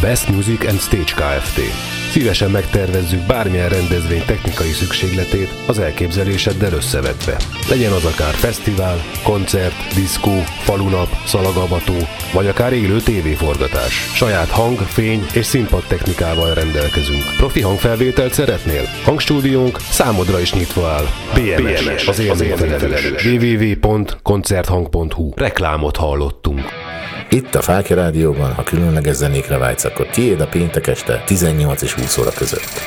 [0.00, 2.03] Best Music and Stage Kft.
[2.14, 7.36] Szívesen megtervezzük bármilyen rendezvény technikai szükségletét az elképzeléseddel összevetve.
[7.68, 11.96] Legyen az akár fesztivál, koncert, diszkó, falunap, szalagavató,
[12.32, 14.12] vagy akár élő tévéforgatás.
[14.14, 17.22] Saját hang, fény és színpad technikával rendelkezünk.
[17.36, 18.82] Profi hangfelvételt szeretnél?
[19.04, 21.06] Hangstúdiónk számodra is nyitva áll.
[21.34, 23.24] BMS, az élményfelelős.
[23.24, 26.84] www.koncerthang.hu Reklámot hallottunk.
[27.34, 31.92] Itt a Fákja Rádióban, ha különleges zenékre vágysz, akkor tiéd a péntek este 18 és
[31.92, 32.82] 20 óra között.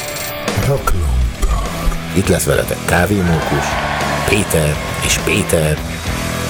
[2.14, 3.65] Itt lesz veletek Kávémókus,
[4.30, 4.76] Péter
[5.06, 5.77] és Péter,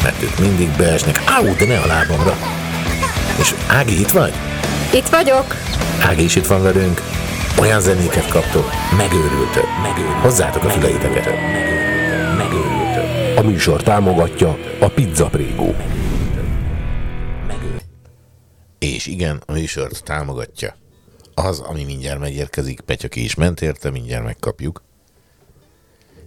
[0.04, 2.38] mert ők mindig beesnek, áú, de ne a lábamra.
[3.40, 4.34] És Ági, itt vagy?
[4.94, 5.56] Itt vagyok.
[6.02, 7.02] Ági is itt van velünk.
[7.60, 10.22] Olyan zenéket kaptok, megőrültök, megőrültök.
[10.22, 11.26] Hozzátok a füleiteket.
[11.26, 13.38] Megőrültök, megőrültök.
[13.38, 15.76] A műsor támogatja a Pizza Prégó.
[18.80, 20.76] És igen, a műsort támogatja.
[21.40, 24.84] Az, ami mindjárt megérkezik, Petyaki is ment érte, mindjárt megkapjuk.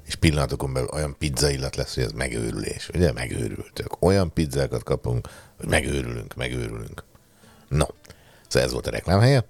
[0.07, 2.89] És pillanatokon belül olyan pizza illat lesz, hogy ez megőrülés.
[2.95, 4.03] Ugye, megőrültök.
[4.03, 7.05] Olyan pizzákat kapunk, hogy megőrülünk, megőrülünk.
[7.69, 7.87] No,
[8.49, 9.45] szóval ez volt a reklámhelye.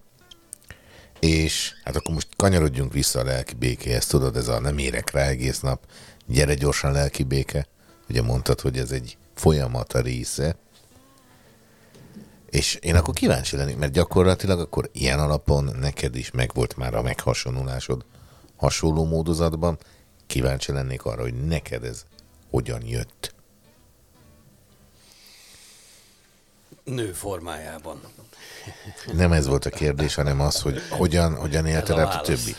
[1.19, 5.27] És hát akkor most kanyarodjunk vissza a lelki békéhez, tudod, ez a nem érek rá
[5.27, 5.87] egész nap,
[6.27, 7.66] gyere gyorsan lelki béke.
[8.09, 10.57] Ugye mondtad, hogy ez egy folyamat a része.
[12.51, 17.02] És én akkor kíváncsi lennék, mert gyakorlatilag akkor ilyen alapon neked is megvolt már a
[17.02, 18.05] meghasonulásod
[18.56, 19.78] hasonló módozatban.
[20.27, 22.05] Kíváncsi lennék arra, hogy neked ez
[22.51, 23.35] hogyan jött.
[26.91, 28.01] Nő formájában.
[29.12, 32.57] Nem ez volt a kérdés, hanem az, hogy hogyan, hogyan élted át a többi.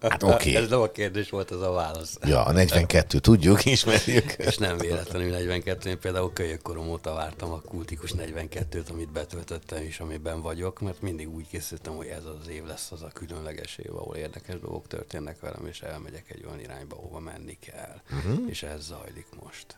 [0.00, 0.56] Hát oké.
[0.56, 2.18] Ez nem a kérdés volt, ez a válasz.
[2.22, 4.32] Ja, a 42 tudjuk, ismerjük.
[4.32, 10.00] És nem véletlenül 42, én például kölyökkorom óta vártam a kultikus 42-t, amit betöltöttem és
[10.00, 13.96] amiben vagyok, mert mindig úgy készültem, hogy ez az év lesz az a különleges év,
[13.96, 18.00] ahol érdekes dolgok történnek velem, és elmegyek egy olyan irányba, ahova menni kell.
[18.10, 18.48] Mhm.
[18.48, 19.76] És ez zajlik most.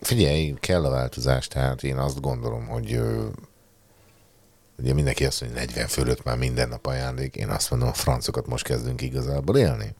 [0.00, 3.00] Figyelj, kell a változás, tehát én azt gondolom, hogy
[4.78, 7.36] ugye mindenki azt mondja, hogy 40 fölött már minden nap ajándék.
[7.36, 9.94] Én azt mondom, a francokat most kezdünk igazából élni.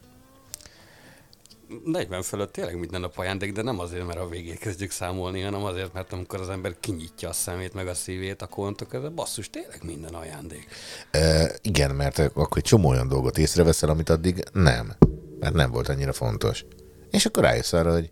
[1.84, 5.64] 40 fölött tényleg minden nap ajándék, de nem azért, mert a végét kezdjük számolni, hanem
[5.64, 9.50] azért, mert amikor az ember kinyitja a szemét, meg a szívét, akkor onnantól kezdve basszus,
[9.50, 10.66] tényleg minden ajándék.
[11.10, 14.92] E, igen, mert akkor egy csomó olyan dolgot észreveszel, amit addig nem.
[15.40, 16.64] Mert nem volt annyira fontos.
[17.10, 18.10] És akkor rájössz arra, hogy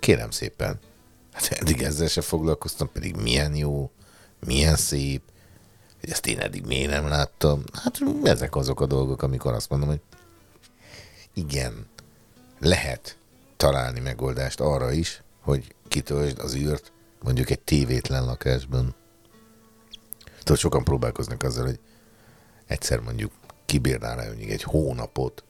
[0.00, 0.78] kérem szépen,
[1.38, 3.90] hát eddig ezzel se foglalkoztam, pedig milyen jó,
[4.46, 5.22] milyen szép,
[6.00, 7.62] hogy ezt én eddig miért nem láttam.
[7.72, 10.00] Hát ezek azok a dolgok, amikor azt mondom, hogy
[11.34, 11.86] igen,
[12.58, 13.18] lehet
[13.56, 16.92] találni megoldást arra is, hogy kitöltsd az űrt
[17.22, 18.94] mondjuk egy tévétlen lakásban.
[20.38, 21.80] Tudod, sokan próbálkoznak azzal, hogy
[22.66, 23.32] egyszer mondjuk
[23.66, 25.44] kibírnál rá mondjuk egy hónapot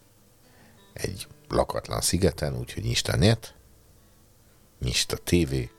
[0.92, 3.54] egy lakatlan szigeten, úgyhogy nyisd a net,
[4.80, 5.70] nyisd a tévé,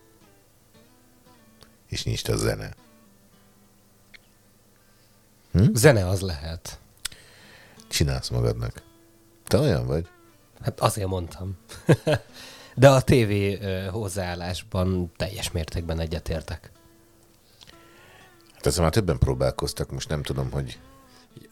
[1.89, 2.73] és nyisd a zene.
[5.51, 5.73] Hm?
[5.73, 6.79] Zene az lehet.
[7.87, 8.81] Csinálsz magadnak.
[9.43, 10.07] Te olyan vagy?
[10.61, 11.57] Hát azért mondtam.
[12.75, 13.57] De a tévé
[13.87, 16.71] hozzáállásban teljes mértékben egyetértek.
[18.53, 20.79] Hát ezzel már többen próbálkoztak, most nem tudom, hogy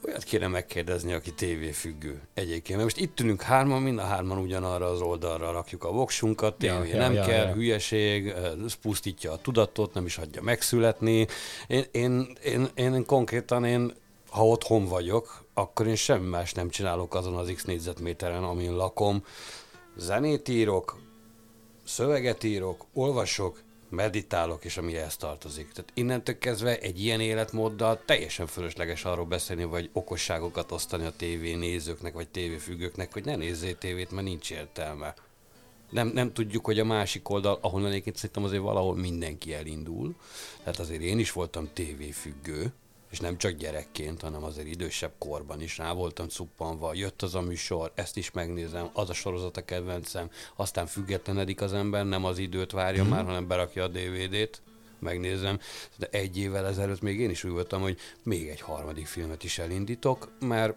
[0.07, 2.79] Olyat kéne megkérdezni, aki tévéfüggő egyébként.
[2.79, 6.73] Mert most itt ülünk hárman, mind a hárman ugyanarra az oldalra rakjuk a voksunkat, tévé
[6.73, 7.53] Ja, ja, nem ja, kell, ja.
[7.53, 8.27] hülyeség,
[8.65, 11.27] ez pusztítja a tudatot, nem is hagyja megszületni.
[11.67, 13.93] Én, én, én, én konkrétan, én,
[14.29, 19.23] ha otthon vagyok, akkor én semmi más nem csinálok azon az x négyzetméteren, amin lakom.
[19.97, 20.99] Zenét írok,
[21.85, 25.71] szöveget írok, olvasok, meditálok, és ami ehhez tartozik.
[25.71, 31.55] Tehát innentől kezdve egy ilyen életmóddal teljesen fölösleges arról beszélni, vagy okosságokat osztani a tévé
[31.55, 35.13] nézőknek, vagy tévéfüggőknek, hogy ne nézzél tévét, mert nincs értelme.
[35.89, 40.15] Nem, nem tudjuk, hogy a másik oldal, ahonnan egyébként szerintem azért valahol mindenki elindul.
[40.63, 42.73] Tehát azért én is voltam tévéfüggő,
[43.11, 47.41] és nem csak gyerekként, hanem azért idősebb korban is rá voltam cuppanva, jött az a
[47.41, 52.37] műsor, ezt is megnézem, az a sorozat a kedvencem, aztán függetlenedik az ember, nem az
[52.37, 53.11] időt várja Mhm.
[53.11, 54.61] már, hanem berakja a DVD-t,
[54.99, 55.59] megnézem.
[55.95, 59.59] De egy évvel ezelőtt még én is úgy voltam, hogy még egy harmadik filmet is
[59.59, 60.75] elindítok, mert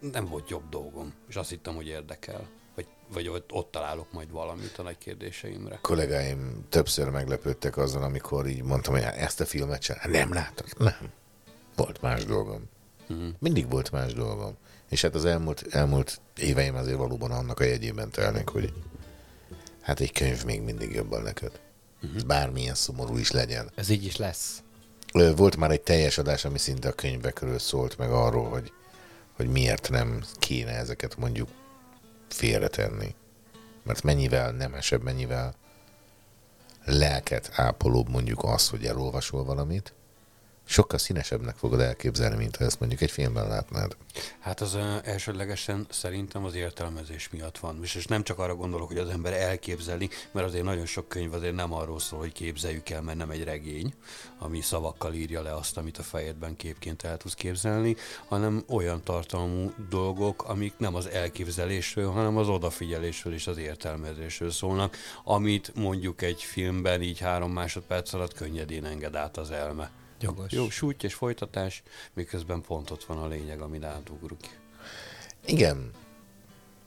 [0.00, 2.48] nem volt jobb dolgom, és azt hittem, hogy érdekel.
[2.74, 5.78] Vagy, vagy ott, ott találok majd valamit a nagy kérdéseimre.
[5.82, 9.96] kollégáim többször meglepődtek azon, amikor így mondtam, hogy ezt a filmet sem.
[9.98, 10.66] Hát nem látod?
[10.78, 11.12] Nem.
[11.78, 12.68] Volt más dolgom.
[13.06, 13.28] Mhm.
[13.38, 14.56] Mindig volt más dolgom.
[14.90, 18.72] És hát az elmúlt, elmúlt éveim azért valóban annak a jegyében telnek, hogy
[19.80, 21.60] hát egy könyv még mindig jobban neked.
[22.00, 22.26] Mhm.
[22.26, 23.70] Bármilyen szomorú is legyen.
[23.74, 24.62] Ez így is lesz.
[25.36, 28.72] Volt már egy teljes adás, ami szinte a könyvekről szólt, meg arról, hogy,
[29.36, 31.48] hogy miért nem kéne ezeket mondjuk
[32.28, 33.14] félretenni.
[33.82, 35.54] Mert mennyivel nemesebb, mennyivel
[36.84, 39.94] lelket ápolóbb mondjuk az, hogy elolvasol valamit,
[40.68, 43.96] sokkal színesebbnek fogod elképzelni, mint ha ezt mondjuk egy filmben látnád.
[44.38, 47.78] Hát az elsődlegesen szerintem az értelmezés miatt van.
[47.82, 51.54] És nem csak arra gondolok, hogy az ember elképzeli, mert azért nagyon sok könyv azért
[51.54, 53.94] nem arról szól, hogy képzeljük el, mert nem egy regény,
[54.38, 57.96] ami szavakkal írja le azt, amit a fejedben képként el tudsz képzelni,
[58.26, 64.96] hanem olyan tartalmú dolgok, amik nem az elképzelésről, hanem az odafigyelésről és az értelmezésről szólnak,
[65.24, 69.90] amit mondjuk egy filmben így három másodperc alatt könnyedén enged át az elme.
[70.20, 70.52] Jogos.
[70.52, 71.82] Jó, sújt és folytatás,
[72.14, 74.40] miközben pont ott van a lényeg, amin átugruk.
[75.46, 75.90] Igen.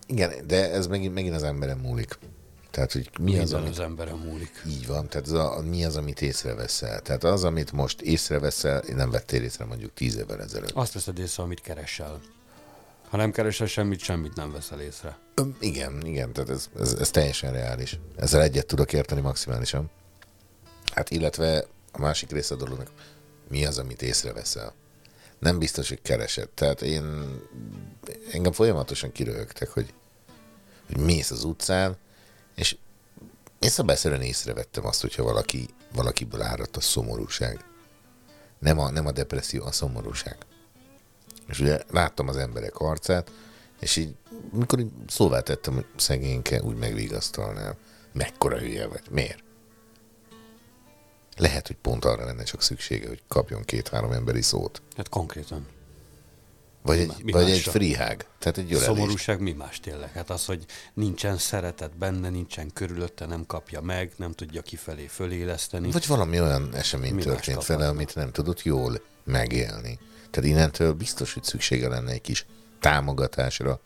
[0.08, 2.18] Igen, de ez megint, megint az emberen múlik.
[2.72, 3.72] Tehát, hogy mi az, Minden amit...
[3.72, 4.62] az emberen múlik.
[4.68, 7.02] Így van, tehát az a, mi az, amit észreveszel.
[7.02, 10.72] Tehát az, amit most észreveszel, nem vettél észre mondjuk tíz évvel ezelőtt.
[10.72, 12.20] Azt veszed észre, amit keresel.
[13.10, 15.18] Ha nem keresel semmit, semmit nem veszel észre.
[15.36, 17.99] Ö, Igen, igen, tehát ez, ez, ez teljesen reális.
[18.16, 19.90] Ezzel egyet tudok érteni maximálisan.
[20.94, 22.91] Hát illetve a másik része a dolognak,
[23.52, 24.73] mi az, amit észreveszel.
[25.40, 26.49] Nem biztos, hogy keresed.
[26.49, 27.36] Tehát én,
[28.32, 29.94] engem folyamatosan kiröhögtek, hogy,
[30.88, 31.98] hogy mész az utcán,
[32.56, 32.78] és
[33.60, 37.65] én szabályszerűen észrevettem azt, hogyha valaki, valakiből áradt a szomorúság.
[38.60, 40.38] Nem a, nem a depresszió, a szomorúság.
[41.48, 43.32] És ugye láttam az emberek arcát,
[43.80, 44.15] és így,
[44.52, 47.78] mikor így szóvá tettem, hogy szegényke, úgy megvigasztalnál.
[48.14, 49.02] Mekkora hülye vagy.
[49.10, 49.44] Miért?
[51.42, 54.82] Lehet, hogy pont arra lenne csak szüksége, hogy kapjon két-három emberi szót.
[54.98, 55.68] Hát konkrétan.
[56.82, 58.26] Vagy Mi egy, mi vagy egy freehag.
[58.40, 58.86] Tehát egy ölelés.
[58.86, 60.12] Szomorúság mi más tényleg?
[60.12, 65.92] Hát az, hogy nincsen szeretet benne, nincsen körülötte, nem kapja meg, nem tudja kifelé föléleszteni.
[65.92, 70.00] Vagy valami olyan esemény Mi történt vele, amit nem tudott jól megélni.
[70.30, 72.46] Tehát innentől biztos, hogy szüksége lenne egy kis
[72.80, 73.80] támogatásra,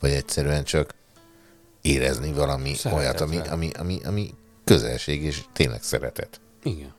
[0.00, 0.94] vagy egyszerűen csak
[1.80, 2.96] érezni valami Szeretetre.
[2.96, 4.34] olyat, ami, ami, ami, ami
[4.64, 6.40] közelség és tényleg szeretet.
[6.62, 6.98] Igen.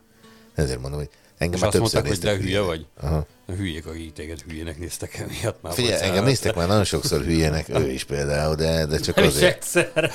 [0.54, 1.08] Ezért mondom, hogy
[1.38, 2.86] engem És már azt többször mondták, hogy te hülye vagy?
[3.00, 3.26] Aha.
[3.46, 5.72] A hülyék, akik téged hülyének néztek emiatt már.
[5.72, 9.54] Figyelj, engem néztek már nagyon sokszor hülyének, ő is például, de, de csak Nem azért.
[9.56, 10.10] egyszer.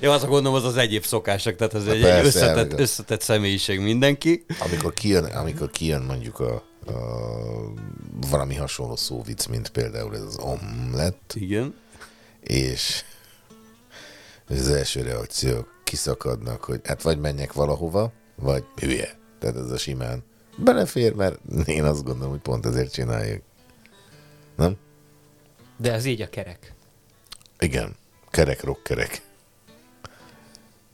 [0.00, 3.80] Jó, azt gondolom, az az egyéb szokások, tehát ez egy, egy összetett, amikor- összetett személyiség
[3.80, 4.44] mindenki.
[4.58, 6.54] Amikor kijön, amikor kijön mondjuk a,
[6.86, 7.02] a
[8.30, 11.74] valami hasonló szóvic, mint például ez az omlett, Igen.
[12.40, 13.02] és
[14.48, 19.18] az első reakciók kiszakadnak, hogy hát vagy menjek valahova, vagy hülye.
[19.40, 20.22] Tehát ez a simán
[20.56, 23.42] belefér, mert én azt gondolom, hogy pont ezért csináljuk.
[24.56, 24.76] Nem?
[25.76, 26.74] De ez így a kerek.
[27.58, 27.96] Igen.
[28.30, 29.22] Kerek, rock, kerek.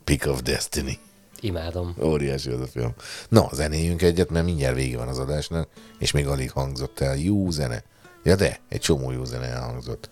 [0.04, 0.98] Pick of Destiny.
[1.40, 1.94] Imádom.
[2.02, 2.94] Óriási az a film.
[3.28, 5.68] Na, zenéljünk egyet, mert mindjárt vége van az adásnak,
[5.98, 7.82] és még alig hangzott el jó zene.
[8.22, 10.10] Ja de, egy csomó jó zene elhangzott.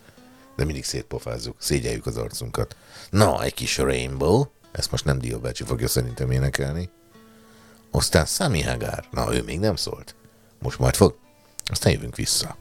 [0.55, 2.75] De mindig szétpofázzuk, szégyeljük az arcunkat.
[3.09, 6.89] Na, egy kis Rainbow, ezt most nem Dio bácsi fogja szerintem énekelni.
[7.95, 10.15] Aztán Sami Hagar, na ő még nem szólt.
[10.59, 11.17] Most majd fog.
[11.65, 12.55] Aztán jövünk vissza.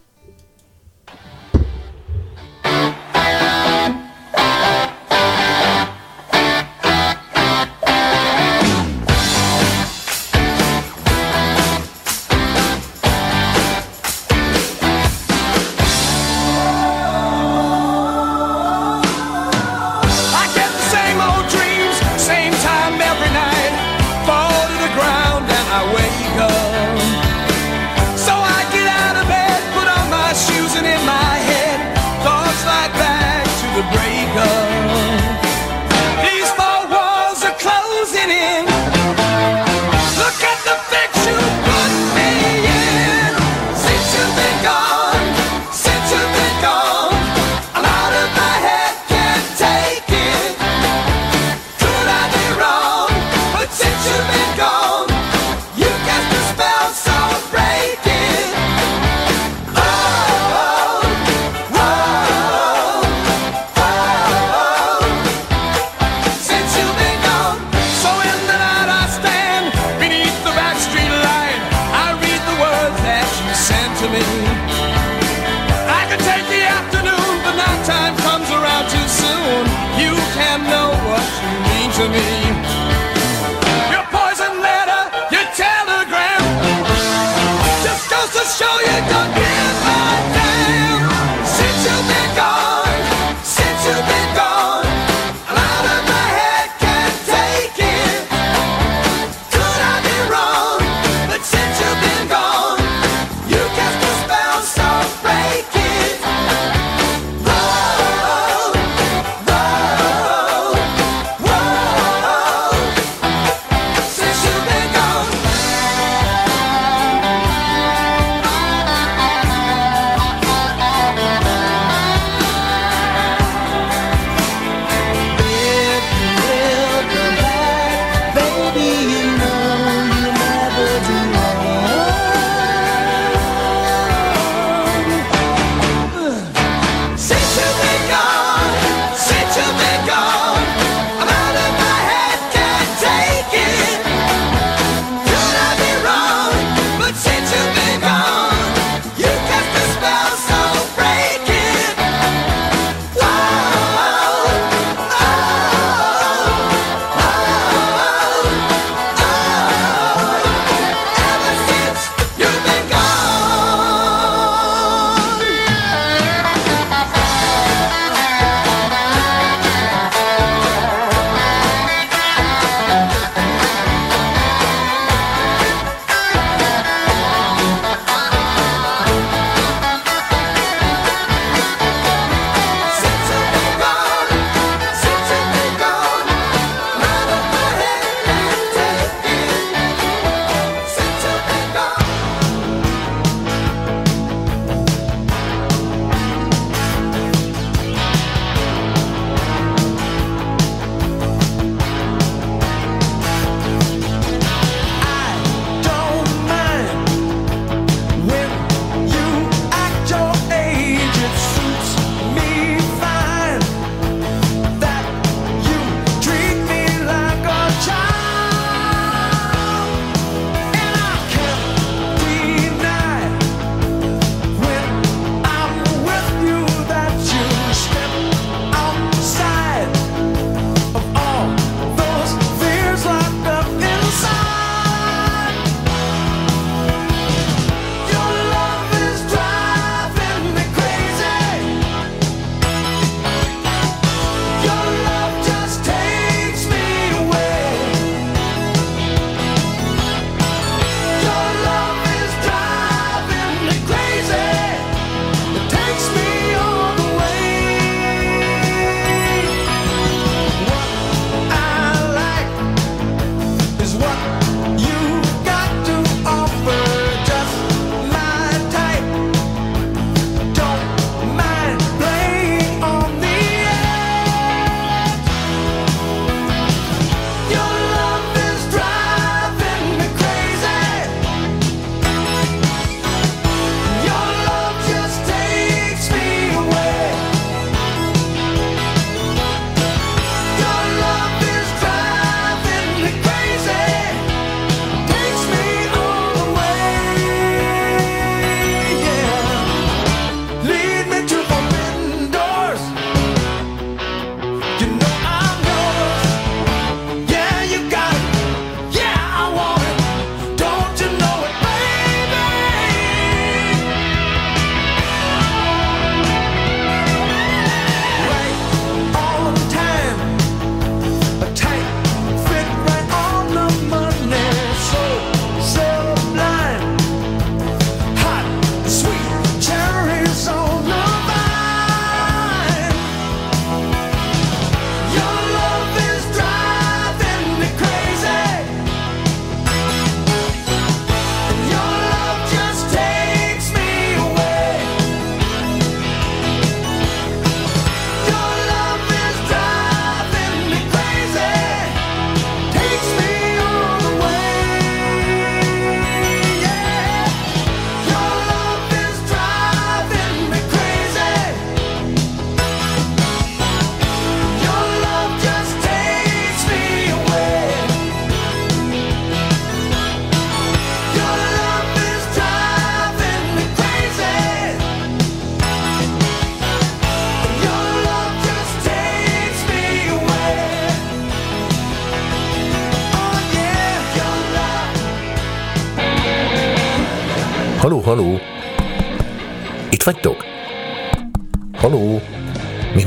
[81.94, 82.33] To me.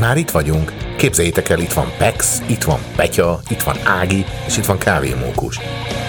[0.07, 0.95] Már itt vagyunk.
[0.97, 5.59] Képzeljétek el, itt van Pex, itt van Petya, itt van Ági, és itt van Kávémókus.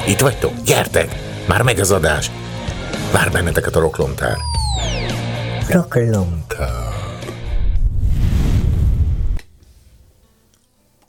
[0.07, 0.63] Itt vagytok?
[0.65, 1.15] Gyertek!
[1.49, 2.31] Már megy az adás.
[3.13, 4.37] Vár benneteket a roklomtár.
[5.69, 6.71] Roklomtár.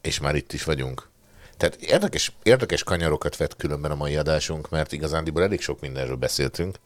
[0.01, 1.09] És már itt is vagyunk.
[1.57, 6.79] Tehát érdekes, érdekes kanyarokat vett különben a mai adásunk, mert igazándiból elég sok mindenről beszéltünk.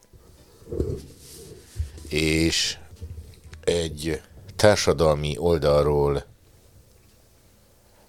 [2.09, 2.77] És
[3.63, 4.21] egy
[4.63, 6.23] társadalmi oldalról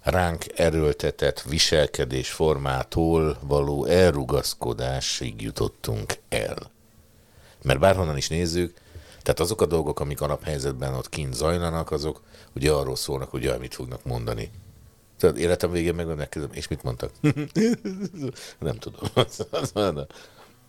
[0.01, 6.71] ránk erőltetett viselkedés formától való elrugaszkodásig jutottunk el.
[7.63, 8.73] Mert bárhonnan is nézzük,
[9.21, 12.21] tehát azok a dolgok, amik alaphelyzetben ott kint zajlanak, azok
[12.53, 14.51] ugye arról szólnak, hogy jaj, mit fognak mondani.
[15.19, 17.11] Tehát életem végén meg megkezdem, és mit mondtak?
[18.59, 19.09] Nem tudom.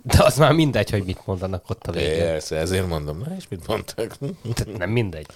[0.02, 2.18] De az már mindegy, hogy mit mondanak ott a végén.
[2.18, 3.18] Persze, ezért mondom.
[3.18, 4.16] Na, és mit mondtak?
[4.54, 5.26] Tehát nem mindegy.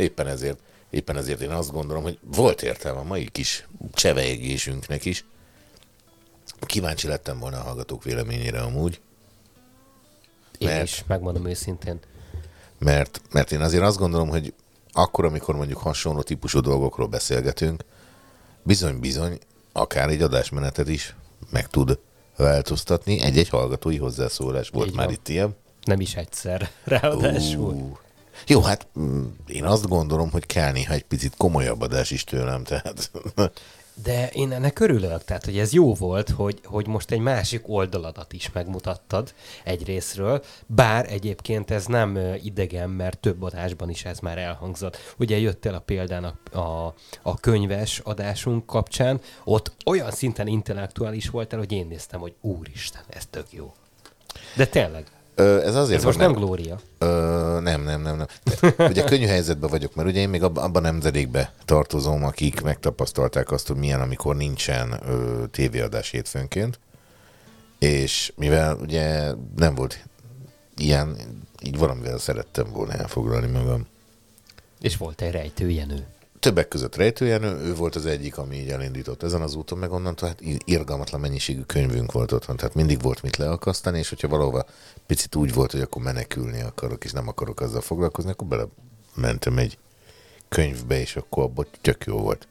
[0.00, 0.58] Éppen ezért,
[0.90, 5.24] éppen ezért én azt gondolom, hogy volt értelme a mai kis csevegésünknek is.
[6.60, 9.00] Kíváncsi lettem volna a hallgatók véleményére amúgy,
[10.58, 11.98] Én Mert- is, megmondom őszintén.
[12.78, 14.54] mert, mert én azért azt gondolom, hogy
[14.92, 17.84] akkor, amikor mondjuk hasonló típusú dolgokról beszélgetünk,
[18.62, 19.38] bizony-bizony,
[19.72, 21.14] akár egy adásmenetet is
[21.50, 21.98] meg tud
[22.36, 23.20] változtatni.
[23.22, 25.14] Egy-egy hallgatói hozzászólás volt Így már van.
[25.14, 25.56] itt ilyen.
[25.84, 27.72] Nem is egyszer, ráadásul.
[27.74, 27.98] Ú.
[28.46, 32.64] Jó, hát mm, én azt gondolom, hogy kell néha egy picit komolyabb adás is tőlem,
[32.64, 33.10] tehát
[34.02, 38.32] De én ennek örülök, tehát hogy ez jó volt, hogy, hogy most egy másik oldaladat
[38.32, 39.34] is megmutattad
[39.64, 45.14] egy részről, bár egyébként ez nem idegen, mert több adásban is ez már elhangzott.
[45.18, 51.28] Ugye jött el a példán a, a, a könyves adásunk kapcsán, ott olyan szinten intellektuális
[51.28, 53.74] voltál, hogy én néztem, hogy úristen, ez tök jó.
[54.56, 55.06] De tényleg,
[55.40, 56.78] ez azért ez most van, nem glória.
[56.98, 58.26] Ö, nem, nem, nem, nem.
[58.44, 63.50] De, ugye könnyű helyzetben vagyok, mert ugye én még abban abba nemzedékbe tartozom, akik megtapasztalták
[63.50, 66.78] azt, hogy milyen, amikor nincsen ö, tévéadás hétfőnként,
[67.78, 70.04] és mivel ugye nem volt
[70.76, 71.16] ilyen,
[71.62, 73.86] így valamivel szerettem volna elfoglalni magam.
[74.80, 76.06] És volt egy rejtőjenő.
[76.40, 80.28] Többek között rejtőjenő, ő volt az egyik, ami így elindított ezen az úton, meg onnantól
[80.28, 84.66] hát irgalmatlan mennyiségű könyvünk volt otthon, tehát mindig volt mit leakasztani, és hogyha valahova
[85.06, 88.66] picit úgy volt, hogy akkor menekülni akarok, és nem akarok azzal foglalkozni, akkor bele
[89.14, 89.78] mentem egy
[90.48, 92.48] könyvbe, és akkor abban tök jó volt.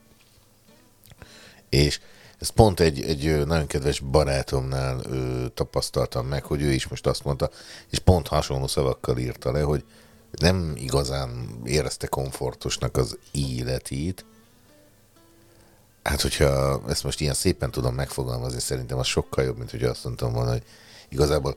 [1.68, 2.00] És
[2.38, 7.24] ezt pont egy, egy nagyon kedves barátomnál ö, tapasztaltam meg, hogy ő is most azt
[7.24, 7.50] mondta,
[7.90, 9.84] és pont hasonló szavakkal írta le, hogy
[10.30, 14.24] nem igazán érezte komfortosnak az életét.
[16.02, 20.04] Hát, hogyha ezt most ilyen szépen tudom megfogalmazni, szerintem az sokkal jobb, mint hogy azt
[20.04, 20.62] mondtam volna, hogy
[21.08, 21.56] igazából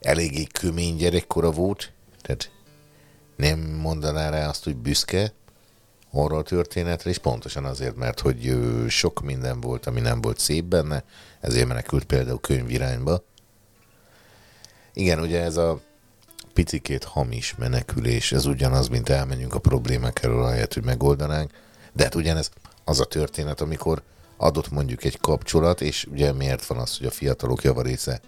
[0.00, 2.50] eléggé kömény gyerekkora volt, tehát
[3.36, 5.32] nem mondaná rá azt, hogy büszke
[6.10, 8.56] arra a történetre, és pontosan azért, mert hogy
[8.88, 11.04] sok minden volt, ami nem volt szép benne,
[11.40, 13.24] ezért menekült például könyvirányba.
[14.92, 15.80] Igen, ugye ez a
[16.56, 21.50] picikét hamis menekülés, ez ugyanaz, mint elmenjünk a problémák elől, ahelyett, hogy megoldanánk.
[21.92, 22.50] De hát ugyanez
[22.84, 24.02] az a történet, amikor
[24.36, 28.20] adott mondjuk egy kapcsolat, és ugye miért van az, hogy a fiatalok javarésze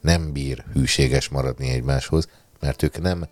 [0.00, 2.28] nem bír hűséges maradni egymáshoz,
[2.60, 3.28] mert ők nem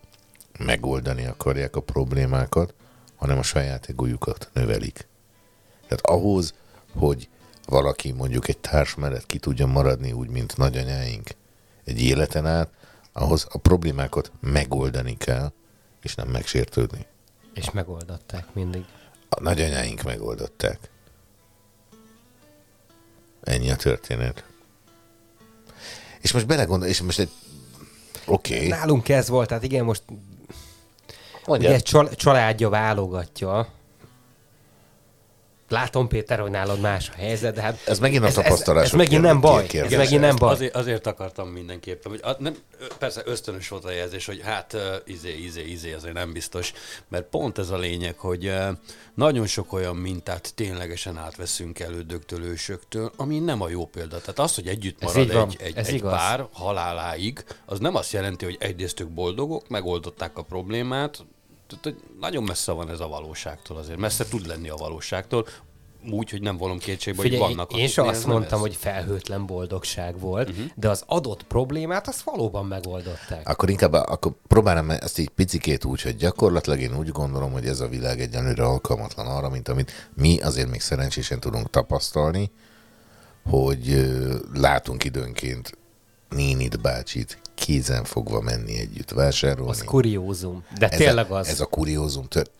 [0.59, 2.73] megoldani akarják a problémákat,
[3.15, 5.07] hanem a saját egójukat növelik.
[5.87, 6.53] Tehát ahhoz,
[6.97, 7.29] hogy
[7.65, 11.29] valaki mondjuk egy társ mellett ki tudja maradni úgy, mint nagyanyáink
[11.83, 12.69] egy életen át,
[13.13, 15.51] ahhoz a problémákat megoldani kell,
[16.01, 17.05] és nem megsértődni.
[17.53, 18.85] És megoldották mindig.
[19.29, 20.89] A nagyanyáink megoldották.
[23.43, 24.43] Ennyi a történet.
[26.21, 27.31] És most belegondol, és most egy...
[28.25, 28.55] Oké.
[28.55, 28.67] Okay.
[28.67, 30.03] Nálunk ez volt, tehát igen, most
[31.45, 31.69] Mondja.
[31.69, 31.79] ugye
[32.15, 33.67] családja válogatja.
[35.71, 37.81] Látom, Péter, hogy nálad más a helyzet, de hát...
[37.85, 39.65] Ez megint a ez, ez, ez megint nem baj.
[39.71, 40.51] Ez megint nem baj.
[40.51, 42.55] Azért, azért akartam mindenképpen, hogy a, nem,
[42.99, 46.73] persze ösztönös volt a jelzés, hogy hát izé, izé, izé, azért nem biztos,
[47.07, 48.53] mert pont ez a lényeg, hogy
[49.15, 54.19] nagyon sok olyan mintát ténylegesen átveszünk elődöktől, ősöktől, ami nem a jó példa.
[54.19, 56.11] Tehát az, hogy együtt marad van, egy, egy, ez egy igaz.
[56.11, 61.25] pár haláláig, az nem azt jelenti, hogy egyrészt ők boldogok, megoldották a problémát,
[61.79, 63.99] tehát, hogy nagyon messze van ez a valóságtól azért.
[63.99, 65.45] Messze tud lenni a valóságtól,
[66.09, 68.65] úgy, hogy nem vonom kétségbe, hogy Figyelj, vannak én se akiknél azt mondtam, ez.
[68.65, 70.65] hogy felhőtlen boldogság volt, uh-huh.
[70.75, 73.49] de az adott problémát azt valóban megoldották.
[73.49, 77.79] Akkor inkább akkor próbálom ezt így picikét úgy, hogy gyakorlatilag én úgy gondolom, hogy ez
[77.79, 82.51] a világ egyenlőre alkalmatlan arra, mint amit mi azért még szerencsésen tudunk tapasztalni,
[83.49, 84.11] hogy
[84.53, 85.77] látunk időnként
[86.29, 89.71] nénit, bácsit kézen fogva menni együtt vásárolni.
[89.71, 90.63] Az kuriózum.
[90.77, 91.47] De ez tényleg a, az.
[91.47, 92.27] Ez a kuriózum.
[92.27, 92.51] Tört.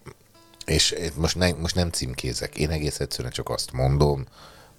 [0.65, 2.57] És most, ne, most nem címkézek.
[2.57, 4.25] Én egész egyszerűen csak azt mondom,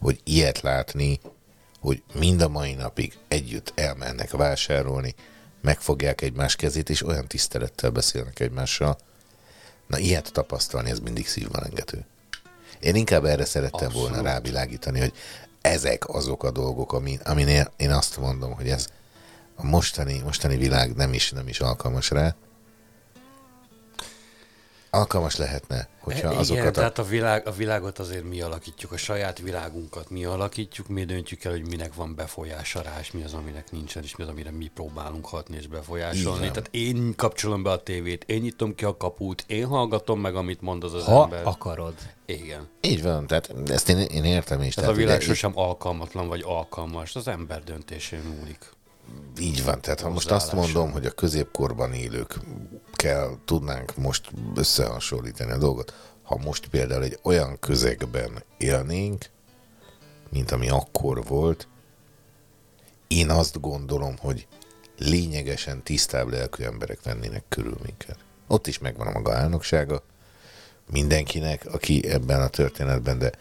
[0.00, 1.20] hogy ilyet látni,
[1.80, 5.14] hogy mind a mai napig együtt elmennek vásárolni,
[5.60, 8.98] megfogják egymás kezét, és olyan tisztelettel beszélnek egymással.
[9.86, 12.04] Na, ilyet tapasztalni, ez mindig szívmelengető.
[12.80, 14.08] Én inkább erre szerettem Abszolút.
[14.08, 15.12] volna rávilágítani, hogy
[15.60, 18.86] ezek azok a dolgok, amin, amin én, én azt mondom, hogy ez
[19.62, 22.34] a mostani, mostani világ nem is, nem is alkalmas rá.
[24.94, 26.70] Alkalmas lehetne, hogyha Igen, azokat a...
[26.70, 31.44] tehát a, világ, a világot azért mi alakítjuk, a saját világunkat mi alakítjuk, mi döntjük
[31.44, 34.50] el, hogy minek van befolyása rá, és mi az, aminek nincsen, és mi az, amire
[34.50, 36.38] mi próbálunk hatni és befolyásolni.
[36.44, 36.52] van.
[36.52, 40.60] Tehát én kapcsolom be a tévét, én nyitom ki a kaput, én hallgatom meg, amit
[40.60, 41.46] mond az az Ha ember.
[41.46, 41.94] akarod.
[42.26, 42.68] Igen.
[42.80, 44.74] Így van, tehát ezt én, én értem is.
[44.74, 48.58] Tehát a világ sosem alkalmatlan vagy alkalmas, az ember döntésén múlik.
[49.40, 52.38] Így van, tehát ha most azt mondom, hogy a középkorban élők
[52.92, 59.30] kell, tudnánk most összehasonlítani a dolgot, ha most például egy olyan közegben élnénk,
[60.30, 61.68] mint ami akkor volt,
[63.06, 64.46] én azt gondolom, hogy
[64.98, 68.16] lényegesen tisztább lelkű emberek vennének körül minket.
[68.46, 70.02] Ott is megvan a maga álnoksága,
[70.90, 73.32] mindenkinek, aki ebben a történetben, de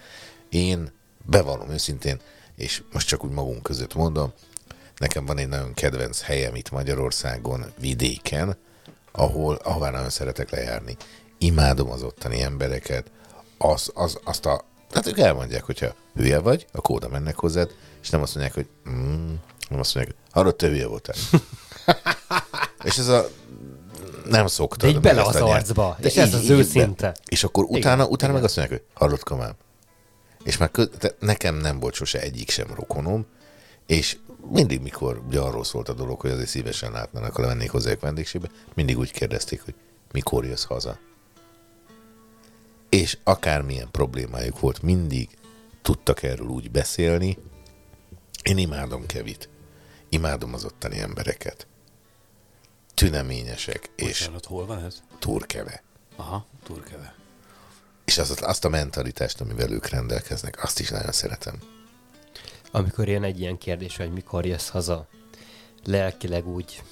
[0.49, 0.91] én
[1.25, 2.19] bevallom őszintén,
[2.55, 4.33] és most csak úgy magunk között mondom,
[5.01, 8.57] nekem van egy nagyon kedvenc helyem itt Magyarországon, vidéken,
[9.11, 10.97] ahol, ahová nagyon szeretek lejárni.
[11.37, 13.11] Imádom az ottani embereket,
[13.57, 18.09] az, az, azt a, tehát ők elmondják, hogyha hülye vagy, akkor oda mennek hozzád, és
[18.09, 19.33] nem azt mondják, hogy mm,
[19.69, 21.15] nem azt mondják, hogy hallod, te hülye voltál.
[22.83, 23.27] és ez a
[24.25, 24.81] nem szoktad.
[24.81, 26.53] De így bele az a arcba, De és ez így- az így be.
[26.53, 27.15] őszinte.
[27.29, 28.33] És akkor Igen, utána, utána igen.
[28.33, 29.53] meg azt mondják, hogy hallod kamám.
[30.43, 33.25] És már kö, te, nekem nem volt sose egyik sem rokonom,
[33.87, 34.17] és
[34.49, 38.49] mindig, mikor ugye arról szólt a dolog, hogy azért szívesen látnának, ha levennék hozzájuk vendégségbe,
[38.73, 39.73] mindig úgy kérdezték, hogy
[40.11, 40.99] mikor jössz haza.
[42.89, 45.29] És akármilyen problémájuk volt, mindig
[45.81, 47.37] tudtak erről úgy beszélni.
[48.43, 49.49] Én imádom Kevit.
[50.09, 51.67] Imádom az ottani embereket.
[52.93, 55.03] Tüneményesek, és Bocsánat, hol van ez?
[55.19, 55.83] turkeve.
[56.15, 57.15] Aha, turkeve.
[58.05, 61.55] És azt, azt a mentalitást, amivel ők rendelkeznek, azt is nagyon szeretem.
[62.71, 65.07] Amikor jön egy ilyen kérdés, hogy mikor jössz haza,
[65.85, 66.83] lelkileg úgy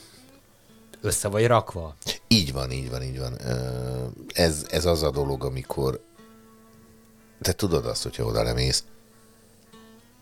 [1.02, 1.96] össze vagy rakva.
[2.28, 3.38] Így van, így van, így van.
[4.34, 6.04] Ez, ez az a dolog, amikor
[7.42, 8.84] te tudod azt, hogyha oda lemész,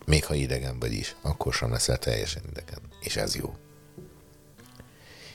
[0.06, 2.80] még ha idegen vagy is, akkor sem leszel teljesen idegen.
[3.00, 3.56] És ez jó.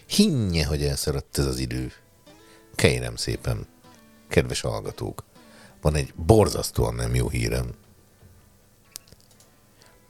[0.06, 1.92] Hinnye, hogy elszaradt ez az idő.
[2.76, 3.68] Kérem szépen,
[4.28, 5.24] kedves hallgatók,
[5.82, 7.74] van egy borzasztóan nem jó hírem.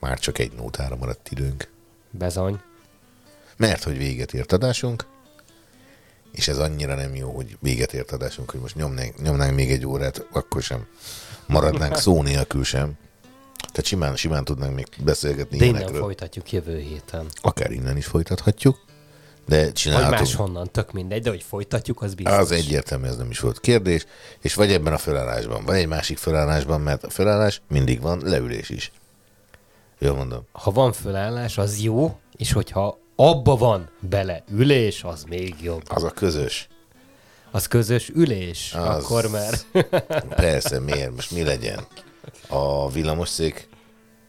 [0.04, 1.68] Már csak egy nótára maradt időnk.
[2.10, 2.60] Bezony.
[3.56, 5.06] Mert hogy véget ért adásunk,
[6.32, 9.86] és ez annyira nem jó, hogy véget ért adásunk, hogy most nyomnánk, nyomnánk még egy
[9.86, 10.86] órát, akkor sem
[11.46, 12.92] maradnánk szó nélkül sem.
[13.58, 16.02] Tehát simán, simán tudnánk még beszélgetni De innen ilyenekről.
[16.02, 17.26] folytatjuk jövő héten.
[17.40, 18.78] Akár innen is folytathatjuk,
[19.46, 20.20] de Vagy csinálhatunk.
[20.20, 22.36] máshonnan, tök mindegy, de hogy folytatjuk, az biztos.
[22.38, 24.06] Az egyértelmű, ez nem is volt kérdés,
[24.40, 28.68] és vagy ebben a felállásban, vagy egy másik felállásban, mert a felállás mindig van, leülés
[28.70, 28.92] is.
[29.98, 30.46] Jól mondom.
[30.52, 35.82] Ha van fölállás, az jó, és hogyha abba van bele ülés, az még jobb.
[35.88, 36.68] Az a közös.
[37.50, 39.54] Az közös ülés, Az- akkor már...
[40.28, 41.14] Persze, miért?
[41.14, 41.86] Most mi legyen?
[42.48, 43.68] A villamosszék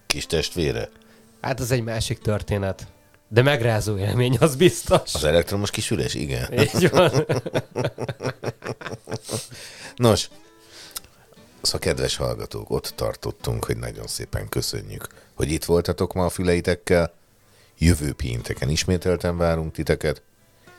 [0.07, 0.89] kis testvére?
[1.41, 2.87] hát az egy másik történet.
[3.27, 5.13] De megrázó élmény, az biztos.
[5.15, 6.13] Az elektromos kisülés?
[6.13, 6.53] Igen.
[6.59, 7.11] Így van.
[9.95, 10.29] Nos,
[11.65, 17.13] szóval kedves hallgatók, ott tartottunk, hogy nagyon szépen köszönjük, hogy itt voltatok ma a füleitekkel.
[17.77, 20.21] Jövő pénteken ismételten várunk titeket.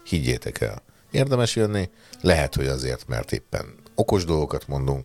[0.04, 1.90] Higgyétek el, érdemes jönni.
[2.20, 5.04] Lehet, hogy azért, mert éppen okos dolgokat mondunk,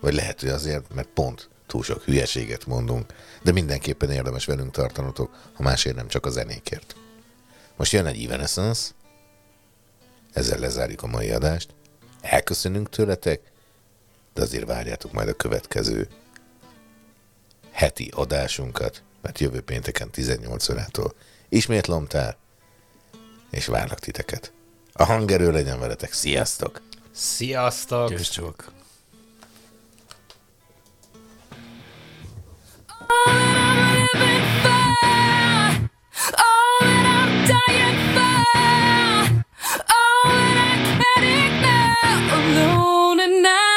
[0.00, 3.12] vagy lehet, hogy azért, mert pont túl sok hülyeséget mondunk,
[3.42, 6.96] de mindenképpen érdemes velünk tartanotok, ha másért nem csak a zenékért.
[7.76, 8.90] Most jön egy Evanescence,
[10.32, 11.74] ezzel lezárjuk a mai adást.
[12.20, 13.40] Elköszönünk tőletek,
[14.38, 16.08] de azért várjátok majd a következő
[17.70, 21.14] heti adásunkat, mert jövő pénteken 18 órától
[21.48, 22.36] ismét lomtár,
[23.50, 24.52] és várlak titeket.
[24.92, 26.12] A hangerő legyen veletek.
[26.12, 26.82] Sziasztok!
[27.12, 28.08] Sziasztok!
[28.08, 28.72] Győzcsok!
[42.30, 43.67] Alone at night.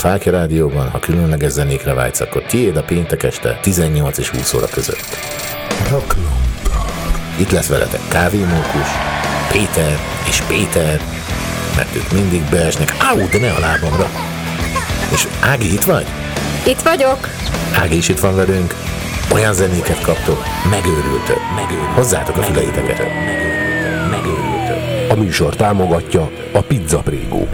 [0.00, 4.66] Fáke Rádióban, ha különleges zenékre vágysz, akkor tiéd a péntek este 18 és 20 óra
[4.66, 5.06] között.
[7.36, 8.88] Itt lesz veletek Kávémókus,
[9.52, 9.98] Péter
[10.28, 11.00] és Péter,
[11.76, 14.10] mert ők mindig beesnek, áú, de ne a lábamra.
[15.12, 16.06] És Ági, itt vagy?
[16.66, 17.28] Itt vagyok.
[17.74, 18.74] Ági is itt van velünk.
[19.32, 21.94] Olyan zenéket kaptok, megőrültök, megőrültök.
[21.94, 23.02] Hozzátok a füleiteket.
[25.08, 27.48] A műsor támogatja a Pizza Prégó.